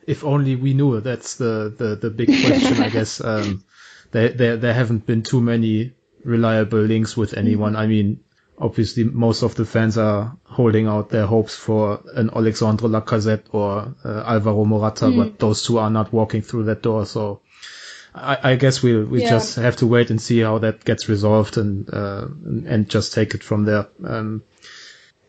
if 0.07 0.23
only 0.23 0.55
we 0.55 0.73
knew. 0.73 0.99
That's 1.01 1.35
the 1.35 1.73
the, 1.75 1.95
the 1.95 2.09
big 2.09 2.27
question, 2.27 2.81
I 2.81 2.89
guess. 2.97 3.21
Um, 3.21 3.63
there, 4.11 4.29
there 4.29 4.57
there 4.57 4.73
haven't 4.73 5.05
been 5.05 5.23
too 5.23 5.41
many 5.41 5.93
reliable 6.23 6.79
links 6.81 7.17
with 7.17 7.33
anyone. 7.35 7.75
I 7.75 7.87
mean, 7.87 8.19
obviously 8.57 9.03
most 9.03 9.43
of 9.43 9.55
the 9.55 9.65
fans 9.65 9.97
are 9.97 10.37
holding 10.45 10.87
out 10.87 11.09
their 11.09 11.25
hopes 11.25 11.55
for 11.55 12.01
an 12.13 12.29
Alexandre 12.35 12.87
Lacazette 12.87 13.45
or 13.51 13.93
uh, 14.05 14.23
Alvaro 14.25 14.65
Morata, 14.65 15.05
mm. 15.05 15.17
but 15.17 15.39
those 15.39 15.63
two 15.65 15.79
are 15.79 15.89
not 15.89 16.13
walking 16.13 16.41
through 16.41 16.65
that 16.65 16.81
door. 16.81 17.05
So 17.05 17.41
I, 18.13 18.51
I 18.51 18.55
guess 18.55 18.83
we'll 18.83 19.05
we 19.05 19.23
yeah. 19.23 19.29
just 19.29 19.55
have 19.55 19.77
to 19.77 19.87
wait 19.87 20.09
and 20.11 20.21
see 20.21 20.39
how 20.39 20.59
that 20.59 20.85
gets 20.85 21.09
resolved 21.09 21.57
and 21.57 21.91
uh, 21.91 22.27
and 22.45 22.89
just 22.89 23.13
take 23.13 23.33
it 23.33 23.43
from 23.43 23.65
there. 23.65 23.87
Um, 24.05 24.43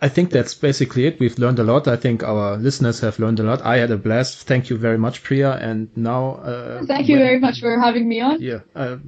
I 0.00 0.08
think 0.08 0.30
that's 0.30 0.54
basically 0.54 1.06
it. 1.06 1.18
We've 1.18 1.38
learned 1.38 1.58
a 1.58 1.64
lot. 1.64 1.88
I 1.88 1.96
think 1.96 2.22
our 2.22 2.56
listeners 2.56 3.00
have 3.00 3.18
learned 3.18 3.40
a 3.40 3.42
lot. 3.42 3.62
I 3.62 3.78
had 3.78 3.90
a 3.90 3.96
blast. 3.96 4.46
Thank 4.46 4.68
you 4.68 4.76
very 4.76 4.98
much, 4.98 5.22
Priya. 5.22 5.52
And 5.52 5.96
now, 5.96 6.34
uh, 6.34 6.84
thank 6.84 7.08
you 7.08 7.16
very 7.16 7.38
much 7.38 7.60
for 7.60 7.78
having 7.80 8.06
me 8.08 8.20
on. 8.20 8.40
Yeah. 8.40 8.60
Uh, 8.74 8.98